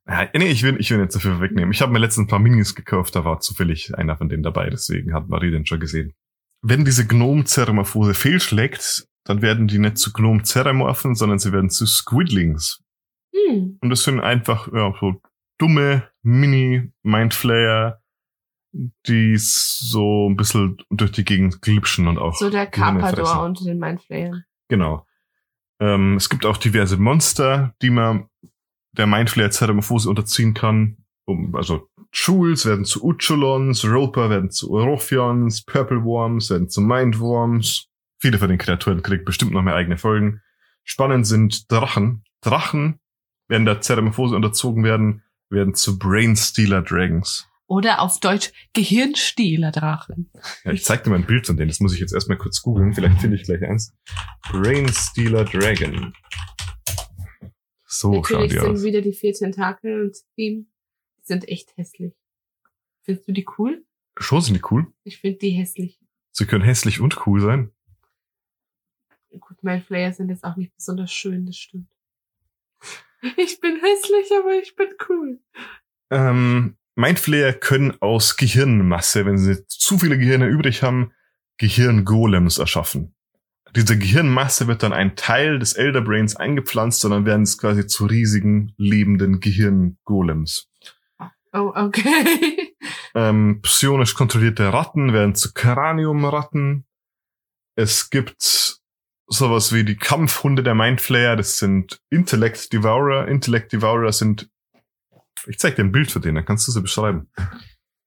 ja, 0.06 0.28
nee, 0.34 0.48
ich 0.48 0.62
will, 0.62 0.76
ich 0.78 0.90
will 0.90 0.98
nicht 0.98 1.12
so 1.12 1.18
viel 1.18 1.40
wegnehmen. 1.40 1.72
Ich 1.72 1.82
habe 1.82 1.92
mir 1.92 1.98
letztens 1.98 2.26
ein 2.26 2.30
paar 2.30 2.38
Minis 2.38 2.74
gekauft, 2.74 3.16
da 3.16 3.24
war 3.24 3.40
zufällig 3.40 3.96
einer 3.98 4.16
von 4.16 4.28
denen 4.28 4.42
dabei, 4.42 4.70
deswegen 4.70 5.12
hat 5.12 5.28
Marie 5.28 5.50
den 5.50 5.66
schon 5.66 5.80
gesehen. 5.80 6.14
Wenn 6.62 6.84
diese 6.84 7.06
Gnom-Zeremorphose 7.06 8.14
fehlschlägt, 8.14 9.06
dann 9.24 9.42
werden 9.42 9.68
die 9.68 9.78
nicht 9.78 9.98
zu 9.98 10.12
Gnom-Zeremorphen, 10.12 11.14
sondern 11.14 11.38
sie 11.38 11.52
werden 11.52 11.70
zu 11.70 11.86
Squidlings. 11.86 12.82
Hm. 13.34 13.78
Und 13.80 13.90
das 13.90 14.02
sind 14.02 14.20
einfach 14.20 14.68
ja, 14.72 14.92
so 15.00 15.20
dumme 15.58 16.08
Mini-Mindflayer, 16.22 18.00
die 19.06 19.36
so 19.36 20.28
ein 20.28 20.36
bisschen 20.36 20.78
durch 20.90 21.12
die 21.12 21.24
Gegend 21.24 21.62
glitschen 21.62 22.06
und 22.06 22.18
auch 22.18 22.34
So 22.36 22.50
der. 22.50 22.66
Carpador 22.66 23.44
unter 23.44 23.64
den 23.64 23.78
Mindflayern. 23.78 24.44
Genau. 24.68 25.06
Ähm, 25.80 26.16
es 26.16 26.28
gibt 26.28 26.44
auch 26.44 26.56
diverse 26.56 26.96
Monster, 26.96 27.74
die 27.82 27.90
man 27.90 28.28
der 28.92 29.06
Mindflayer 29.06 29.50
Zeremorphose 29.50 30.08
unterziehen 30.08 30.54
kann. 30.54 30.98
Um, 31.24 31.54
also 31.54 31.88
Jules 32.12 32.64
werden 32.66 32.84
zu 32.84 33.04
Uchulons, 33.04 33.84
Roper 33.84 34.30
werden 34.30 34.50
zu 34.50 34.70
Orophions, 34.72 35.62
Purple 35.64 36.02
Worms 36.04 36.50
werden 36.50 36.68
zu 36.68 36.80
Mindworms. 36.80 37.86
Viele 38.18 38.38
von 38.38 38.48
den 38.48 38.58
Kreaturen 38.58 39.02
kriegen 39.02 39.24
bestimmt 39.24 39.52
noch 39.52 39.62
mehr 39.62 39.74
eigene 39.74 39.98
Folgen. 39.98 40.40
Spannend 40.84 41.26
sind 41.26 41.70
Drachen. 41.70 42.24
Drachen 42.40 42.98
werden 43.48 43.66
der 43.66 43.80
Zeremorphose 43.80 44.34
unterzogen 44.34 44.84
werden, 44.84 45.22
werden 45.50 45.74
zu 45.74 45.98
Brainstealer 45.98 46.82
Dragons. 46.82 47.46
Oder 47.66 48.00
auf 48.00 48.18
Deutsch 48.20 48.50
Gehirnstehler-Drachen. 48.72 50.30
Ja, 50.64 50.72
ich 50.72 50.84
zeig 50.84 51.04
dir 51.04 51.10
mal 51.10 51.16
ein 51.16 51.26
Bild 51.26 51.46
von 51.46 51.58
denen. 51.58 51.68
Das 51.68 51.80
muss 51.80 51.92
ich 51.92 52.00
jetzt 52.00 52.14
erstmal 52.14 52.38
kurz 52.38 52.62
googeln. 52.62 52.94
Vielleicht 52.94 53.20
finde 53.20 53.36
ich 53.36 53.42
gleich 53.42 53.62
eins. 53.62 53.92
Brainstealer 54.50 55.44
Dragon. 55.44 56.14
So 57.84 58.24
schauen 58.24 58.40
Natürlich 58.40 58.52
die 58.52 58.58
sind 58.58 58.70
aus. 58.70 58.82
wieder 58.82 59.02
die 59.02 59.12
vier 59.12 59.34
Tentakel 59.34 60.00
und 60.06 60.16
Theme. 60.34 60.64
Sind 61.28 61.46
echt 61.46 61.76
hässlich. 61.76 62.14
Findest 63.02 63.28
du 63.28 63.32
die 63.32 63.46
cool? 63.58 63.84
Schon 64.16 64.40
sind 64.40 64.54
die 64.54 64.62
cool. 64.70 64.86
Ich 65.04 65.18
finde 65.18 65.36
die 65.36 65.50
hässlich. 65.50 66.00
Sie 66.32 66.46
können 66.46 66.64
hässlich 66.64 67.00
und 67.00 67.26
cool 67.26 67.42
sein. 67.42 67.70
Gut, 69.38 69.62
Mindflayer 69.62 70.14
sind 70.14 70.30
jetzt 70.30 70.42
auch 70.42 70.56
nicht 70.56 70.74
besonders 70.74 71.12
schön, 71.12 71.44
das 71.44 71.56
stimmt. 71.56 71.90
Ich 73.36 73.60
bin 73.60 73.78
hässlich, 73.80 74.30
aber 74.38 74.54
ich 74.62 74.74
bin 74.74 74.88
cool. 75.08 75.40
Ähm, 76.10 76.78
Mindflayer 76.94 77.52
können 77.52 78.00
aus 78.00 78.36
Gehirnmasse, 78.36 79.26
wenn 79.26 79.36
sie 79.36 79.66
zu 79.66 79.98
viele 79.98 80.16
Gehirne 80.18 80.46
übrig 80.46 80.82
haben, 80.82 81.12
Gehirngolems 81.58 82.58
erschaffen. 82.58 83.14
Diese 83.76 83.98
Gehirnmasse 83.98 84.66
wird 84.66 84.82
dann 84.82 84.92
ein 84.92 85.16
Teil 85.16 85.58
des 85.58 85.74
Elder 85.74 86.00
Brains 86.00 86.36
eingepflanzt 86.36 87.04
und 87.04 87.10
dann 87.10 87.26
werden 87.26 87.42
es 87.42 87.58
quasi 87.58 87.86
zu 87.86 88.06
riesigen, 88.06 88.72
lebenden 88.78 89.40
Gehirngolems. 89.40 90.70
Oh, 91.52 91.72
okay. 91.74 92.74
Ähm, 93.14 93.60
psionisch 93.62 94.14
kontrollierte 94.14 94.70
Ratten 94.72 95.12
werden 95.12 95.34
zu 95.34 95.52
Craniumratten. 95.52 96.86
Es 97.74 98.10
gibt 98.10 98.80
sowas 99.26 99.72
wie 99.72 99.84
die 99.84 99.96
Kampfhunde 99.96 100.62
der 100.62 100.74
Mindflayer. 100.74 101.34
Das 101.34 101.58
sind 101.58 102.00
Intellect 102.10 102.72
Devourer. 102.72 103.26
Intellect 103.26 103.72
Devourer 103.72 104.12
sind, 104.12 104.48
ich 105.46 105.58
zeig 105.58 105.74
dir 105.76 105.84
ein 105.84 105.90
Bild 105.90 106.12
für 106.12 106.20
den, 106.20 106.36
dann 106.36 106.44
kannst 106.44 106.68
du 106.68 106.72
sie 106.72 106.82
beschreiben. 106.82 107.28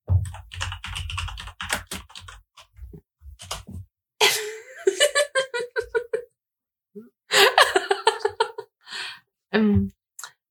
ähm, 9.51 9.91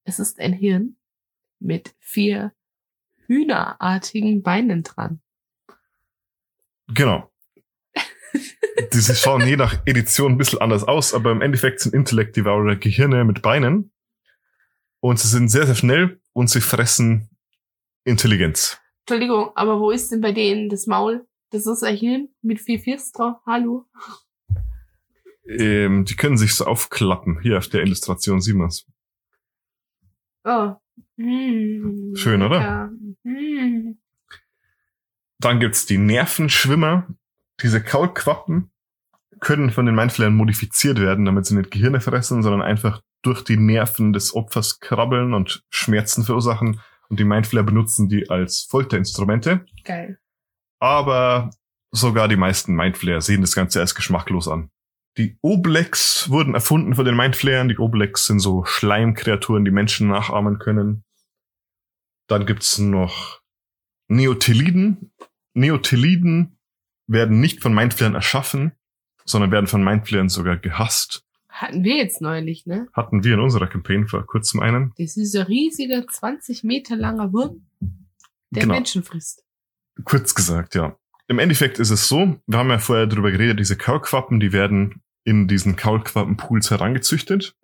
es 0.05 0.18
ist 0.18 0.41
ein 0.41 0.53
Hirn 0.53 0.97
mit 1.61 1.95
vier 2.01 2.53
hühnerartigen 3.31 4.43
Beinen 4.43 4.83
dran. 4.83 5.20
Genau. 6.89 7.31
Diese 8.93 9.14
schauen 9.14 9.47
je 9.47 9.57
nach 9.57 9.81
Edition 9.87 10.33
ein 10.33 10.39
bisschen 10.39 10.61
anders 10.61 10.83
aus, 10.83 11.14
aber 11.14 11.31
im 11.31 11.41
Endeffekt 11.41 11.78
sind 11.78 11.95
Intellect 11.95 12.37
Devourer 12.37 12.74
Gehirne 12.74 13.24
mit 13.24 13.41
Beinen. 13.41 13.93
Und 14.99 15.20
sie 15.20 15.28
sind 15.28 15.49
sehr, 15.49 15.64
sehr 15.66 15.76
schnell 15.76 16.20
und 16.33 16.51
sie 16.51 16.61
fressen 16.61 17.31
Intelligenz. 18.03 18.81
Entschuldigung, 19.07 19.51
aber 19.55 19.78
wo 19.78 19.93
ist 19.93 20.11
denn 20.11 20.20
bei 20.20 20.33
denen 20.33 20.68
das 20.68 20.89
Maul? 20.89 21.24
Das 21.51 21.66
ist 21.66 21.85
ein 21.85 21.97
Hirn 21.97 22.28
mit 22.43 22.61
vier 22.61 22.81
Fiers 22.81 23.12
drauf. 23.12 23.37
Hallo? 23.47 23.87
Ähm, 25.47 26.05
die 26.05 26.16
können 26.16 26.37
sich 26.37 26.55
so 26.55 26.64
aufklappen. 26.64 27.41
Hier 27.41 27.59
auf 27.59 27.68
der 27.68 27.83
Illustration 27.83 28.41
sieht 28.41 28.57
man's. 28.57 28.87
Oh. 30.45 30.74
Hm, 31.21 32.14
Schön, 32.16 32.43
oder? 32.43 32.61
Ja. 32.61 32.91
Hm. 33.25 33.99
Dann 35.39 35.61
gibt's 35.61 35.87
die 35.87 35.99
Nervenschwimmer. 35.99 37.07
Diese 37.62 37.83
Kaulquappen 37.83 38.71
können 39.41 39.71
von 39.71 39.87
den 39.87 39.95
Mindflayern 39.95 40.35
modifiziert 40.35 40.99
werden, 41.01 41.25
damit 41.25 41.47
sie 41.47 41.57
nicht 41.57 41.71
Gehirne 41.71 42.01
fressen, 42.01 42.43
sondern 42.43 42.62
einfach 42.62 43.03
durch 43.23 43.43
die 43.43 43.57
Nerven 43.57 44.12
des 44.12 44.35
Opfers 44.35 44.81
krabbeln 44.81 45.35
und 45.35 45.62
Schmerzen 45.71 46.25
verursachen. 46.25 46.81
Und 47.09 47.21
die 47.21 47.25
Mindflayer 47.25 47.64
benutzen 47.64 48.09
die 48.09 48.31
als 48.31 48.62
Folterinstrumente. 48.71 49.66
Geil. 49.85 50.18
Aber 50.79 51.51
sogar 51.91 52.29
die 52.29 52.37
meisten 52.37 52.75
Mindflayer 52.75 53.21
sehen 53.21 53.41
das 53.41 53.55
Ganze 53.55 53.81
als 53.81 53.95
geschmacklos 53.95 54.49
an. 54.49 54.71
Die 55.18 55.37
Oblex 55.43 56.31
wurden 56.31 56.55
erfunden 56.55 56.95
von 56.95 57.05
den 57.05 57.16
Mindflayern. 57.16 57.68
Die 57.68 57.79
Oblex 57.79 58.27
sind 58.27 58.39
so 58.39 58.64
Schleimkreaturen, 58.64 59.64
die 59.64 59.71
Menschen 59.71 60.09
nachahmen 60.09 60.59
können. 60.59 61.05
Dann 62.31 62.47
gibt's 62.47 62.78
noch 62.78 63.41
Neoteliden. 64.07 65.11
Neoteliden 65.55 66.59
werden 67.09 67.41
nicht 67.41 67.61
von 67.61 67.74
Mindflayern 67.74 68.14
erschaffen, 68.14 68.70
sondern 69.24 69.51
werden 69.51 69.66
von 69.66 69.83
Mindflayern 69.83 70.28
sogar 70.28 70.57
gehasst. 70.57 71.24
Hatten 71.49 71.83
wir 71.83 71.97
jetzt 71.97 72.20
neulich, 72.20 72.66
ne? 72.66 72.87
Hatten 72.93 73.24
wir 73.24 73.35
in 73.35 73.41
unserer 73.41 73.66
Campaign 73.66 74.07
vor 74.07 74.24
kurzem 74.24 74.61
einen. 74.61 74.93
Das 74.97 75.16
ist 75.16 75.35
ein 75.35 75.43
riesiger, 75.43 76.07
20 76.07 76.62
Meter 76.62 76.95
langer 76.95 77.33
Wurm, 77.33 77.66
der 78.51 78.62
Genau. 78.62 78.74
Menschen 78.74 79.03
frisst. 79.03 79.45
Kurz 80.05 80.37
gesagt, 80.37 80.76
ja. 80.76 80.97
Im 81.26 81.41
Endeffekt 81.41 81.81
ist 81.81 81.91
es 81.91 82.07
so, 82.09 82.37
wir 82.47 82.59
haben 82.59 82.70
ja 82.70 82.78
vorher 82.78 83.09
darüber 83.09 83.33
geredet, 83.33 83.59
diese 83.59 83.76
Kaulquappen, 83.76 84.39
die 84.39 84.53
werden 84.53 85.03
in 85.24 85.49
diesen 85.49 85.74
Kaulquappenpools 85.74 86.70
herangezüchtet. 86.70 87.57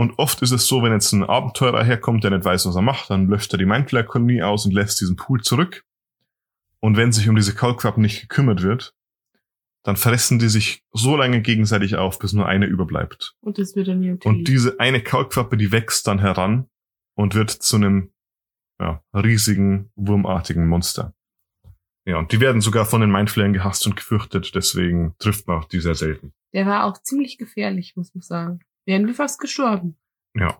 Und 0.00 0.18
oft 0.18 0.40
ist 0.40 0.50
es 0.50 0.66
so, 0.66 0.82
wenn 0.82 0.92
jetzt 0.92 1.12
ein 1.12 1.24
Abenteurer 1.24 1.84
herkommt, 1.84 2.24
der 2.24 2.30
nicht 2.30 2.46
weiß, 2.46 2.64
was 2.64 2.74
er 2.74 2.80
macht, 2.80 3.10
dann 3.10 3.28
löscht 3.28 3.52
er 3.52 3.58
die 3.58 3.66
Mindflayer-Kolonie 3.66 4.42
aus 4.42 4.64
und 4.64 4.72
lässt 4.72 4.98
diesen 5.02 5.16
Pool 5.16 5.42
zurück. 5.42 5.84
Und 6.80 6.96
wenn 6.96 7.12
sich 7.12 7.28
um 7.28 7.36
diese 7.36 7.54
Kaulquappen 7.54 8.00
nicht 8.00 8.22
gekümmert 8.22 8.62
wird, 8.62 8.94
dann 9.82 9.96
fressen 9.96 10.38
die 10.38 10.48
sich 10.48 10.82
so 10.90 11.18
lange 11.18 11.42
gegenseitig 11.42 11.96
auf, 11.96 12.18
bis 12.18 12.32
nur 12.32 12.46
eine 12.46 12.64
überbleibt. 12.64 13.36
Und 13.42 13.58
das 13.58 13.76
wird 13.76 13.88
dann 13.88 14.00
hier 14.00 14.16
Und 14.24 14.48
diese 14.48 14.80
eine 14.80 15.02
Kaulquappe, 15.02 15.58
die 15.58 15.70
wächst 15.70 16.06
dann 16.06 16.18
heran 16.18 16.70
und 17.14 17.34
wird 17.34 17.50
zu 17.50 17.76
einem 17.76 18.10
ja, 18.80 19.04
riesigen, 19.12 19.90
wurmartigen 19.96 20.66
Monster. 20.66 21.12
Ja, 22.06 22.16
und 22.16 22.32
die 22.32 22.40
werden 22.40 22.62
sogar 22.62 22.86
von 22.86 23.02
den 23.02 23.10
Mindflayern 23.10 23.52
gehasst 23.52 23.86
und 23.86 23.96
gefürchtet, 23.96 24.54
deswegen 24.54 25.14
trifft 25.18 25.46
man 25.46 25.58
auch 25.58 25.66
die 25.66 25.80
sehr 25.80 25.94
selten. 25.94 26.32
Der 26.54 26.64
war 26.64 26.84
auch 26.84 27.02
ziemlich 27.02 27.36
gefährlich, 27.36 27.96
muss 27.96 28.14
man 28.14 28.22
sagen. 28.22 28.60
Wären 28.90 29.06
wir 29.06 29.14
fast 29.14 29.38
gestorben. 29.38 29.96
Ja. 30.34 30.58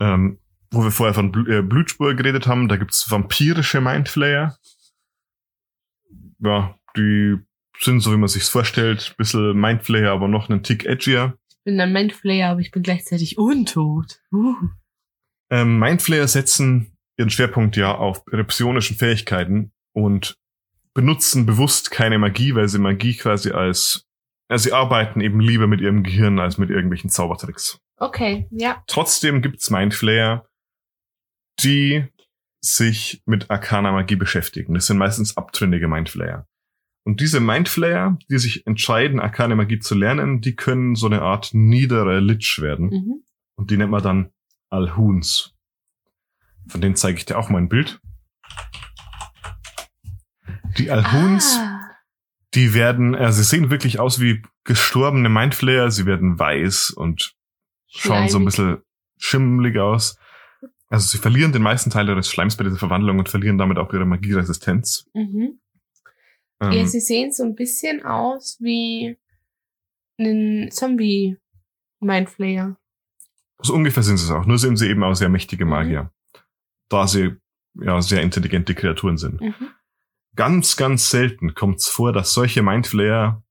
Ähm, 0.00 0.38
wo 0.70 0.84
wir 0.84 0.90
vorher 0.90 1.14
von 1.14 1.32
Bl 1.32 1.50
äh, 1.50 1.62
Blutspur 1.62 2.12
geredet 2.12 2.46
haben, 2.46 2.68
da 2.68 2.76
gibt's 2.76 3.10
vampirische 3.10 3.80
Mindflayer. 3.80 4.58
Ja, 6.40 6.78
die 6.94 7.38
sind, 7.80 8.00
so 8.00 8.12
wie 8.12 8.18
man 8.18 8.28
sich's 8.28 8.50
vorstellt, 8.50 9.14
bisschen 9.16 9.58
Mindflayer, 9.58 10.12
aber 10.12 10.28
noch 10.28 10.50
einen 10.50 10.62
Tick 10.62 10.84
edgier. 10.84 11.38
Ich 11.48 11.56
bin 11.64 11.80
ein 11.80 11.90
Mindflayer, 11.90 12.50
aber 12.50 12.60
ich 12.60 12.70
bin 12.70 12.82
gleichzeitig 12.82 13.38
untot. 13.38 14.20
Uh. 14.30 14.54
Ähm, 15.48 15.78
Mindflayer 15.78 16.28
setzen 16.28 16.98
ihren 17.16 17.30
Schwerpunkt 17.30 17.78
ja 17.78 17.94
auf 17.94 18.24
ihre 18.30 18.44
psionischen 18.44 18.96
Fähigkeiten 18.96 19.72
und 19.92 20.36
benutzen 20.92 21.46
bewusst 21.46 21.90
keine 21.90 22.18
Magie, 22.18 22.54
weil 22.54 22.68
sie 22.68 22.78
Magie 22.78 23.16
quasi 23.16 23.52
als, 23.52 24.06
also 24.48 24.64
sie 24.64 24.72
arbeiten 24.72 25.20
eben 25.20 25.40
lieber 25.40 25.66
mit 25.66 25.80
ihrem 25.80 26.02
Gehirn 26.02 26.38
als 26.38 26.58
mit 26.58 26.70
irgendwelchen 26.70 27.10
Zaubertricks. 27.10 27.78
Okay, 27.96 28.48
ja. 28.50 28.82
Trotzdem 28.86 29.42
gibt's 29.42 29.70
Mindflayer, 29.70 30.48
die 31.62 32.06
sich 32.60 33.22
mit 33.26 33.50
Arcana 33.50 33.92
Magie 33.92 34.16
beschäftigen. 34.16 34.74
Das 34.74 34.86
sind 34.86 34.98
meistens 34.98 35.36
abtrünnige 35.36 35.88
Mindflayer. 35.88 36.46
Und 37.04 37.20
diese 37.20 37.40
Mindflayer, 37.40 38.18
die 38.30 38.38
sich 38.38 38.66
entscheiden, 38.66 39.20
Arcane 39.20 39.56
Magie 39.56 39.78
zu 39.78 39.94
lernen, 39.94 40.40
die 40.40 40.56
können 40.56 40.94
so 40.94 41.06
eine 41.06 41.22
Art 41.22 41.50
niedere 41.52 42.20
Lich 42.20 42.58
werden. 42.60 42.88
Mhm. 42.88 43.24
Und 43.56 43.70
die 43.70 43.76
nennt 43.76 43.90
man 43.90 44.02
dann 44.02 44.30
Alhuns. 44.70 45.54
Von 46.68 46.80
denen 46.80 46.96
zeige 46.96 47.18
ich 47.18 47.24
dir 47.24 47.38
auch 47.38 47.48
mal 47.48 47.58
ein 47.58 47.68
Bild. 47.68 48.00
Die 50.76 50.90
Alhuns, 50.90 51.56
Ah, 51.58 51.77
die 52.54 52.74
werden, 52.74 53.14
äh, 53.14 53.32
sie 53.32 53.44
sehen 53.44 53.70
wirklich 53.70 54.00
aus 54.00 54.20
wie 54.20 54.42
gestorbene 54.64 55.28
Mindflayer. 55.28 55.90
Sie 55.90 56.06
werden 56.06 56.38
weiß 56.38 56.90
und 56.90 57.34
schauen 57.88 58.28
so 58.28 58.38
ein 58.38 58.44
bisschen 58.44 58.78
schimmelig 59.18 59.78
aus. 59.78 60.18
Also 60.88 61.06
sie 61.06 61.18
verlieren 61.18 61.52
den 61.52 61.62
meisten 61.62 61.90
Teil 61.90 62.08
ihres 62.08 62.30
Schleims 62.30 62.56
bei 62.56 62.64
dieser 62.64 62.78
Verwandlung 62.78 63.18
und 63.18 63.28
verlieren 63.28 63.58
damit 63.58 63.78
auch 63.78 63.92
ihre 63.92 64.06
Magieresistenz. 64.06 65.06
mhm. 65.12 65.60
Ähm, 66.60 66.72
Ja, 66.72 66.86
sie 66.86 67.00
sehen 67.00 67.32
so 67.32 67.44
ein 67.44 67.54
bisschen 67.54 68.04
aus 68.04 68.56
wie 68.60 69.16
ein 70.18 70.70
Zombie-Mindflayer. 70.70 72.76
so 73.60 73.74
ungefähr 73.74 74.02
sind 74.02 74.16
sie 74.16 74.24
es 74.24 74.30
auch. 74.30 74.46
Nur 74.46 74.58
sehen 74.58 74.76
sie 74.76 74.88
eben 74.88 75.04
auch 75.04 75.14
sehr 75.14 75.28
mächtige 75.28 75.66
Magier. 75.66 76.10
Da 76.88 77.06
sie 77.06 77.36
ja 77.74 78.00
sehr 78.00 78.22
intelligente 78.22 78.74
Kreaturen 78.74 79.18
sind. 79.18 79.40
Mhm. 79.40 79.54
Ganz, 80.38 80.76
ganz 80.76 81.10
selten 81.10 81.54
kommt 81.54 81.80
es 81.80 81.88
vor, 81.88 82.12
dass 82.12 82.32
solche 82.32 82.62
Mindflayer 82.62 83.42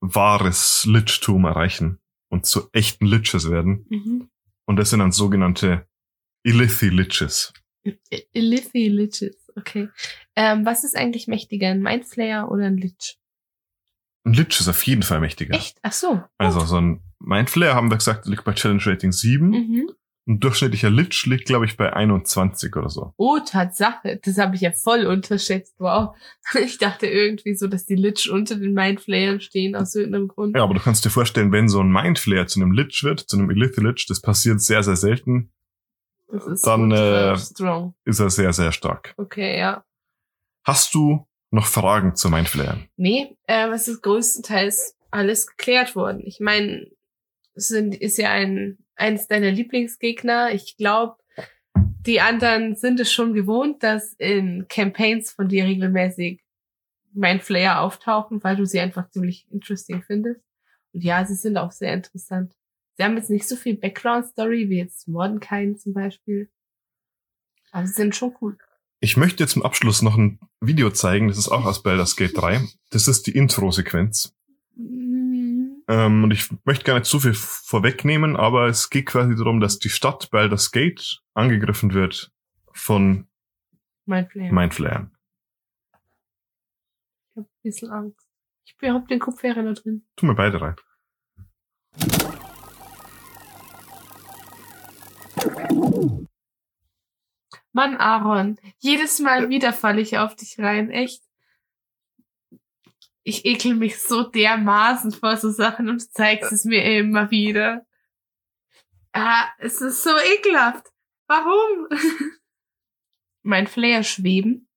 wahres 0.00 0.84
Lichtum 0.84 1.44
erreichen 1.44 2.00
und 2.28 2.44
zu 2.44 2.68
echten 2.72 3.06
Liches 3.06 3.48
werden. 3.48 3.86
Mhm. 3.88 4.28
Und 4.66 4.76
das 4.78 4.90
sind 4.90 4.98
dann 4.98 5.12
sogenannte 5.12 5.86
Illithi-Liches. 6.42 7.52
Illithy 8.32 8.88
Liches, 8.88 9.52
okay. 9.54 9.90
Ähm, 10.34 10.66
was 10.66 10.82
ist 10.82 10.96
eigentlich 10.96 11.28
mächtiger, 11.28 11.68
ein 11.68 11.82
Mindflayer 11.82 12.50
oder 12.50 12.64
ein 12.64 12.78
Lich? 12.78 13.16
Ein 14.24 14.32
Lich 14.32 14.58
ist 14.58 14.66
auf 14.66 14.84
jeden 14.88 15.04
Fall 15.04 15.20
mächtiger. 15.20 15.54
Echt? 15.54 15.78
Ach 15.82 15.92
so. 15.92 16.24
Also 16.36 16.58
so 16.64 16.80
ein 16.80 17.00
Mindflayer, 17.20 17.76
haben 17.76 17.92
wir 17.92 17.96
gesagt, 17.96 18.26
liegt 18.26 18.42
bei 18.42 18.54
Challenge 18.54 18.84
Rating 18.84 19.12
7. 19.12 19.50
Mhm. 19.50 19.92
Ein 20.28 20.40
durchschnittlicher 20.40 20.90
Lich 20.90 21.24
liegt, 21.24 21.46
glaube 21.46 21.64
ich, 21.64 21.78
bei 21.78 21.90
21 21.90 22.76
oder 22.76 22.90
so. 22.90 23.14
Oh, 23.16 23.38
Tatsache. 23.38 24.20
Das 24.22 24.36
habe 24.36 24.56
ich 24.56 24.60
ja 24.60 24.72
voll 24.72 25.06
unterschätzt. 25.06 25.76
Wow. 25.78 26.14
Ich 26.62 26.76
dachte 26.76 27.06
irgendwie 27.06 27.54
so, 27.54 27.66
dass 27.66 27.86
die 27.86 27.94
Lich 27.94 28.30
unter 28.30 28.56
den 28.56 28.74
Mindflayern 28.74 29.40
stehen, 29.40 29.74
aus 29.74 29.94
irgendeinem 29.94 30.28
Grund. 30.28 30.54
Ja, 30.54 30.62
aber 30.64 30.74
du 30.74 30.80
kannst 30.80 31.04
dir 31.04 31.10
vorstellen, 31.10 31.50
wenn 31.50 31.68
so 31.68 31.80
ein 31.80 31.90
Mindflayer 31.90 32.46
zu 32.46 32.60
einem 32.60 32.72
Lich 32.72 33.02
wird, 33.04 33.20
zu 33.20 33.38
einem 33.38 33.50
Illithi-Lich, 33.50 34.06
das 34.06 34.20
passiert 34.20 34.60
sehr, 34.60 34.82
sehr 34.82 34.96
selten, 34.96 35.50
Das 36.30 36.46
ist 36.46 36.66
Dann, 36.66 36.92
ultra 36.92 37.32
äh, 37.32 37.38
strong. 37.38 37.94
ist 38.04 38.20
er 38.20 38.28
sehr, 38.28 38.52
sehr 38.52 38.72
stark. 38.72 39.14
Okay, 39.16 39.58
ja. 39.58 39.82
Hast 40.64 40.94
du 40.94 41.26
noch 41.50 41.66
Fragen 41.66 42.14
zu 42.16 42.28
Mindflayern? 42.28 42.86
Nee, 42.96 43.34
äh, 43.46 43.68
es 43.70 43.88
ist 43.88 44.02
größtenteils 44.02 44.94
alles 45.10 45.46
geklärt 45.46 45.96
worden. 45.96 46.20
Ich 46.22 46.38
meine, 46.40 46.86
es 47.54 47.68
sind, 47.68 47.94
ist 47.94 48.18
ja 48.18 48.30
ein 48.30 48.78
eins 48.98 49.28
deiner 49.28 49.50
Lieblingsgegner. 49.50 50.52
Ich 50.52 50.76
glaube, 50.76 51.16
die 52.06 52.20
anderen 52.20 52.74
sind 52.74 53.00
es 53.00 53.12
schon 53.12 53.34
gewohnt, 53.34 53.82
dass 53.82 54.14
in 54.14 54.66
Campaigns 54.68 55.30
von 55.32 55.48
dir 55.48 55.64
regelmäßig 55.64 56.42
Mindflayer 57.12 57.80
auftauchen, 57.80 58.42
weil 58.42 58.56
du 58.56 58.64
sie 58.64 58.80
einfach 58.80 59.10
ziemlich 59.10 59.46
interesting 59.50 60.02
findest. 60.02 60.40
Und 60.92 61.04
ja, 61.04 61.24
sie 61.24 61.34
sind 61.34 61.56
auch 61.56 61.72
sehr 61.72 61.94
interessant. 61.94 62.54
Sie 62.96 63.04
haben 63.04 63.16
jetzt 63.16 63.30
nicht 63.30 63.48
so 63.48 63.56
viel 63.56 63.76
Background-Story 63.76 64.68
wie 64.68 64.78
jetzt 64.78 65.08
Mordenkain 65.08 65.76
zum 65.76 65.92
Beispiel. 65.92 66.50
Aber 67.70 67.86
sie 67.86 67.92
sind 67.92 68.16
schon 68.16 68.34
cool. 68.40 68.56
Ich 69.00 69.16
möchte 69.16 69.42
jetzt 69.44 69.52
zum 69.52 69.62
Abschluss 69.62 70.02
noch 70.02 70.16
ein 70.16 70.40
Video 70.60 70.90
zeigen, 70.90 71.28
das 71.28 71.38
ist 71.38 71.48
auch 71.48 71.64
aus 71.64 71.82
Baldur's 71.82 72.16
Gate 72.16 72.36
3. 72.36 72.62
Das 72.90 73.06
ist 73.06 73.26
die 73.26 73.36
Intro-Sequenz. 73.36 74.34
Mhm. 74.74 75.17
Ähm, 75.88 76.24
und 76.24 76.32
ich 76.32 76.50
möchte 76.64 76.84
gar 76.84 76.94
nicht 76.94 77.06
zu 77.06 77.18
viel 77.18 77.32
vorwegnehmen, 77.32 78.36
aber 78.36 78.66
es 78.66 78.90
geht 78.90 79.06
quasi 79.06 79.34
darum, 79.34 79.58
dass 79.60 79.78
die 79.78 79.88
Stadt 79.88 80.30
Baldur's 80.30 80.70
Gate 80.70 81.22
angegriffen 81.32 81.94
wird 81.94 82.30
von 82.72 83.26
Mindflayer. 84.04 84.52
Mindflayern. 84.52 85.16
Ich 87.30 87.36
hab 87.36 87.44
ein 87.44 87.62
bisschen 87.62 87.90
Angst. 87.90 88.28
Ich 88.66 88.76
hab 88.82 89.08
den 89.08 89.18
Kopfhörer 89.18 89.62
da 89.62 89.72
drin. 89.72 90.06
Tu 90.16 90.26
mir 90.26 90.34
beide 90.34 90.60
rein. 90.60 90.76
Mann, 97.72 97.96
Aaron, 97.96 98.58
jedes 98.78 99.20
Mal 99.20 99.48
wieder 99.48 99.72
falle 99.72 100.00
ich 100.00 100.18
auf 100.18 100.34
dich 100.36 100.58
rein, 100.58 100.90
echt. 100.90 101.27
Ich 103.28 103.44
ekel 103.44 103.74
mich 103.74 104.00
so 104.00 104.22
dermaßen 104.22 105.12
vor 105.12 105.36
so 105.36 105.50
Sachen 105.50 105.90
und 105.90 106.00
du 106.00 106.08
zeigst 106.08 106.50
es 106.50 106.64
mir 106.64 106.82
immer 106.82 107.30
wieder. 107.30 107.84
Ah, 109.12 109.48
es 109.58 109.82
ist 109.82 110.02
so 110.02 110.16
ekelhaft. 110.16 110.86
Warum? 111.26 111.88
mein 113.42 113.66
Flair 113.66 114.02
schweben. 114.02 114.70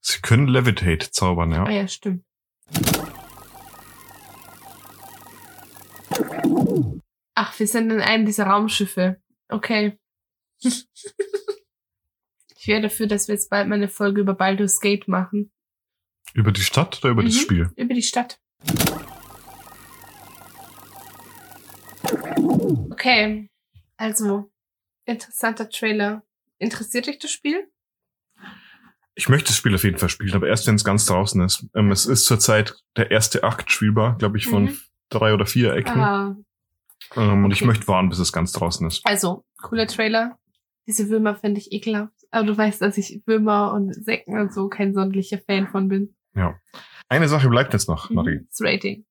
Sie 0.00 0.20
können 0.20 0.48
Levitate 0.48 1.10
zaubern, 1.10 1.54
Ah 1.54 1.70
ja. 1.70 1.80
ja, 1.80 1.88
stimmt. 1.88 2.26
Ach, 7.32 7.58
wir 7.58 7.66
sind 7.66 7.90
in 7.90 8.02
einem 8.02 8.26
dieser 8.26 8.48
Raumschiffe. 8.48 9.22
Okay. 9.48 9.98
ich 10.62 10.86
wäre 12.66 12.82
dafür, 12.82 13.06
dass 13.06 13.28
wir 13.28 13.34
jetzt 13.34 13.48
bald 13.48 13.66
mal 13.66 13.76
eine 13.76 13.88
Folge 13.88 14.20
über 14.20 14.34
Baldur's 14.34 14.80
Gate 14.80 15.08
machen. 15.08 15.50
Über 16.34 16.52
die 16.52 16.60
Stadt 16.62 16.98
oder 17.02 17.10
über 17.10 17.22
das 17.22 17.34
Mhm. 17.34 17.38
Spiel? 17.38 17.70
Über 17.76 17.94
die 17.94 18.02
Stadt. 18.02 18.38
Okay. 22.90 23.48
Also, 23.96 24.50
interessanter 25.04 25.68
Trailer. 25.70 26.22
Interessiert 26.58 27.06
dich 27.06 27.18
das 27.18 27.30
Spiel? 27.30 27.68
Ich 29.14 29.28
möchte 29.28 29.48
das 29.48 29.56
Spiel 29.56 29.74
auf 29.74 29.84
jeden 29.84 29.98
Fall 29.98 30.10
spielen, 30.10 30.34
aber 30.34 30.46
erst 30.48 30.66
wenn 30.66 30.74
es 30.74 30.84
ganz 30.84 31.06
draußen 31.06 31.40
ist. 31.42 31.66
Ähm, 31.74 31.90
es 31.90 32.04
ist 32.04 32.26
zurzeit 32.26 32.74
der 32.96 33.10
erste 33.10 33.44
Akt 33.44 33.70
spielbar, 33.72 34.18
glaube 34.18 34.36
ich, 34.36 34.46
von 34.46 34.64
Mhm. 34.64 34.78
drei 35.08 35.32
oder 35.32 35.46
vier 35.46 35.72
Ecken. 35.74 36.00
Ah, 36.00 36.36
Ähm, 37.14 37.44
und 37.44 37.50
ich 37.52 37.58
okay. 37.60 37.66
möchte 37.68 37.88
warten, 37.88 38.08
bis 38.08 38.18
es 38.18 38.32
ganz 38.32 38.52
draußen 38.52 38.86
ist. 38.86 39.00
also, 39.06 39.44
cooler 39.62 39.86
Trailer. 39.86 40.38
Diese 40.88 41.08
Würmer 41.08 41.34
finde 41.36 41.60
ich 41.60 41.72
ekelhaft. 41.72 42.12
Aber 42.30 42.46
du 42.46 42.56
weißt, 42.56 42.80
dass 42.82 42.98
ich 42.98 43.22
Würmer 43.26 43.72
und 43.72 43.94
Säcken 43.94 44.38
und 44.38 44.52
so 44.52 44.68
kein 44.68 44.92
sonderlicher 44.92 45.38
Fan 45.38 45.68
von 45.68 45.88
bin. 45.88 46.15
Eine 47.08 47.28
Sache 47.28 47.48
bleibt 47.48 47.72
jetzt 47.72 47.88
noch, 47.88 48.10
Mhm. 48.10 48.16
Marie. 48.16 48.40
Das 48.48 48.60
Rating. 48.60 49.06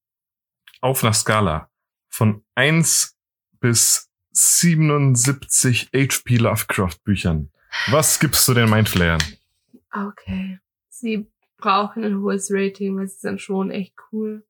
Auf 0.81 1.03
einer 1.03 1.13
Skala 1.13 1.69
von 2.09 2.45
1 2.55 3.17
bis 3.59 4.11
77 4.31 5.89
HP 5.93 6.37
Lovecraft 6.37 6.97
Büchern. 7.03 7.51
Was 7.87 8.19
gibst 8.19 8.47
du 8.47 8.53
den 8.53 8.69
Mindflayern? 8.69 9.21
Okay. 9.91 10.59
Sie 10.89 11.31
brauchen 11.57 12.03
ein 12.03 12.19
hohes 12.19 12.49
Rating, 12.51 12.97
weil 12.97 13.07
sie 13.07 13.19
sind 13.19 13.41
schon 13.41 13.71
echt 13.71 13.95
cool. 14.11 14.45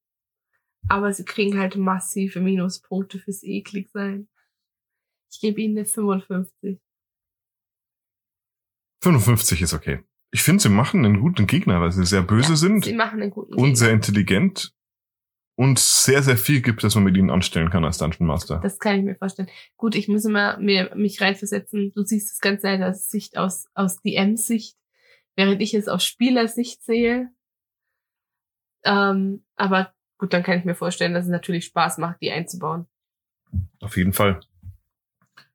Aber 0.87 1.13
sie 1.13 1.23
kriegen 1.25 1.57
halt 1.59 1.75
massive 1.75 2.39
Minuspunkte 2.41 3.19
fürs 3.19 3.43
eklig 3.43 3.89
sein. 3.91 4.27
Ich 5.31 5.39
gebe 5.39 5.61
ihnen 5.61 5.77
eine 5.77 5.85
55. 5.85 6.79
55 9.01 9.61
ist 9.61 9.73
okay. 9.73 10.03
Ich 10.31 10.43
finde, 10.43 10.61
sie 10.61 10.69
machen 10.69 11.05
einen 11.05 11.21
guten 11.21 11.47
Gegner, 11.47 11.79
weil 11.81 11.91
sie 11.91 12.05
sehr 12.05 12.21
böse 12.21 12.51
Ja, 12.51 12.55
sind 12.55 12.83
Sie 12.85 12.93
machen 12.93 13.21
einen 13.21 13.31
guten 13.31 13.53
und 13.53 13.59
Gegner. 13.63 13.75
sehr 13.77 13.91
intelligent 13.91 14.73
und 15.55 15.79
sehr, 15.79 16.21
sehr 16.23 16.35
viel 16.37 16.61
gibt, 16.61 16.83
das 16.83 16.95
man 16.95 17.05
mit 17.05 17.15
ihnen 17.15 17.29
anstellen 17.29 17.69
kann 17.69 17.85
als 17.85 17.97
Dungeon 17.99 18.27
Master. 18.27 18.59
Das 18.61 18.77
kann 18.79 18.97
ich 18.97 19.03
mir 19.05 19.15
vorstellen. 19.15 19.47
Gut, 19.77 19.95
ich 19.95 20.09
muss 20.09 20.25
immer 20.25 20.57
mir, 20.57 20.93
mich 20.95 21.21
reinversetzen. 21.21 21.93
Du 21.95 22.03
siehst 22.03 22.31
das 22.31 22.39
Ganze 22.41 22.85
aus 22.85 23.09
Sicht, 23.09 23.37
aus, 23.37 23.67
aus 23.73 24.01
DM-Sicht, 24.01 24.75
während 25.37 25.61
ich 25.61 25.73
es 25.73 25.87
aus 25.87 26.03
Spielersicht 26.05 26.83
sehe. 26.83 27.29
Ähm, 28.83 29.43
aber 29.55 29.93
gut, 30.17 30.33
dann 30.33 30.43
kann 30.43 30.59
ich 30.59 30.65
mir 30.65 30.75
vorstellen, 30.75 31.13
dass 31.13 31.25
es 31.25 31.31
natürlich 31.31 31.65
Spaß 31.65 31.97
macht, 31.99 32.21
die 32.21 32.31
einzubauen. 32.31 32.87
Auf 33.81 33.95
jeden 33.95 34.11
Fall. 34.13 34.41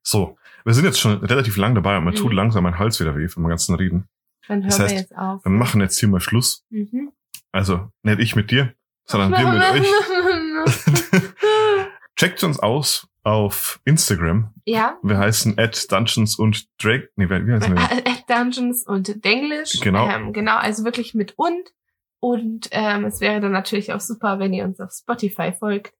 So, 0.01 0.37
wir 0.65 0.73
sind 0.73 0.85
jetzt 0.85 0.99
schon 0.99 1.19
relativ 1.23 1.57
lang 1.57 1.75
dabei 1.75 1.97
und 1.97 2.05
mir 2.05 2.11
Mhm. 2.11 2.15
tut 2.15 2.33
langsam 2.33 2.63
mein 2.63 2.79
Hals 2.79 2.99
wieder 2.99 3.15
weh 3.15 3.27
vom 3.27 3.47
ganzen 3.47 3.75
Reden. 3.75 4.07
Dann 4.47 4.61
hören 4.61 4.69
Das 4.69 4.79
wir 4.79 4.85
heißt, 4.85 4.95
jetzt 4.95 5.17
auf. 5.17 5.43
Wir 5.45 5.51
machen 5.51 5.81
jetzt 5.81 5.99
hier 5.99 6.09
mal 6.09 6.19
Schluss. 6.19 6.65
Mhm. 6.69 7.11
Also, 7.51 7.89
nicht 8.03 8.19
ich 8.19 8.35
mit 8.35 8.51
dir, 8.51 8.73
sondern 9.05 9.31
wir 9.31 9.51
mit 9.51 9.85
euch. 9.85 11.21
Checkt 12.15 12.43
uns 12.43 12.59
aus 12.59 13.07
auf 13.23 13.79
Instagram. 13.85 14.53
ja. 14.65 14.97
Wir 15.03 15.17
heißen 15.17 15.57
at 15.59 15.91
Dungeons 15.91 16.37
und 16.37 16.67
Drag. 16.83 17.01
Nee, 17.15 17.29
wie 17.29 17.51
heißen 17.51 17.75
wir? 17.75 17.91
Äh, 18.05 18.15
Dungeons 18.27 18.85
und 18.85 19.23
Denglish. 19.23 19.79
Genau. 19.81 20.07
Ähm, 20.07 20.33
genau, 20.33 20.57
also 20.57 20.83
wirklich 20.83 21.13
mit 21.13 21.33
und. 21.37 21.71
Und 22.19 22.69
ähm, 22.71 23.05
es 23.05 23.19
wäre 23.19 23.39
dann 23.39 23.51
natürlich 23.51 23.93
auch 23.93 23.99
super, 23.99 24.39
wenn 24.39 24.53
ihr 24.53 24.63
uns 24.63 24.79
auf 24.79 24.91
Spotify 24.91 25.51
folgt. 25.51 25.93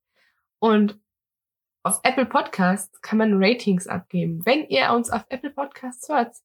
Und 0.60 1.00
auf 1.84 2.00
Apple 2.04 2.28
Podcasts 2.28 3.02
kann 3.02 3.18
man 3.18 3.44
Ratings 3.44 3.88
abgeben. 3.88 4.46
Wenn 4.46 4.68
ihr 4.68 4.92
uns 4.94 5.10
auf 5.10 5.26
Apple 5.30 5.50
Podcasts 5.50 6.08
hört, 6.10 6.36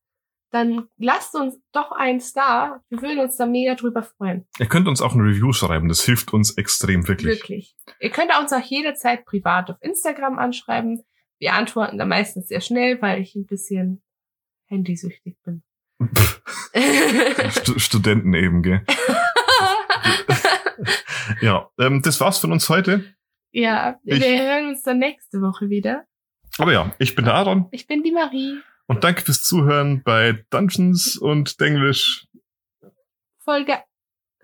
dann 0.56 0.88
lasst 0.98 1.34
uns 1.34 1.58
doch 1.72 1.92
einen 1.92 2.20
Star. 2.20 2.82
Wir 2.88 3.02
würden 3.02 3.18
uns 3.20 3.36
da 3.36 3.46
mega 3.46 3.74
drüber 3.74 4.02
freuen. 4.02 4.46
Ihr 4.58 4.66
könnt 4.66 4.88
uns 4.88 5.00
auch 5.02 5.14
ein 5.14 5.20
Review 5.20 5.52
schreiben. 5.52 5.88
Das 5.88 6.02
hilft 6.04 6.32
uns 6.32 6.56
extrem, 6.56 7.06
wirklich. 7.08 7.38
Wirklich. 7.38 7.76
Ihr 8.00 8.10
könnt 8.10 8.30
uns 8.40 8.52
auch 8.52 8.60
jederzeit 8.62 9.24
privat 9.24 9.70
auf 9.70 9.76
Instagram 9.80 10.38
anschreiben. 10.38 11.02
Wir 11.38 11.52
antworten 11.54 11.98
da 11.98 12.04
meistens 12.06 12.48
sehr 12.48 12.60
schnell, 12.60 13.00
weil 13.02 13.20
ich 13.20 13.34
ein 13.34 13.46
bisschen 13.46 14.02
handysüchtig 14.66 15.36
bin. 15.44 15.62
Stu 17.50 17.78
Studenten 17.78 18.34
eben, 18.34 18.62
gell? 18.62 18.84
Ja, 21.40 21.68
ähm, 21.78 22.02
das 22.02 22.20
war's 22.20 22.38
von 22.38 22.52
uns 22.52 22.68
heute. 22.68 23.04
ja, 23.50 23.98
Ich- 24.04 24.20
wir 24.22 24.42
hören 24.42 24.68
uns 24.68 24.82
dann 24.82 24.98
nächste 24.98 25.40
Woche 25.42 25.68
wieder. 25.68 26.04
Aber 26.58 26.72
ja, 26.72 26.92
ich 26.98 27.14
bin 27.14 27.24
der 27.24 27.34
Aaron 27.34 27.66
Ich 27.72 27.86
bin 27.86 28.02
die 28.02 28.12
Marie. 28.12 28.60
Und 28.86 29.04
danke 29.04 29.22
fürs 29.22 29.42
Zuhören 29.42 30.02
bei 30.02 30.44
Dungeons 30.50 31.16
und 31.16 31.60
Denglish. 31.60 32.26
Folge 33.44 33.78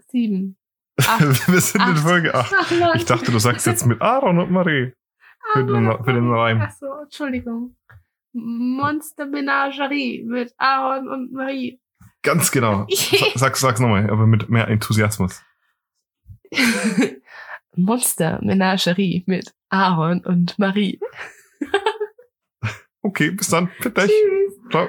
7. 0.09 0.57
Wir 0.97 1.61
sind 1.61 1.81
in 1.81 1.89
Acht. 1.89 1.99
Folge 2.01 2.35
8. 2.35 2.55
Ich 2.97 3.05
dachte, 3.07 3.33
du 3.33 3.39
sagst 3.39 3.67
jetzt 3.67 3.87
mit 3.87 4.01
Aaron 4.03 4.39
und 4.39 4.51
Marie. 4.51 4.93
für 5.53 5.65
den- 5.65 6.05
für 6.05 6.13
den 6.13 6.31
Reim. 6.31 6.61
Achso, 6.61 6.87
Entschuldigung. 7.03 7.77
Monster 8.35 9.27
Menagerie 9.27 10.23
mit 10.25 10.55
Aaron 10.59 11.09
und 11.09 11.33
Marie. 11.33 11.81
Ganz 12.23 12.51
genau. 12.53 12.87
Sa- 12.91 13.27
Sag's, 13.35 13.61
sag's 13.61 13.81
nochmal, 13.81 14.09
aber 14.11 14.27
mit 14.27 14.49
mehr 14.49 14.69
Enthusiasmus. 14.69 15.43
Monster 17.75 18.39
Menagerie 18.43 19.25
mit 19.27 19.53
Aaron 19.71 20.25
und 20.25 20.59
Marie. 20.59 21.01
Okay, 23.03 23.31
bis 23.31 23.49
dann. 23.49 23.69
Für 23.81 23.91
dich. 23.91 24.11
Tschüss. 24.11 24.71
Ciao. 24.71 24.89